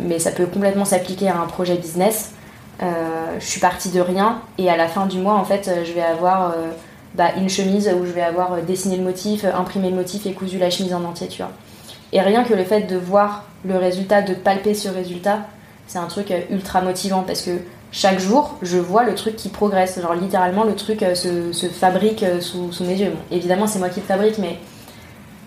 mais 0.01 0.17
ça 0.17 0.31
peut 0.31 0.47
complètement 0.47 0.85
s'appliquer 0.85 1.29
à 1.29 1.37
un 1.37 1.45
projet 1.45 1.75
business. 1.75 2.31
je 2.81 3.45
suis 3.45 3.59
partie 3.59 3.89
de 3.89 4.01
rien, 4.01 4.41
et 4.57 4.71
à 4.71 4.75
la 4.75 4.87
fin 4.87 5.05
du 5.05 5.19
mois, 5.19 5.35
en 5.35 5.45
fait, 5.45 5.69
je 5.85 5.93
vais 5.93 6.01
avoir 6.01 6.55
bah, 7.17 7.31
une 7.35 7.49
chemise 7.49 7.89
où 7.99 8.05
je 8.05 8.11
vais 8.11 8.21
avoir 8.21 8.53
euh, 8.53 8.61
dessiné 8.61 8.95
le 8.95 9.03
motif, 9.03 9.43
euh, 9.43 9.51
imprimé 9.51 9.89
le 9.89 9.95
motif 9.95 10.27
et 10.27 10.33
cousu 10.33 10.59
la 10.59 10.69
chemise 10.69 10.93
en 10.93 11.03
entier, 11.03 11.27
tu 11.27 11.41
vois. 11.41 11.51
Et 12.11 12.21
rien 12.21 12.43
que 12.43 12.53
le 12.53 12.63
fait 12.63 12.81
de 12.81 12.95
voir 12.95 13.45
le 13.65 13.75
résultat, 13.75 14.21
de 14.21 14.35
palper 14.35 14.75
ce 14.75 14.87
résultat, 14.87 15.39
c'est 15.87 15.97
un 15.97 16.05
truc 16.05 16.29
euh, 16.29 16.41
ultra 16.51 16.81
motivant 16.81 17.23
parce 17.23 17.41
que 17.41 17.51
chaque 17.91 18.19
jour, 18.19 18.57
je 18.61 18.77
vois 18.77 19.03
le 19.03 19.15
truc 19.15 19.35
qui 19.35 19.49
progresse. 19.49 19.99
Genre 20.01 20.13
littéralement, 20.13 20.63
le 20.63 20.75
truc 20.75 21.05
se, 21.13 21.67
fabrique 21.67 22.23
sous, 22.41 22.69
mes 22.81 22.95
yeux. 22.95 23.13
évidemment, 23.31 23.67
c'est 23.67 23.79
moi 23.79 23.89
qui 23.89 24.01
le 24.01 24.05
fabrique, 24.05 24.37
mais 24.37 24.57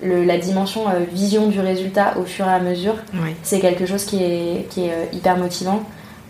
la 0.03 0.39
dimension 0.39 0.85
vision 1.13 1.49
du 1.49 1.61
résultat 1.61 2.15
au 2.19 2.25
fur 2.25 2.47
et 2.47 2.53
à 2.53 2.61
mesure, 2.61 2.95
c'est 3.43 3.61
quelque 3.61 3.85
chose 3.85 4.05
qui 4.05 4.23
est, 4.23 4.67
qui 4.71 4.87
est 4.87 5.11
hyper 5.13 5.37
motivant. 5.37 5.83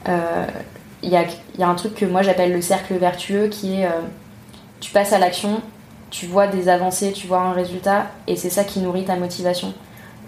Il 0.07 1.09
y, 1.09 1.17
a, 1.17 1.23
y, 1.59 1.63
a, 1.63 1.69
un 1.69 1.75
truc 1.75 1.95
que 1.95 2.05
moi 2.05 2.23
j'appelle 2.23 2.53
le 2.53 2.61
cercle 2.61 2.95
vertueux 2.95 3.47
qui 3.47 3.81
est 3.81 3.89
tu 4.81 4.91
passes 4.91 5.13
à 5.13 5.19
l'action, 5.19 5.61
tu 6.11 6.27
vois 6.27 6.47
des 6.47 6.69
avancées, 6.69 7.13
tu 7.13 7.27
vois 7.27 7.41
un 7.41 7.53
résultat, 7.53 8.07
et 8.27 8.37
c'est 8.37 8.51
ça 8.51 8.65
qui 8.65 8.81
nourrit 8.81 9.05
ta 9.05 9.17
motivation. 9.17 9.73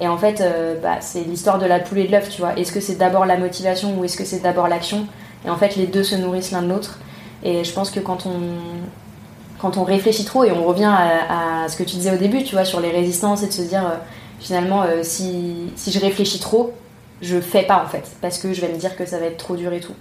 Et 0.00 0.08
en 0.08 0.16
fait, 0.16 0.40
euh, 0.40 0.78
bah, 0.80 0.98
c'est 1.00 1.22
l'histoire 1.22 1.58
de 1.58 1.66
la 1.66 1.78
poule 1.80 1.98
et 1.98 2.06
de 2.06 2.12
l'œuf, 2.12 2.28
tu 2.28 2.40
vois. 2.40 2.56
Est-ce 2.56 2.72
que 2.72 2.80
c'est 2.80 2.96
d'abord 2.96 3.26
la 3.26 3.36
motivation 3.36 3.98
ou 3.98 4.04
est-ce 4.04 4.16
que 4.16 4.24
c'est 4.24 4.40
d'abord 4.40 4.68
l'action? 4.68 5.06
Et 5.44 5.50
en 5.50 5.56
fait, 5.56 5.76
les 5.76 5.86
deux 5.86 6.04
se 6.04 6.14
nourrissent 6.14 6.50
l'un 6.50 6.62
de 6.62 6.68
l'autre. 6.68 6.98
Et 7.42 7.64
je 7.64 7.72
pense 7.72 7.90
que 7.90 8.00
quand 8.00 8.26
on, 8.26 9.84
réfléchit 9.84 10.24
trop, 10.24 10.44
et 10.44 10.52
on 10.52 10.64
revient 10.64 10.92
à, 10.92 11.68
ce 11.68 11.76
que 11.76 11.82
tu 11.82 11.96
disais 11.96 12.12
au 12.12 12.18
début, 12.18 12.44
tu 12.44 12.54
vois, 12.54 12.64
sur 12.64 12.80
les 12.80 12.90
résistances, 12.90 13.42
et 13.42 13.48
de 13.48 13.52
se 13.52 13.62
dire, 13.62 13.84
euh, 13.86 13.96
finalement, 14.40 14.82
euh, 14.82 15.02
si, 15.02 15.72
je 15.76 15.98
réfléchis 15.98 16.40
trop, 16.40 16.72
je 17.20 17.40
fais 17.40 17.62
pas 17.62 17.82
en 17.84 17.88
fait, 17.88 18.04
parce 18.20 18.38
que 18.38 18.52
je 18.52 18.60
vais 18.60 18.68
me 18.68 18.78
dire 18.78 18.96
que 18.96 19.06
ça 19.06 19.18
va 19.18 19.26
être 19.26 19.36
trop 19.36 19.54
dur 19.54 19.72
et 19.72 19.80
tout. 19.80 19.94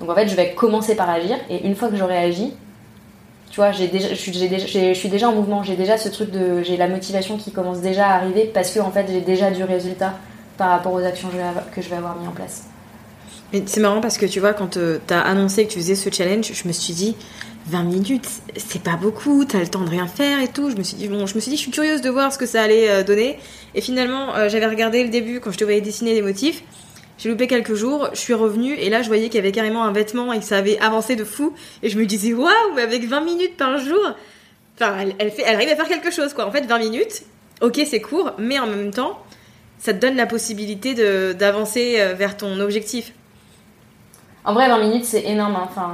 Donc 0.00 0.10
en 0.10 0.14
fait, 0.14 0.28
je 0.28 0.36
vais 0.36 0.54
commencer 0.54 0.94
par 0.94 1.08
agir, 1.08 1.36
et 1.48 1.66
une 1.66 1.74
fois 1.74 1.88
que 1.88 1.96
j'aurai 1.96 2.18
agi, 2.18 2.52
tu 3.50 3.56
vois, 3.60 3.70
déjà, 3.72 4.08
je, 4.08 4.14
suis, 4.14 4.30
déjà, 4.30 4.58
je 4.58 4.92
suis 4.94 5.08
déjà 5.08 5.28
en 5.28 5.32
mouvement, 5.32 5.62
j'ai 5.62 5.76
déjà 5.76 5.96
ce 5.96 6.08
truc 6.08 6.30
de. 6.30 6.62
J'ai 6.62 6.76
la 6.76 6.86
motivation 6.86 7.38
qui 7.38 7.50
commence 7.50 7.80
déjà 7.80 8.08
à 8.08 8.14
arriver 8.16 8.44
parce 8.52 8.70
que 8.70 8.80
en 8.80 8.90
fait 8.90 9.06
j'ai 9.08 9.20
déjà 9.20 9.50
du 9.50 9.64
résultat 9.64 10.14
par 10.56 10.70
rapport 10.70 10.92
aux 10.92 11.04
actions 11.04 11.28
que 11.28 11.80
je 11.80 11.88
vais 11.88 11.96
avoir, 11.96 12.16
mis 12.16 12.28
en 12.28 12.32
place. 12.32 12.67
Mais 13.52 13.62
c'est 13.66 13.80
marrant 13.80 14.00
parce 14.00 14.18
que 14.18 14.26
tu 14.26 14.40
vois, 14.40 14.52
quand 14.52 14.76
euh, 14.76 14.98
t'as 15.06 15.20
annoncé 15.20 15.66
que 15.66 15.72
tu 15.72 15.78
faisais 15.78 15.94
ce 15.94 16.10
challenge, 16.10 16.52
je 16.52 16.68
me 16.68 16.72
suis 16.72 16.92
dit, 16.92 17.16
20 17.68 17.82
minutes, 17.82 18.28
c'est 18.56 18.82
pas 18.82 18.96
beaucoup, 18.96 19.44
t'as 19.44 19.60
le 19.60 19.68
temps 19.68 19.84
de 19.84 19.90
rien 19.90 20.06
faire 20.06 20.40
et 20.40 20.48
tout. 20.48 20.70
Je 20.70 20.76
me 20.76 20.82
suis 20.82 20.96
dit, 20.96 21.08
bon, 21.08 21.26
je 21.26 21.34
me 21.34 21.40
suis 21.40 21.50
dit, 21.50 21.56
je 21.56 21.62
suis 21.62 21.70
curieuse 21.70 22.00
de 22.02 22.10
voir 22.10 22.32
ce 22.32 22.38
que 22.38 22.46
ça 22.46 22.62
allait 22.62 22.90
euh, 22.90 23.02
donner. 23.02 23.38
Et 23.74 23.80
finalement, 23.80 24.34
euh, 24.34 24.48
j'avais 24.48 24.66
regardé 24.66 25.02
le 25.02 25.08
début 25.08 25.40
quand 25.40 25.50
je 25.50 25.58
te 25.58 25.64
voyais 25.64 25.80
dessiner 25.80 26.14
les 26.14 26.22
motifs. 26.22 26.62
J'ai 27.16 27.30
loupé 27.30 27.46
quelques 27.46 27.74
jours, 27.74 28.10
je 28.12 28.18
suis 28.18 28.34
revenue 28.34 28.74
et 28.74 28.90
là 28.90 29.02
je 29.02 29.08
voyais 29.08 29.24
qu'il 29.24 29.34
y 29.34 29.38
avait 29.38 29.50
carrément 29.50 29.82
un 29.82 29.90
vêtement 29.90 30.32
et 30.32 30.38
que 30.38 30.44
ça 30.44 30.56
avait 30.56 30.78
avancé 30.78 31.16
de 31.16 31.24
fou. 31.24 31.52
Et 31.82 31.88
je 31.88 31.98
me 31.98 32.06
disais, 32.06 32.32
waouh, 32.32 32.52
mais 32.76 32.82
avec 32.82 33.04
20 33.04 33.22
minutes 33.22 33.56
par 33.56 33.76
jour, 33.78 33.98
enfin, 34.76 34.94
elle, 35.00 35.14
elle, 35.18 35.32
fait, 35.32 35.42
elle 35.44 35.56
arrive 35.56 35.70
à 35.70 35.74
faire 35.74 35.88
quelque 35.88 36.12
chose 36.12 36.32
quoi. 36.32 36.46
En 36.46 36.52
fait, 36.52 36.64
20 36.64 36.78
minutes, 36.78 37.24
ok, 37.60 37.80
c'est 37.90 38.00
court, 38.00 38.34
mais 38.38 38.60
en 38.60 38.68
même 38.68 38.92
temps, 38.92 39.18
ça 39.80 39.92
te 39.92 39.98
donne 39.98 40.14
la 40.14 40.26
possibilité 40.26 40.94
d'avancer 41.34 41.98
vers 42.16 42.36
ton 42.36 42.60
objectif. 42.60 43.12
En 44.48 44.54
vrai, 44.54 44.68
20 44.68 44.78
minutes, 44.78 45.04
c'est 45.04 45.24
énorme. 45.26 45.56
hein. 45.56 45.64
Enfin, 45.68 45.90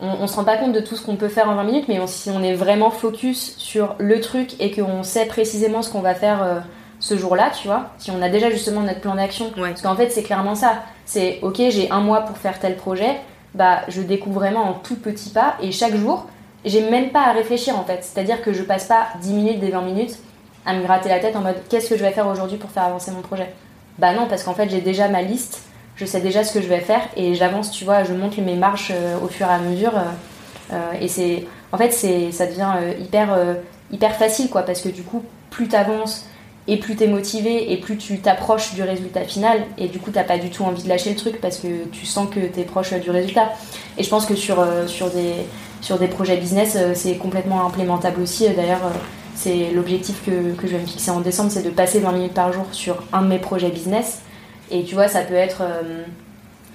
on, 0.00 0.08
on 0.22 0.26
se 0.26 0.34
rend 0.36 0.44
pas 0.44 0.56
compte 0.56 0.72
de 0.72 0.80
tout 0.80 0.96
ce 0.96 1.04
qu'on 1.04 1.16
peut 1.16 1.28
faire 1.28 1.48
en 1.50 1.54
20 1.54 1.64
minutes, 1.64 1.84
mais 1.88 2.00
on- 2.00 2.06
si 2.06 2.30
on 2.30 2.42
est 2.42 2.54
vraiment 2.54 2.90
focus 2.90 3.56
sur 3.58 3.94
le 3.98 4.20
truc 4.20 4.54
et 4.58 4.70
qu'on 4.70 5.02
sait 5.02 5.26
précisément 5.26 5.82
ce 5.82 5.90
qu'on 5.90 6.00
va 6.00 6.14
faire 6.14 6.42
euh, 6.42 6.60
ce 6.98 7.16
jour-là, 7.18 7.50
tu 7.50 7.66
vois, 7.68 7.90
si 7.98 8.10
on 8.10 8.22
a 8.22 8.28
déjà 8.30 8.48
justement 8.50 8.80
notre 8.80 9.00
plan 9.00 9.14
d'action, 9.16 9.52
Ouais. 9.58 9.70
parce 9.70 9.82
qu'en 9.82 9.94
fait, 9.96 10.08
c'est 10.10 10.22
clairement 10.22 10.54
ça. 10.54 10.82
C'est 11.04 11.40
ok, 11.42 11.56
j'ai 11.68 11.90
un 11.90 12.00
mois 12.00 12.22
pour 12.22 12.38
faire 12.38 12.58
tel 12.58 12.76
projet, 12.76 13.20
bah, 13.54 13.80
je 13.88 14.00
découvre 14.00 14.40
vraiment 14.40 14.62
en 14.70 14.72
tout 14.72 14.96
petits 14.96 15.28
pas 15.30 15.56
et 15.60 15.72
chaque 15.72 15.94
jour, 15.94 16.26
j'ai 16.64 16.88
même 16.88 17.10
pas 17.10 17.24
à 17.26 17.32
réfléchir 17.32 17.76
en 17.78 17.84
fait. 17.84 17.98
C'est-à-dire 18.02 18.40
que 18.40 18.52
je 18.54 18.62
passe 18.62 18.86
pas 18.86 19.08
10 19.20 19.34
minutes 19.34 19.60
des 19.60 19.70
20 19.70 19.82
minutes 19.82 20.16
à 20.64 20.72
me 20.74 20.82
gratter 20.82 21.08
la 21.10 21.18
tête 21.18 21.36
en 21.36 21.40
mode 21.40 21.56
qu'est-ce 21.68 21.90
que 21.90 21.96
je 21.98 22.02
vais 22.02 22.12
faire 22.12 22.28
aujourd'hui 22.28 22.56
pour 22.56 22.70
faire 22.70 22.84
avancer 22.84 23.10
mon 23.10 23.20
projet? 23.20 23.52
Bah 23.98 24.14
non, 24.14 24.26
parce 24.26 24.42
qu'en 24.44 24.54
fait, 24.54 24.70
j'ai 24.70 24.80
déjà 24.80 25.08
ma 25.08 25.20
liste, 25.22 25.60
je 25.96 26.04
sais 26.04 26.20
déjà 26.20 26.44
ce 26.44 26.52
que 26.52 26.62
je 26.62 26.68
vais 26.68 26.80
faire 26.80 27.02
et 27.16 27.34
j'avance, 27.34 27.70
tu 27.70 27.84
vois, 27.84 28.04
je 28.04 28.12
monte 28.12 28.38
mes 28.38 28.56
marches 28.56 28.92
euh, 28.94 29.18
au 29.22 29.28
fur 29.28 29.46
et 29.46 29.50
à 29.50 29.58
mesure. 29.58 29.96
euh, 29.96 30.02
euh, 30.72 30.92
et 31.00 31.08
c'est, 31.08 31.46
en 31.70 31.78
fait, 31.78 31.90
c'est, 31.92 32.32
ça 32.32 32.46
devient 32.46 32.72
hyper, 32.98 33.36
hyper 33.90 34.16
facile 34.16 34.48
quoi, 34.48 34.62
parce 34.62 34.80
que 34.80 34.88
du 34.88 35.02
coup, 35.02 35.22
plus 35.50 35.68
t'avances 35.68 36.26
et 36.68 36.78
plus 36.78 36.96
t'es 36.96 37.08
motivé 37.08 37.72
et 37.72 37.76
plus 37.76 37.96
tu 37.98 38.20
t'approches 38.20 38.72
du 38.74 38.82
résultat 38.82 39.22
final 39.24 39.64
et 39.78 39.88
du 39.88 39.98
coup 39.98 40.12
t'as 40.12 40.22
pas 40.22 40.38
du 40.38 40.48
tout 40.48 40.62
envie 40.62 40.84
de 40.84 40.88
lâcher 40.88 41.10
le 41.10 41.16
truc 41.16 41.40
parce 41.40 41.58
que 41.58 41.86
tu 41.90 42.06
sens 42.06 42.28
que 42.32 42.38
t'es 42.38 42.62
proche 42.62 42.94
du 42.94 43.10
résultat 43.10 43.52
et 43.98 44.04
je 44.04 44.08
pense 44.08 44.26
que 44.26 44.36
sur, 44.36 44.64
sur, 44.86 45.10
des, 45.10 45.32
sur 45.80 45.98
des 45.98 46.06
projets 46.06 46.36
business 46.36 46.78
c'est 46.94 47.16
complètement 47.16 47.66
implémentable 47.66 48.22
aussi 48.22 48.48
d'ailleurs 48.50 48.92
c'est 49.34 49.72
l'objectif 49.74 50.24
que, 50.24 50.54
que 50.54 50.68
je 50.68 50.76
vais 50.76 50.82
me 50.82 50.86
fixer 50.86 51.10
en 51.10 51.18
décembre 51.20 51.50
c'est 51.50 51.64
de 51.64 51.70
passer 51.70 51.98
20 51.98 52.12
minutes 52.12 52.34
par 52.34 52.52
jour 52.52 52.66
sur 52.70 53.02
un 53.12 53.22
de 53.22 53.26
mes 53.26 53.40
projets 53.40 53.70
business 53.70 54.22
et 54.72 54.84
tu 54.84 54.94
vois 54.94 55.06
ça 55.08 55.20
peut 55.20 55.34
être 55.34 55.62
euh, 55.62 56.02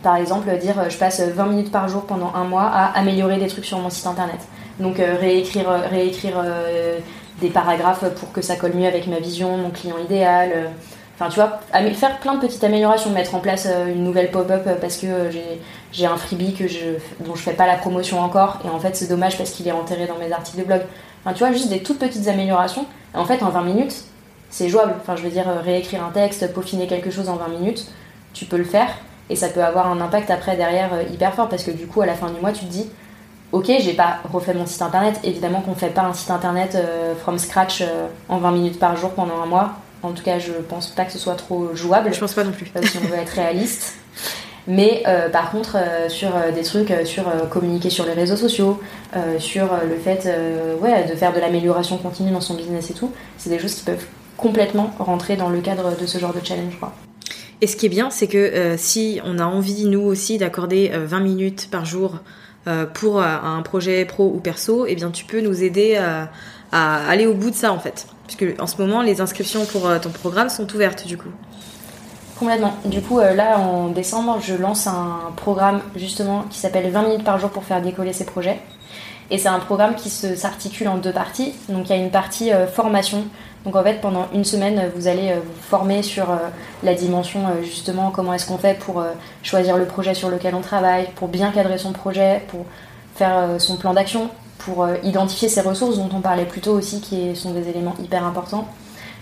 par 0.04 0.16
exemple 0.16 0.50
dire 0.58 0.80
euh, 0.80 0.90
je 0.90 0.98
passe 0.98 1.20
20 1.22 1.46
minutes 1.48 1.72
par 1.72 1.88
jour 1.90 2.04
pendant 2.04 2.34
un 2.36 2.44
mois 2.46 2.64
à 2.66 2.98
améliorer 2.98 3.38
des 3.38 3.48
trucs 3.48 3.66
sur 3.66 3.80
mon 3.80 3.90
site 3.90 4.08
internet 4.08 4.40
donc 4.80 5.00
euh, 5.00 5.16
réécrire, 5.20 5.70
réécrire 5.90 6.36
des 7.42 7.50
paragraphes 7.50 8.06
pour 8.20 8.32
que 8.32 8.42
ça 8.42 8.56
colle 8.56 8.74
mieux 8.74 8.88
avec 8.88 9.08
ma 9.08 9.18
vision, 9.20 9.58
mon 9.58 9.70
client 9.72 9.98
idéal. 9.98 10.52
Enfin, 11.16 11.30
tu 11.30 11.36
vois, 11.40 11.60
faire 11.96 12.20
plein 12.20 12.36
de 12.36 12.40
petites 12.40 12.64
améliorations, 12.64 13.10
mettre 13.10 13.34
en 13.34 13.40
place 13.40 13.68
une 13.88 14.04
nouvelle 14.04 14.30
pop-up 14.30 14.68
parce 14.80 14.98
que 14.98 15.08
j'ai- 15.92 16.06
un 16.06 16.16
freebie 16.18 16.54
que 16.54 16.68
je, 16.68 16.98
dont 17.22 17.34
fais 17.34 17.54
pas 17.54 17.66
la 17.66 17.76
promotion 17.76 18.20
encore 18.20 18.60
et 18.66 18.70
en 18.70 18.80
fait 18.80 18.96
c'est 18.96 19.08
dommage 19.10 19.36
parce 19.36 19.50
qu'il 19.50 19.68
est 19.68 19.72
enterré 19.72 20.06
dans 20.06 20.18
mes 20.24 20.32
articles 20.32 20.60
de 20.60 20.64
blog. 20.64 20.82
Enfin, 21.24 21.34
tu 21.34 21.40
vois, 21.44 21.52
juste 21.54 21.70
des 21.70 21.82
toutes 21.82 21.98
petites 22.00 22.28
améliorations. 22.28 22.86
Et 23.16 23.18
en 23.18 23.26
fait, 23.26 23.42
en 23.42 23.50
20 23.50 23.64
minutes, 23.64 23.96
c'est 24.50 24.70
jouable. 24.70 24.96
Enfin, 25.02 25.16
je 25.16 25.24
veux 25.24 25.30
dire, 25.30 25.50
euh, 25.50 25.62
réécrire 25.62 26.04
un 26.04 26.12
texte, 26.12 26.54
peaufiner 26.54 26.88
quelque 26.88 27.12
chose 27.12 27.30
en 27.30 27.36
20 27.36 27.48
minutes, 27.50 27.88
tu 28.34 28.46
peux 28.46 28.58
le 28.58 28.64
faire 28.64 28.90
et 29.30 29.36
ça 29.36 29.50
peut 29.50 29.64
avoir 29.64 29.88
un 29.88 30.00
impact 30.00 30.30
après 30.30 30.56
derrière 30.56 30.94
euh, 30.94 31.04
hyper 31.04 31.34
fort 31.34 31.50
parce 31.50 31.64
que 31.64 31.72
du 31.72 31.88
coup, 31.88 32.02
à 32.02 32.06
la 32.06 32.14
fin 32.16 32.30
du 32.30 32.40
mois, 32.40 32.52
tu 32.52 32.66
te 32.66 32.72
dis 32.72 32.90
Ok, 33.54 33.72
j'ai 33.80 33.94
pas 33.94 34.18
refait 34.30 34.54
mon 34.54 34.66
site 34.66 34.82
internet. 34.82 35.20
Évidemment 35.24 35.62
qu'on 35.62 35.74
fait 35.74 35.88
pas 35.88 36.02
un 36.02 36.14
site 36.14 36.32
internet 36.32 36.76
euh, 36.76 37.16
from 37.16 37.40
scratch 37.40 37.82
euh, 37.82 38.08
en 38.28 38.40
20 38.40 38.52
minutes 38.52 38.80
par 38.80 38.98
jour 38.98 39.12
pendant 39.12 39.42
un 39.42 39.46
mois. 39.46 39.74
En 40.04 40.12
tout 40.12 40.24
cas, 40.24 40.38
je 40.38 40.52
pense 40.52 40.88
pas 40.88 41.06
que 41.06 41.14
ce 41.14 41.18
soit 41.18 41.36
trop 41.36 41.74
jouable. 41.74 42.14
Je 42.14 42.20
pense 42.20 42.34
pas 42.34 42.44
non 42.44 42.52
plus. 42.52 42.66
si 42.84 42.98
on 42.98 43.08
veut 43.08 43.16
être 43.16 43.30
réaliste. 43.30 43.96
Mais 44.68 45.02
euh, 45.08 45.30
par 45.30 45.50
contre, 45.50 45.78
euh, 45.78 46.10
sur 46.10 46.36
euh, 46.36 46.52
des 46.52 46.64
trucs, 46.64 46.94
sur 47.06 47.24
communiquer 47.50 47.90
sur 47.90 48.06
les 48.06 48.14
réseaux 48.14 48.36
sociaux, 48.36 48.80
sur 49.40 49.70
le 49.90 49.96
fait 49.96 50.30
ouais, 50.82 51.06
de 51.06 51.16
faire 51.16 51.34
de 51.34 51.40
l'amélioration 51.40 51.98
continue 51.98 52.32
dans 52.32 52.42
son 52.42 52.54
business 52.54 52.92
et 52.92 52.94
tout, 52.94 53.12
c'est 53.38 53.50
des 53.50 53.58
choses 53.58 53.74
qui 53.74 53.84
peuvent 53.84 54.06
complètement 54.38 54.94
rentrer 55.00 55.36
dans 55.36 55.50
le 55.50 55.60
cadre 55.60 56.00
de 56.00 56.06
ce 56.06 56.20
genre 56.20 56.34
de 56.34 56.40
challenge. 56.44 56.78
Quoi. 56.80 56.94
Et 57.62 57.68
ce 57.68 57.76
qui 57.76 57.88
est 57.88 57.90
bien, 57.90 58.10
c'est 58.10 58.28
que 58.28 58.38
euh, 58.38 58.78
si 58.78 59.20
on 59.26 59.40
a 59.40 59.46
envie, 59.46 59.86
nous 59.86 60.02
aussi, 60.02 60.38
d'accorder 60.38 60.92
euh, 60.94 61.06
20 61.08 61.20
minutes 61.22 61.70
par 61.72 61.86
jour 61.86 62.18
euh, 62.68 62.86
pour 62.86 63.20
euh, 63.20 63.26
un 63.26 63.62
projet 63.64 64.06
pro 64.06 64.32
ou 64.34 64.40
perso, 64.40 64.86
eh 64.88 64.96
bien, 64.96 65.10
tu 65.10 65.26
peux 65.26 65.42
nous 65.42 65.64
aider 65.64 65.98
à, 65.98 66.30
aller 66.72 67.26
au 67.26 67.34
bout 67.34 67.50
de 67.50 67.56
ça, 67.56 67.74
en 67.74 67.80
fait. 67.80 68.08
Puisque 68.28 68.62
en 68.62 68.68
ce 68.68 68.80
moment, 68.80 69.02
les 69.02 69.22
inscriptions 69.22 69.66
pour 69.66 69.90
ton 70.02 70.10
programme 70.10 70.50
sont 70.50 70.72
ouvertes, 70.76 71.08
du 71.08 71.18
coup. 71.18 71.30
Complètement. 72.38 72.76
Du 72.86 73.02
coup, 73.02 73.20
là, 73.20 73.58
en 73.58 73.88
décembre, 73.88 74.40
je 74.42 74.54
lance 74.54 74.86
un 74.86 75.32
programme 75.38 75.82
justement 75.96 76.44
qui 76.52 76.60
s'appelle 76.60 76.92
20 76.92 77.04
minutes 77.04 77.24
par 77.24 77.40
jour 77.40 77.50
pour 77.50 77.64
faire 77.64 77.82
décoller 77.82 78.14
ses 78.14 78.26
projets. 78.26 78.60
Et 79.30 79.38
c'est 79.38 79.50
un 79.50 79.60
programme 79.60 79.96
qui 79.96 80.10
s'articule 80.10 80.88
en 80.88 80.98
deux 80.98 81.12
parties. 81.12 81.54
Donc 81.70 81.90
il 81.90 81.96
y 81.96 82.00
a 82.00 82.02
une 82.02 82.12
partie 82.12 82.52
euh, 82.54 82.66
formation. 82.66 83.26
Donc 83.66 83.76
en 83.76 83.84
fait, 83.84 84.00
pendant 84.00 84.28
une 84.34 84.46
semaine, 84.46 84.90
vous 84.96 85.08
allez 85.08 85.32
euh, 85.32 85.40
vous 85.44 85.62
former 85.62 86.02
sur 86.02 86.32
euh, 86.32 86.38
la 86.84 86.94
dimension 86.94 87.42
justement 87.64 88.12
comment 88.12 88.34
est-ce 88.34 88.48
qu'on 88.48 88.58
fait 88.58 88.80
pour 88.80 89.04
choisir 89.44 89.78
le 89.78 89.86
projet 89.86 90.14
sur 90.14 90.30
lequel 90.30 90.56
on 90.56 90.62
travaille, 90.62 91.10
pour 91.16 91.28
bien 91.28 91.52
cadrer 91.52 91.78
son 91.78 91.92
projet, 91.92 92.44
pour 92.48 92.66
faire 93.16 93.60
son 93.60 93.78
plan 93.78 93.94
d'action, 93.94 94.30
pour 94.60 94.88
identifier 95.04 95.50
ses 95.50 95.62
ressources 95.62 95.98
dont 95.98 96.10
on 96.16 96.22
parlait 96.22 96.46
plus 96.46 96.62
tôt 96.62 96.74
aussi, 96.74 97.02
qui 97.02 97.36
sont 97.36 97.52
des 97.52 97.68
éléments 97.68 97.96
hyper 98.00 98.24
importants. 98.24 98.68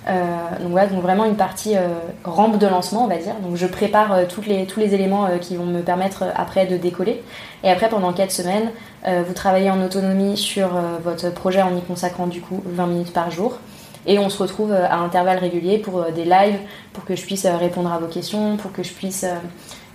Euh, 0.08 0.60
donc 0.62 0.72
voilà, 0.72 0.88
donc 0.88 1.02
vraiment 1.02 1.26
une 1.26 1.36
partie 1.36 1.76
euh, 1.76 1.88
rampe 2.24 2.60
de 2.60 2.68
lancement, 2.68 3.06
on 3.06 3.08
va 3.08 3.18
dire. 3.18 3.36
Donc 3.42 3.56
je 3.56 3.66
prépare 3.66 4.14
euh, 4.14 4.26
toutes 4.28 4.46
les, 4.46 4.66
tous 4.66 4.80
les 4.80 4.94
éléments 4.94 5.28
qui 5.42 5.56
vont 5.56 5.66
me 5.66 5.82
permettre 5.82 6.26
après 6.36 6.68
de 6.68 6.78
décoller. 6.78 7.24
Et 7.64 7.72
après, 7.72 7.90
pendant 7.90 8.14
4 8.14 8.32
semaines, 8.32 8.70
vous 9.06 9.34
travaillez 9.34 9.70
en 9.70 9.84
autonomie 9.84 10.38
sur 10.38 10.70
votre 11.04 11.32
projet 11.32 11.62
en 11.62 11.76
y 11.76 11.82
consacrant 11.82 12.28
du 12.28 12.42
coup 12.42 12.62
20 12.66 12.88
minutes 12.88 13.14
par 13.14 13.32
jour. 13.32 13.60
Et 14.08 14.20
on 14.20 14.30
se 14.30 14.42
retrouve 14.42 14.72
à 14.72 14.98
intervalles 14.98 15.40
réguliers 15.40 15.78
pour 15.78 16.06
des 16.12 16.26
lives, 16.26 16.60
pour 16.94 17.06
que 17.06 17.16
je 17.16 17.24
puisse 17.24 17.46
répondre 17.46 17.92
à 17.92 17.98
vos 17.98 18.08
questions, 18.08 18.58
pour 18.58 18.72
que 18.72 18.84
je 18.84 18.94
puisse, 18.94 19.26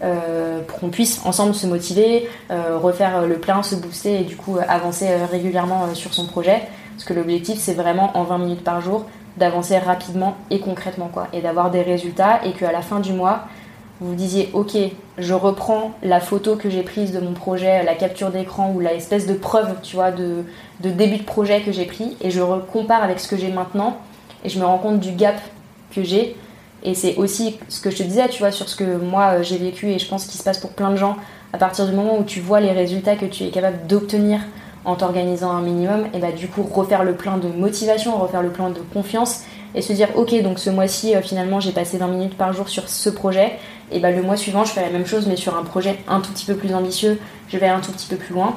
pour 0.00 0.80
qu'on 0.80 0.90
puisse 0.90 1.20
ensemble 1.24 1.54
se 1.54 1.66
motiver, 1.66 2.28
refaire 2.50 3.26
le 3.26 3.38
plein, 3.38 3.62
se 3.62 3.74
booster 3.74 4.20
et 4.20 4.24
du 4.24 4.36
coup 4.36 4.58
avancer 4.68 5.08
régulièrement 5.30 5.94
sur 5.94 6.14
son 6.14 6.26
projet. 6.26 6.62
Parce 6.96 7.04
que 7.04 7.14
l'objectif, 7.14 7.58
c'est 7.58 7.74
vraiment 7.74 8.16
en 8.16 8.24
20 8.24 8.38
minutes 8.38 8.64
par 8.64 8.80
jour 8.80 9.06
d'avancer 9.36 9.78
rapidement 9.78 10.36
et 10.50 10.60
concrètement 10.60 11.08
quoi, 11.12 11.28
et 11.32 11.40
d'avoir 11.40 11.70
des 11.70 11.82
résultats 11.82 12.40
et 12.44 12.52
qu'à 12.52 12.72
la 12.72 12.82
fin 12.82 13.00
du 13.00 13.12
mois, 13.12 13.44
vous 14.00 14.14
disiez 14.14 14.50
ok, 14.54 14.76
je 15.18 15.34
reprends 15.34 15.92
la 16.02 16.20
photo 16.20 16.56
que 16.56 16.70
j'ai 16.70 16.82
prise 16.82 17.12
de 17.12 17.20
mon 17.20 17.32
projet, 17.32 17.82
la 17.82 17.94
capture 17.94 18.30
d'écran 18.30 18.72
ou 18.74 18.80
la 18.80 18.94
espèce 18.94 19.26
de 19.26 19.34
preuve, 19.34 19.74
tu 19.82 19.96
vois, 19.96 20.10
de, 20.10 20.44
de 20.80 20.90
début 20.90 21.18
de 21.18 21.22
projet 21.22 21.60
que 21.60 21.70
j'ai 21.70 21.84
pris 21.84 22.16
et 22.22 22.30
je 22.30 22.40
compare 22.72 23.02
avec 23.02 23.20
ce 23.20 23.28
que 23.28 23.36
j'ai 23.36 23.52
maintenant 23.52 23.98
et 24.44 24.48
je 24.48 24.58
me 24.58 24.64
rends 24.64 24.78
compte 24.78 25.00
du 25.00 25.12
gap 25.12 25.36
que 25.94 26.02
j'ai. 26.02 26.36
Et 26.82 26.94
c'est 26.94 27.16
aussi 27.16 27.58
ce 27.68 27.80
que 27.82 27.90
je 27.90 27.98
te 27.98 28.02
disais, 28.02 28.26
tu 28.28 28.38
vois, 28.38 28.50
sur 28.50 28.68
ce 28.68 28.76
que 28.76 28.96
moi 28.96 29.34
euh, 29.34 29.42
j'ai 29.42 29.58
vécu 29.58 29.88
et 29.88 29.98
je 29.98 30.08
pense 30.08 30.24
qu'il 30.24 30.38
se 30.38 30.44
passe 30.44 30.58
pour 30.58 30.70
plein 30.70 30.90
de 30.90 30.96
gens. 30.96 31.16
À 31.52 31.58
partir 31.58 31.86
du 31.86 31.92
moment 31.92 32.18
où 32.18 32.24
tu 32.24 32.40
vois 32.40 32.60
les 32.60 32.72
résultats 32.72 33.16
que 33.16 33.26
tu 33.26 33.44
es 33.44 33.50
capable 33.50 33.86
d'obtenir 33.86 34.40
en 34.84 34.94
t'organisant 34.96 35.50
un 35.50 35.60
minimum, 35.60 36.06
et 36.14 36.18
bah 36.18 36.32
du 36.32 36.48
coup 36.48 36.62
refaire 36.62 37.04
le 37.04 37.14
plein 37.14 37.36
de 37.36 37.48
motivation, 37.48 38.16
refaire 38.16 38.42
le 38.42 38.48
plein 38.50 38.70
de 38.70 38.80
confiance 38.92 39.42
et 39.74 39.82
se 39.82 39.92
dire 39.92 40.08
ok 40.16 40.42
donc 40.42 40.58
ce 40.58 40.70
mois-ci 40.70 41.14
euh, 41.14 41.20
finalement 41.22 41.60
j'ai 41.60 41.72
passé 41.72 41.98
20 41.98 42.08
minutes 42.08 42.36
par 42.36 42.52
jour 42.52 42.68
sur 42.68 42.88
ce 42.88 43.08
projet 43.10 43.52
et 43.92 44.00
bah 44.00 44.10
le 44.10 44.22
mois 44.22 44.36
suivant 44.36 44.64
je 44.64 44.72
fais 44.72 44.82
la 44.82 44.90
même 44.90 45.06
chose 45.06 45.26
mais 45.28 45.36
sur 45.36 45.56
un 45.56 45.62
projet 45.62 45.96
un 46.08 46.20
tout 46.20 46.32
petit 46.32 46.46
peu 46.46 46.54
plus 46.54 46.74
ambitieux, 46.74 47.18
je 47.48 47.58
vais 47.58 47.68
un 47.68 47.80
tout 47.80 47.92
petit 47.92 48.08
peu 48.08 48.16
plus 48.16 48.34
loin 48.34 48.54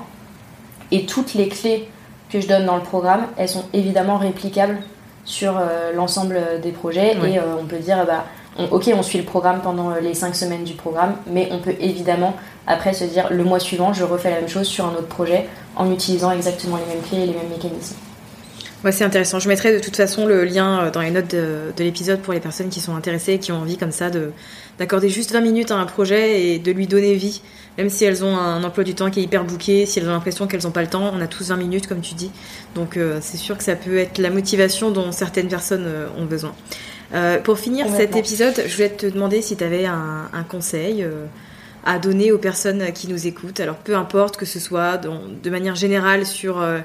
et 0.91 1.05
toutes 1.05 1.33
les 1.33 1.49
clés 1.49 1.87
que 2.31 2.39
je 2.39 2.47
donne 2.47 2.65
dans 2.65 2.77
le 2.77 2.81
programme 2.83 3.27
elles 3.37 3.49
sont 3.49 3.65
évidemment 3.73 4.17
réplicables 4.17 4.77
sur 5.25 5.57
euh, 5.57 5.93
l'ensemble 5.93 6.39
des 6.61 6.71
projets 6.71 7.15
Oui. 7.21 7.33
et 7.33 7.39
euh, 7.39 7.57
on 7.61 7.65
peut 7.65 7.77
dire 7.77 8.05
bah 8.05 8.25
on- 8.57 8.65
ok 8.65 8.91
on 8.95 9.03
suit 9.03 9.17
le 9.19 9.23
programme 9.25 9.61
pendant 9.61 9.91
euh, 9.91 9.99
les 9.99 10.13
5 10.13 10.35
semaines 10.35 10.63
du 10.63 10.73
programme 10.73 11.15
mais 11.27 11.47
on 11.51 11.59
peut 11.59 11.75
évidemment 11.79 12.35
après 12.67 12.93
se 12.93 13.03
dire 13.05 13.27
le 13.31 13.43
mois 13.43 13.59
suivant 13.59 13.93
je 13.93 14.03
refais 14.03 14.29
la 14.29 14.39
même 14.39 14.49
chose 14.49 14.67
sur 14.67 14.85
un 14.85 14.91
autre 14.93 15.07
projet 15.07 15.47
en 15.75 15.91
utilisant 15.91 16.31
exactement 16.31 16.77
les 16.77 16.85
mêmes 16.93 17.03
clés 17.03 17.19
et 17.23 17.25
les 17.25 17.33
mêmes 17.33 17.49
mécanismes. 17.49 17.95
Ouais, 18.83 18.91
c'est 18.91 19.05
intéressant. 19.05 19.39
Je 19.39 19.47
mettrai 19.47 19.73
de 19.73 19.79
toute 19.79 19.95
façon 19.95 20.25
le 20.25 20.43
lien 20.43 20.81
euh, 20.83 20.91
dans 20.91 20.99
les 20.99 21.09
notes 21.09 21.31
de, 21.33 21.71
de 21.75 21.83
l'épisode 21.85 22.19
pour 22.19 22.33
les 22.33 22.41
personnes 22.41 22.67
qui 22.67 22.81
sont 22.81 22.93
intéressées 22.95 23.33
et 23.35 23.39
qui 23.39 23.53
ont 23.53 23.59
envie 23.61 23.77
comme 23.77 23.93
ça 23.93 24.09
de 24.09 24.31
d'accorder 24.77 25.07
juste 25.07 25.31
20 25.31 25.39
minutes 25.39 25.71
à 25.71 25.75
un 25.77 25.85
projet 25.85 26.41
et 26.43 26.59
de 26.59 26.71
lui 26.71 26.85
donner 26.85 27.13
vie. 27.15 27.41
Même 27.77 27.89
si 27.89 28.03
elles 28.03 28.25
ont 28.25 28.35
un 28.35 28.61
emploi 28.63 28.83
du 28.83 28.93
temps 28.93 29.09
qui 29.09 29.21
est 29.21 29.23
hyper 29.23 29.45
bouqué, 29.45 29.85
si 29.85 29.99
elles 29.99 30.07
ont 30.09 30.11
l'impression 30.11 30.47
qu'elles 30.47 30.63
n'ont 30.63 30.71
pas 30.71 30.81
le 30.81 30.89
temps, 30.89 31.11
on 31.15 31.21
a 31.21 31.27
tous 31.27 31.47
20 31.47 31.55
minutes 31.55 31.87
comme 31.87 32.01
tu 32.01 32.13
dis. 32.13 32.29
Donc 32.75 32.97
euh, 32.97 33.19
c'est 33.21 33.37
sûr 33.37 33.57
que 33.57 33.63
ça 33.63 33.75
peut 33.77 33.97
être 33.97 34.17
la 34.17 34.29
motivation 34.29 34.91
dont 34.91 35.11
certaines 35.13 35.47
personnes 35.47 35.87
ont 36.17 36.25
besoin. 36.25 36.53
Euh, 37.13 37.39
pour 37.39 37.59
finir 37.59 37.87
cet 37.89 38.15
épisode, 38.15 38.55
je 38.65 38.75
voulais 38.75 38.89
te 38.89 39.05
demander 39.05 39.41
si 39.41 39.55
tu 39.55 39.63
avais 39.63 39.85
un, 39.85 40.29
un 40.33 40.43
conseil, 40.43 41.03
euh, 41.03 41.25
à 41.85 41.99
donner 41.99 42.31
aux 42.31 42.39
personnes 42.39 42.91
qui 42.91 43.07
nous 43.07 43.27
écoutent. 43.27 43.59
Alors 43.59 43.75
peu 43.75 43.95
importe 43.95 44.37
que 44.37 44.45
ce 44.45 44.59
soit 44.59 44.97
de 44.97 45.49
manière 45.49 45.75
générale 45.75 46.25
sur 46.25 46.59
euh, 46.59 46.79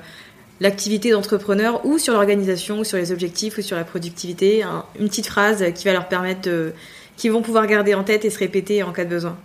l'activité 0.61 1.13
d'entrepreneur 1.13 1.85
ou 1.87 1.99
sur 1.99 2.13
l'organisation 2.13 2.81
ou 2.81 2.85
sur 2.85 2.99
les 2.99 3.11
objectifs 3.11 3.57
ou 3.59 3.63
sur 3.63 3.77
la 3.77 3.85
productivité, 3.85 4.65
une 4.99 5.09
petite 5.09 5.29
phrase 5.29 5.65
qui 5.75 5.87
va 5.87 5.93
leur 5.93 6.09
permettre 6.09 6.43
de, 6.43 6.75
qui 7.17 7.29
vont 7.29 7.43
pouvoir 7.43 7.67
garder 7.67 7.95
en 7.95 8.05
tête 8.05 8.25
et 8.25 8.31
se 8.31 8.39
répéter 8.39 8.83
en 8.83 8.93
cas 8.93 9.05
de 9.05 9.11
besoin. 9.11 9.37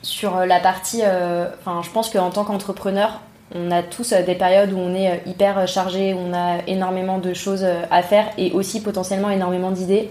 Sur 0.00 0.46
la 0.46 0.58
partie, 0.58 1.02
enfin, 1.02 1.82
je 1.84 1.90
pense 1.90 2.08
qu'en 2.10 2.30
tant 2.30 2.44
qu'entrepreneur, 2.44 3.20
on 3.54 3.70
a 3.70 3.82
tous 3.82 4.12
des 4.12 4.34
périodes 4.34 4.72
où 4.72 4.78
on 4.78 4.94
est 4.94 5.22
hyper 5.26 5.66
chargé, 5.66 6.12
où 6.14 6.18
on 6.18 6.34
a 6.34 6.58
énormément 6.66 7.18
de 7.18 7.32
choses 7.32 7.64
à 7.90 8.02
faire 8.02 8.26
et 8.36 8.52
aussi 8.52 8.82
potentiellement 8.82 9.30
énormément 9.30 9.70
d'idées. 9.70 10.10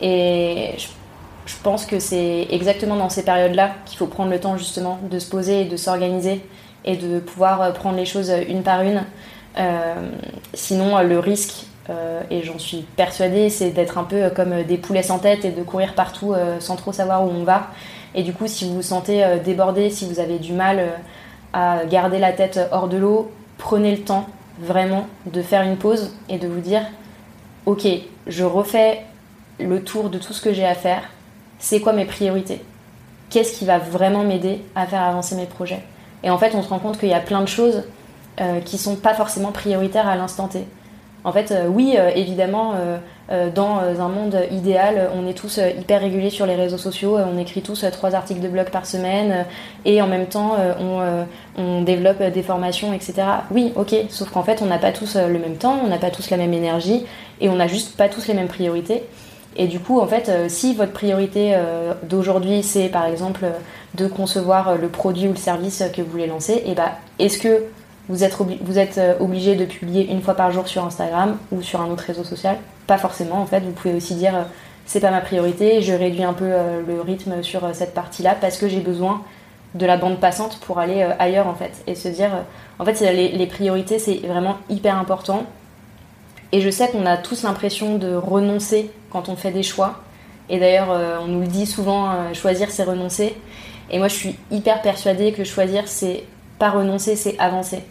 Et 0.00 0.72
je 1.48 1.54
pense 1.62 1.86
que 1.86 1.98
c'est 1.98 2.46
exactement 2.50 2.96
dans 2.96 3.08
ces 3.08 3.24
périodes-là 3.24 3.70
qu'il 3.86 3.96
faut 3.96 4.06
prendre 4.06 4.30
le 4.30 4.38
temps 4.38 4.58
justement 4.58 4.98
de 5.10 5.18
se 5.18 5.28
poser 5.28 5.62
et 5.62 5.64
de 5.64 5.76
s'organiser 5.76 6.42
et 6.84 6.96
de 6.96 7.18
pouvoir 7.20 7.62
euh, 7.62 7.70
prendre 7.72 7.96
les 7.96 8.04
choses 8.04 8.30
euh, 8.30 8.42
une 8.48 8.62
par 8.62 8.82
une. 8.82 9.04
Euh, 9.58 9.94
sinon, 10.54 11.00
le 11.02 11.18
risque, 11.18 11.64
et 12.30 12.42
j'en 12.42 12.58
suis 12.58 12.84
persuadée, 12.96 13.48
c'est 13.48 13.70
d'être 13.70 13.96
un 13.96 14.04
peu 14.04 14.28
comme 14.28 14.62
des 14.62 14.76
poulets 14.76 15.02
sans 15.02 15.18
tête 15.18 15.46
et 15.46 15.50
de 15.50 15.62
courir 15.62 15.94
partout 15.94 16.34
sans 16.60 16.76
trop 16.76 16.92
savoir 16.92 17.24
où 17.24 17.30
on 17.30 17.44
va. 17.44 17.68
Et 18.14 18.22
du 18.22 18.34
coup, 18.34 18.46
si 18.46 18.66
vous 18.66 18.74
vous 18.74 18.82
sentez 18.82 19.24
débordé, 19.42 19.88
si 19.88 20.06
vous 20.06 20.20
avez 20.20 20.38
du 20.38 20.52
mal 20.52 20.82
à 21.52 21.84
garder 21.84 22.18
la 22.18 22.32
tête 22.32 22.60
hors 22.72 22.88
de 22.88 22.96
l'eau, 22.96 23.30
prenez 23.56 23.94
le 23.94 24.02
temps 24.02 24.26
vraiment 24.60 25.06
de 25.26 25.42
faire 25.42 25.62
une 25.62 25.76
pause 25.76 26.14
et 26.28 26.38
de 26.38 26.48
vous 26.48 26.60
dire, 26.60 26.82
ok, 27.66 27.86
je 28.26 28.44
refais 28.44 29.02
le 29.60 29.82
tour 29.82 30.10
de 30.10 30.18
tout 30.18 30.32
ce 30.32 30.40
que 30.40 30.52
j'ai 30.52 30.66
à 30.66 30.74
faire. 30.74 31.02
C'est 31.58 31.80
quoi 31.80 31.92
mes 31.92 32.04
priorités? 32.04 32.62
Qu'est-ce 33.30 33.58
qui 33.58 33.64
va 33.64 33.78
vraiment 33.78 34.24
m'aider 34.24 34.62
à 34.74 34.86
faire 34.86 35.02
avancer 35.02 35.34
mes 35.34 35.46
projets? 35.46 35.82
Et 36.22 36.30
en 36.30 36.38
fait, 36.38 36.54
on 36.54 36.62
se 36.62 36.68
rend 36.68 36.78
compte 36.78 36.98
qu'il 36.98 37.08
y 37.08 37.14
a 37.14 37.20
plein 37.20 37.40
de 37.40 37.48
choses 37.48 37.84
euh, 38.40 38.60
qui 38.60 38.78
sont 38.78 38.96
pas 38.96 39.14
forcément 39.14 39.52
prioritaires 39.52 40.08
à 40.08 40.16
l'instant 40.16 40.48
T. 40.48 40.66
En 41.28 41.32
fait, 41.32 41.52
euh, 41.52 41.66
oui, 41.68 41.96
euh, 41.98 42.10
évidemment, 42.14 42.72
dans 43.54 43.80
un 44.00 44.08
monde 44.08 44.38
idéal, 44.50 45.10
on 45.14 45.28
est 45.28 45.34
tous 45.34 45.60
hyper 45.78 46.00
réguliers 46.00 46.30
sur 46.30 46.46
les 46.46 46.54
réseaux 46.54 46.78
sociaux, 46.78 47.18
on 47.18 47.36
écrit 47.36 47.60
tous 47.60 47.84
trois 47.92 48.14
articles 48.14 48.40
de 48.40 48.48
blog 48.48 48.70
par 48.70 48.86
semaine, 48.86 49.44
et 49.84 50.00
en 50.00 50.06
même 50.06 50.24
temps, 50.24 50.56
on, 51.58 51.82
développe 51.82 52.22
des 52.22 52.42
formations, 52.42 52.94
etc. 52.94 53.16
Oui, 53.50 53.74
ok, 53.76 53.94
sauf 54.08 54.30
qu'en 54.30 54.42
fait, 54.42 54.62
on 54.62 54.66
n'a 54.66 54.78
pas 54.78 54.92
tous 54.92 55.16
le 55.16 55.38
même 55.38 55.56
temps, 55.56 55.78
on 55.84 55.88
n'a 55.88 55.98
pas 55.98 56.10
tous 56.10 56.30
la 56.30 56.38
même 56.38 56.54
énergie, 56.54 57.04
et 57.42 57.50
on 57.50 57.56
n'a 57.56 57.66
juste 57.66 57.98
pas 57.98 58.08
tous 58.08 58.28
les 58.28 58.32
mêmes 58.32 58.48
priorités. 58.48 59.02
Et 59.58 59.66
du 59.66 59.80
coup, 59.80 59.98
en 59.98 60.06
fait, 60.06 60.28
euh, 60.28 60.46
si 60.48 60.72
votre 60.72 60.92
priorité 60.92 61.54
euh, 61.54 61.92
d'aujourd'hui, 62.04 62.62
c'est 62.62 62.88
par 62.88 63.06
exemple 63.06 63.44
de 63.94 64.06
concevoir 64.06 64.68
euh, 64.68 64.76
le 64.76 64.88
produit 64.88 65.26
ou 65.26 65.32
le 65.32 65.36
service 65.36 65.82
que 65.94 66.00
vous 66.00 66.10
voulez 66.10 66.28
lancer, 66.28 66.62
eh 66.64 66.74
ben, 66.74 66.90
est-ce 67.18 67.38
que 67.38 67.64
vous 68.08 68.24
êtes, 68.24 68.36
vous 68.62 68.78
êtes 68.78 69.00
obligé 69.20 69.54
de 69.54 69.64
publier 69.64 70.10
une 70.10 70.22
fois 70.22 70.34
par 70.34 70.50
jour 70.50 70.66
sur 70.66 70.84
Instagram 70.84 71.36
ou 71.52 71.62
sur 71.62 71.80
un 71.80 71.88
autre 71.90 72.04
réseau 72.04 72.24
social 72.24 72.56
Pas 72.86 72.98
forcément, 72.98 73.40
en 73.40 73.46
fait. 73.46 73.60
Vous 73.60 73.72
pouvez 73.72 73.94
aussi 73.94 74.14
dire 74.14 74.46
c'est 74.86 75.00
pas 75.00 75.10
ma 75.10 75.20
priorité, 75.20 75.82
je 75.82 75.92
réduis 75.92 76.24
un 76.24 76.32
peu 76.32 76.48
le 76.48 77.00
rythme 77.02 77.42
sur 77.42 77.74
cette 77.74 77.92
partie-là 77.92 78.34
parce 78.40 78.56
que 78.56 78.68
j'ai 78.68 78.80
besoin 78.80 79.22
de 79.74 79.84
la 79.84 79.98
bande 79.98 80.18
passante 80.18 80.58
pour 80.60 80.78
aller 80.78 81.02
ailleurs, 81.18 81.46
en 81.46 81.54
fait. 81.54 81.82
Et 81.86 81.94
se 81.94 82.08
dire, 82.08 82.30
en 82.78 82.84
fait, 82.86 82.98
les, 83.00 83.28
les 83.28 83.46
priorités, 83.46 83.98
c'est 83.98 84.20
vraiment 84.26 84.56
hyper 84.70 84.96
important. 84.96 85.44
Et 86.52 86.60
je 86.60 86.70
sais 86.70 86.88
qu'on 86.88 87.04
a 87.04 87.16
tous 87.16 87.42
l'impression 87.42 87.98
de 87.98 88.14
renoncer 88.14 88.90
quand 89.10 89.28
on 89.28 89.36
fait 89.36 89.50
des 89.50 89.62
choix. 89.62 90.00
Et 90.48 90.58
d'ailleurs, 90.58 90.90
euh, 90.90 91.18
on 91.20 91.26
nous 91.26 91.40
le 91.40 91.46
dit 91.46 91.66
souvent, 91.66 92.10
euh, 92.10 92.34
choisir 92.34 92.70
c'est 92.70 92.84
renoncer. 92.84 93.36
Et 93.90 93.98
moi, 93.98 94.08
je 94.08 94.14
suis 94.14 94.36
hyper 94.50 94.80
persuadée 94.80 95.32
que 95.32 95.44
choisir 95.44 95.86
c'est 95.86 96.24
pas 96.58 96.70
renoncer, 96.70 97.16
c'est 97.16 97.38
avancer. 97.38 97.82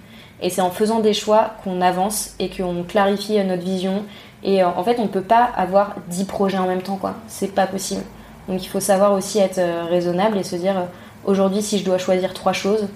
Et 0.41 0.49
c'est 0.49 0.61
en 0.61 0.69
faisant 0.69 0.99
des 0.99 1.13
choix 1.13 1.55
qu'on 1.63 1.81
avance 1.81 2.35
et 2.39 2.49
qu'on 2.49 2.83
clarifie 2.83 3.43
notre 3.43 3.63
vision. 3.63 4.03
Et 4.43 4.63
euh, 4.63 4.67
en 4.67 4.83
fait, 4.83 4.99
on 4.99 5.03
ne 5.03 5.07
peut 5.09 5.21
pas 5.21 5.43
avoir 5.43 5.95
10 6.09 6.25
projets 6.25 6.57
en 6.57 6.67
même 6.67 6.81
temps, 6.81 6.97
quoi. 6.97 7.15
C'est 7.27 7.53
pas 7.53 7.67
possible. 7.67 8.03
Donc 8.47 8.63
il 8.63 8.67
faut 8.67 8.79
savoir 8.79 9.13
aussi 9.13 9.39
être 9.39 9.59
raisonnable 9.89 10.37
et 10.37 10.43
se 10.43 10.55
dire 10.55 10.87
aujourd'hui, 11.25 11.61
si 11.61 11.79
je 11.79 11.83
dois 11.83 11.97
choisir 11.97 12.33
trois 12.33 12.53
choses, 12.53 12.87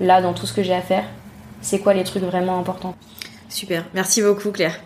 là, 0.00 0.22
dans 0.22 0.32
tout 0.32 0.46
ce 0.46 0.52
que 0.52 0.62
j'ai 0.62 0.74
à 0.74 0.82
faire, 0.82 1.04
c'est 1.60 1.80
quoi 1.80 1.94
les 1.94 2.04
trucs 2.04 2.22
vraiment 2.22 2.58
importants? 2.58 2.94
Super, 3.48 3.84
merci 3.94 4.22
beaucoup 4.22 4.50
Claire. 4.50 4.80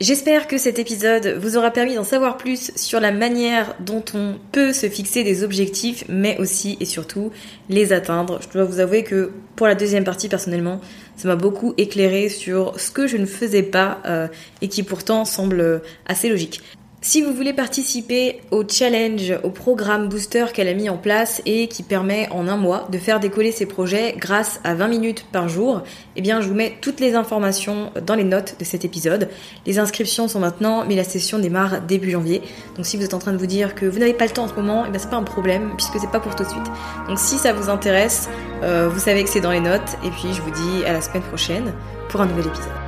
J'espère 0.00 0.46
que 0.46 0.58
cet 0.58 0.78
épisode 0.78 1.26
vous 1.40 1.56
aura 1.56 1.72
permis 1.72 1.96
d'en 1.96 2.04
savoir 2.04 2.36
plus 2.36 2.70
sur 2.76 3.00
la 3.00 3.10
manière 3.10 3.74
dont 3.80 4.04
on 4.14 4.36
peut 4.52 4.72
se 4.72 4.88
fixer 4.88 5.24
des 5.24 5.42
objectifs, 5.42 6.04
mais 6.08 6.38
aussi 6.38 6.76
et 6.78 6.84
surtout 6.84 7.32
les 7.68 7.92
atteindre. 7.92 8.38
Je 8.40 8.48
dois 8.48 8.64
vous 8.64 8.78
avouer 8.78 9.02
que 9.02 9.32
pour 9.56 9.66
la 9.66 9.74
deuxième 9.74 10.04
partie, 10.04 10.28
personnellement, 10.28 10.80
ça 11.18 11.28
m'a 11.28 11.36
beaucoup 11.36 11.74
éclairé 11.76 12.28
sur 12.28 12.78
ce 12.78 12.90
que 12.90 13.06
je 13.06 13.16
ne 13.16 13.26
faisais 13.26 13.64
pas 13.64 14.00
euh, 14.06 14.28
et 14.62 14.68
qui 14.68 14.84
pourtant 14.84 15.24
semble 15.24 15.82
assez 16.06 16.28
logique. 16.28 16.62
Si 17.00 17.22
vous 17.22 17.32
voulez 17.32 17.52
participer 17.52 18.40
au 18.50 18.64
challenge, 18.68 19.32
au 19.44 19.50
programme 19.50 20.08
booster 20.08 20.46
qu'elle 20.52 20.66
a 20.66 20.74
mis 20.74 20.90
en 20.90 20.96
place 20.96 21.40
et 21.46 21.68
qui 21.68 21.84
permet 21.84 22.28
en 22.32 22.48
un 22.48 22.56
mois 22.56 22.88
de 22.90 22.98
faire 22.98 23.20
décoller 23.20 23.52
ses 23.52 23.66
projets 23.66 24.16
grâce 24.18 24.60
à 24.64 24.74
20 24.74 24.88
minutes 24.88 25.24
par 25.30 25.48
jour, 25.48 25.84
eh 26.16 26.20
bien 26.22 26.40
je 26.40 26.48
vous 26.48 26.54
mets 26.54 26.76
toutes 26.80 26.98
les 26.98 27.14
informations 27.14 27.92
dans 28.04 28.16
les 28.16 28.24
notes 28.24 28.56
de 28.58 28.64
cet 28.64 28.84
épisode. 28.84 29.28
Les 29.64 29.78
inscriptions 29.78 30.26
sont 30.26 30.40
maintenant, 30.40 30.84
mais 30.88 30.96
la 30.96 31.04
session 31.04 31.38
démarre 31.38 31.82
début 31.82 32.10
janvier. 32.10 32.42
Donc 32.74 32.84
si 32.84 32.96
vous 32.96 33.04
êtes 33.04 33.14
en 33.14 33.20
train 33.20 33.32
de 33.32 33.38
vous 33.38 33.46
dire 33.46 33.76
que 33.76 33.86
vous 33.86 34.00
n'avez 34.00 34.14
pas 34.14 34.26
le 34.26 34.32
temps 34.32 34.44
en 34.44 34.48
ce 34.48 34.54
moment, 34.54 34.84
eh 34.84 34.90
bien 34.90 34.98
c'est 34.98 35.10
pas 35.10 35.16
un 35.16 35.22
problème 35.22 35.74
puisque 35.76 36.00
c'est 36.00 36.10
pas 36.10 36.20
pour 36.20 36.34
tout 36.34 36.42
de 36.42 36.48
suite. 36.48 36.66
Donc 37.06 37.20
si 37.20 37.36
ça 37.36 37.52
vous 37.52 37.70
intéresse, 37.70 38.28
euh, 38.64 38.88
vous 38.88 38.98
savez 38.98 39.22
que 39.22 39.30
c'est 39.30 39.40
dans 39.40 39.52
les 39.52 39.60
notes 39.60 39.96
et 40.04 40.10
puis 40.10 40.34
je 40.34 40.42
vous 40.42 40.50
dis 40.50 40.84
à 40.84 40.92
la 40.92 41.00
semaine 41.00 41.22
prochaine 41.22 41.72
pour 42.08 42.20
un 42.20 42.26
nouvel 42.26 42.48
épisode. 42.48 42.87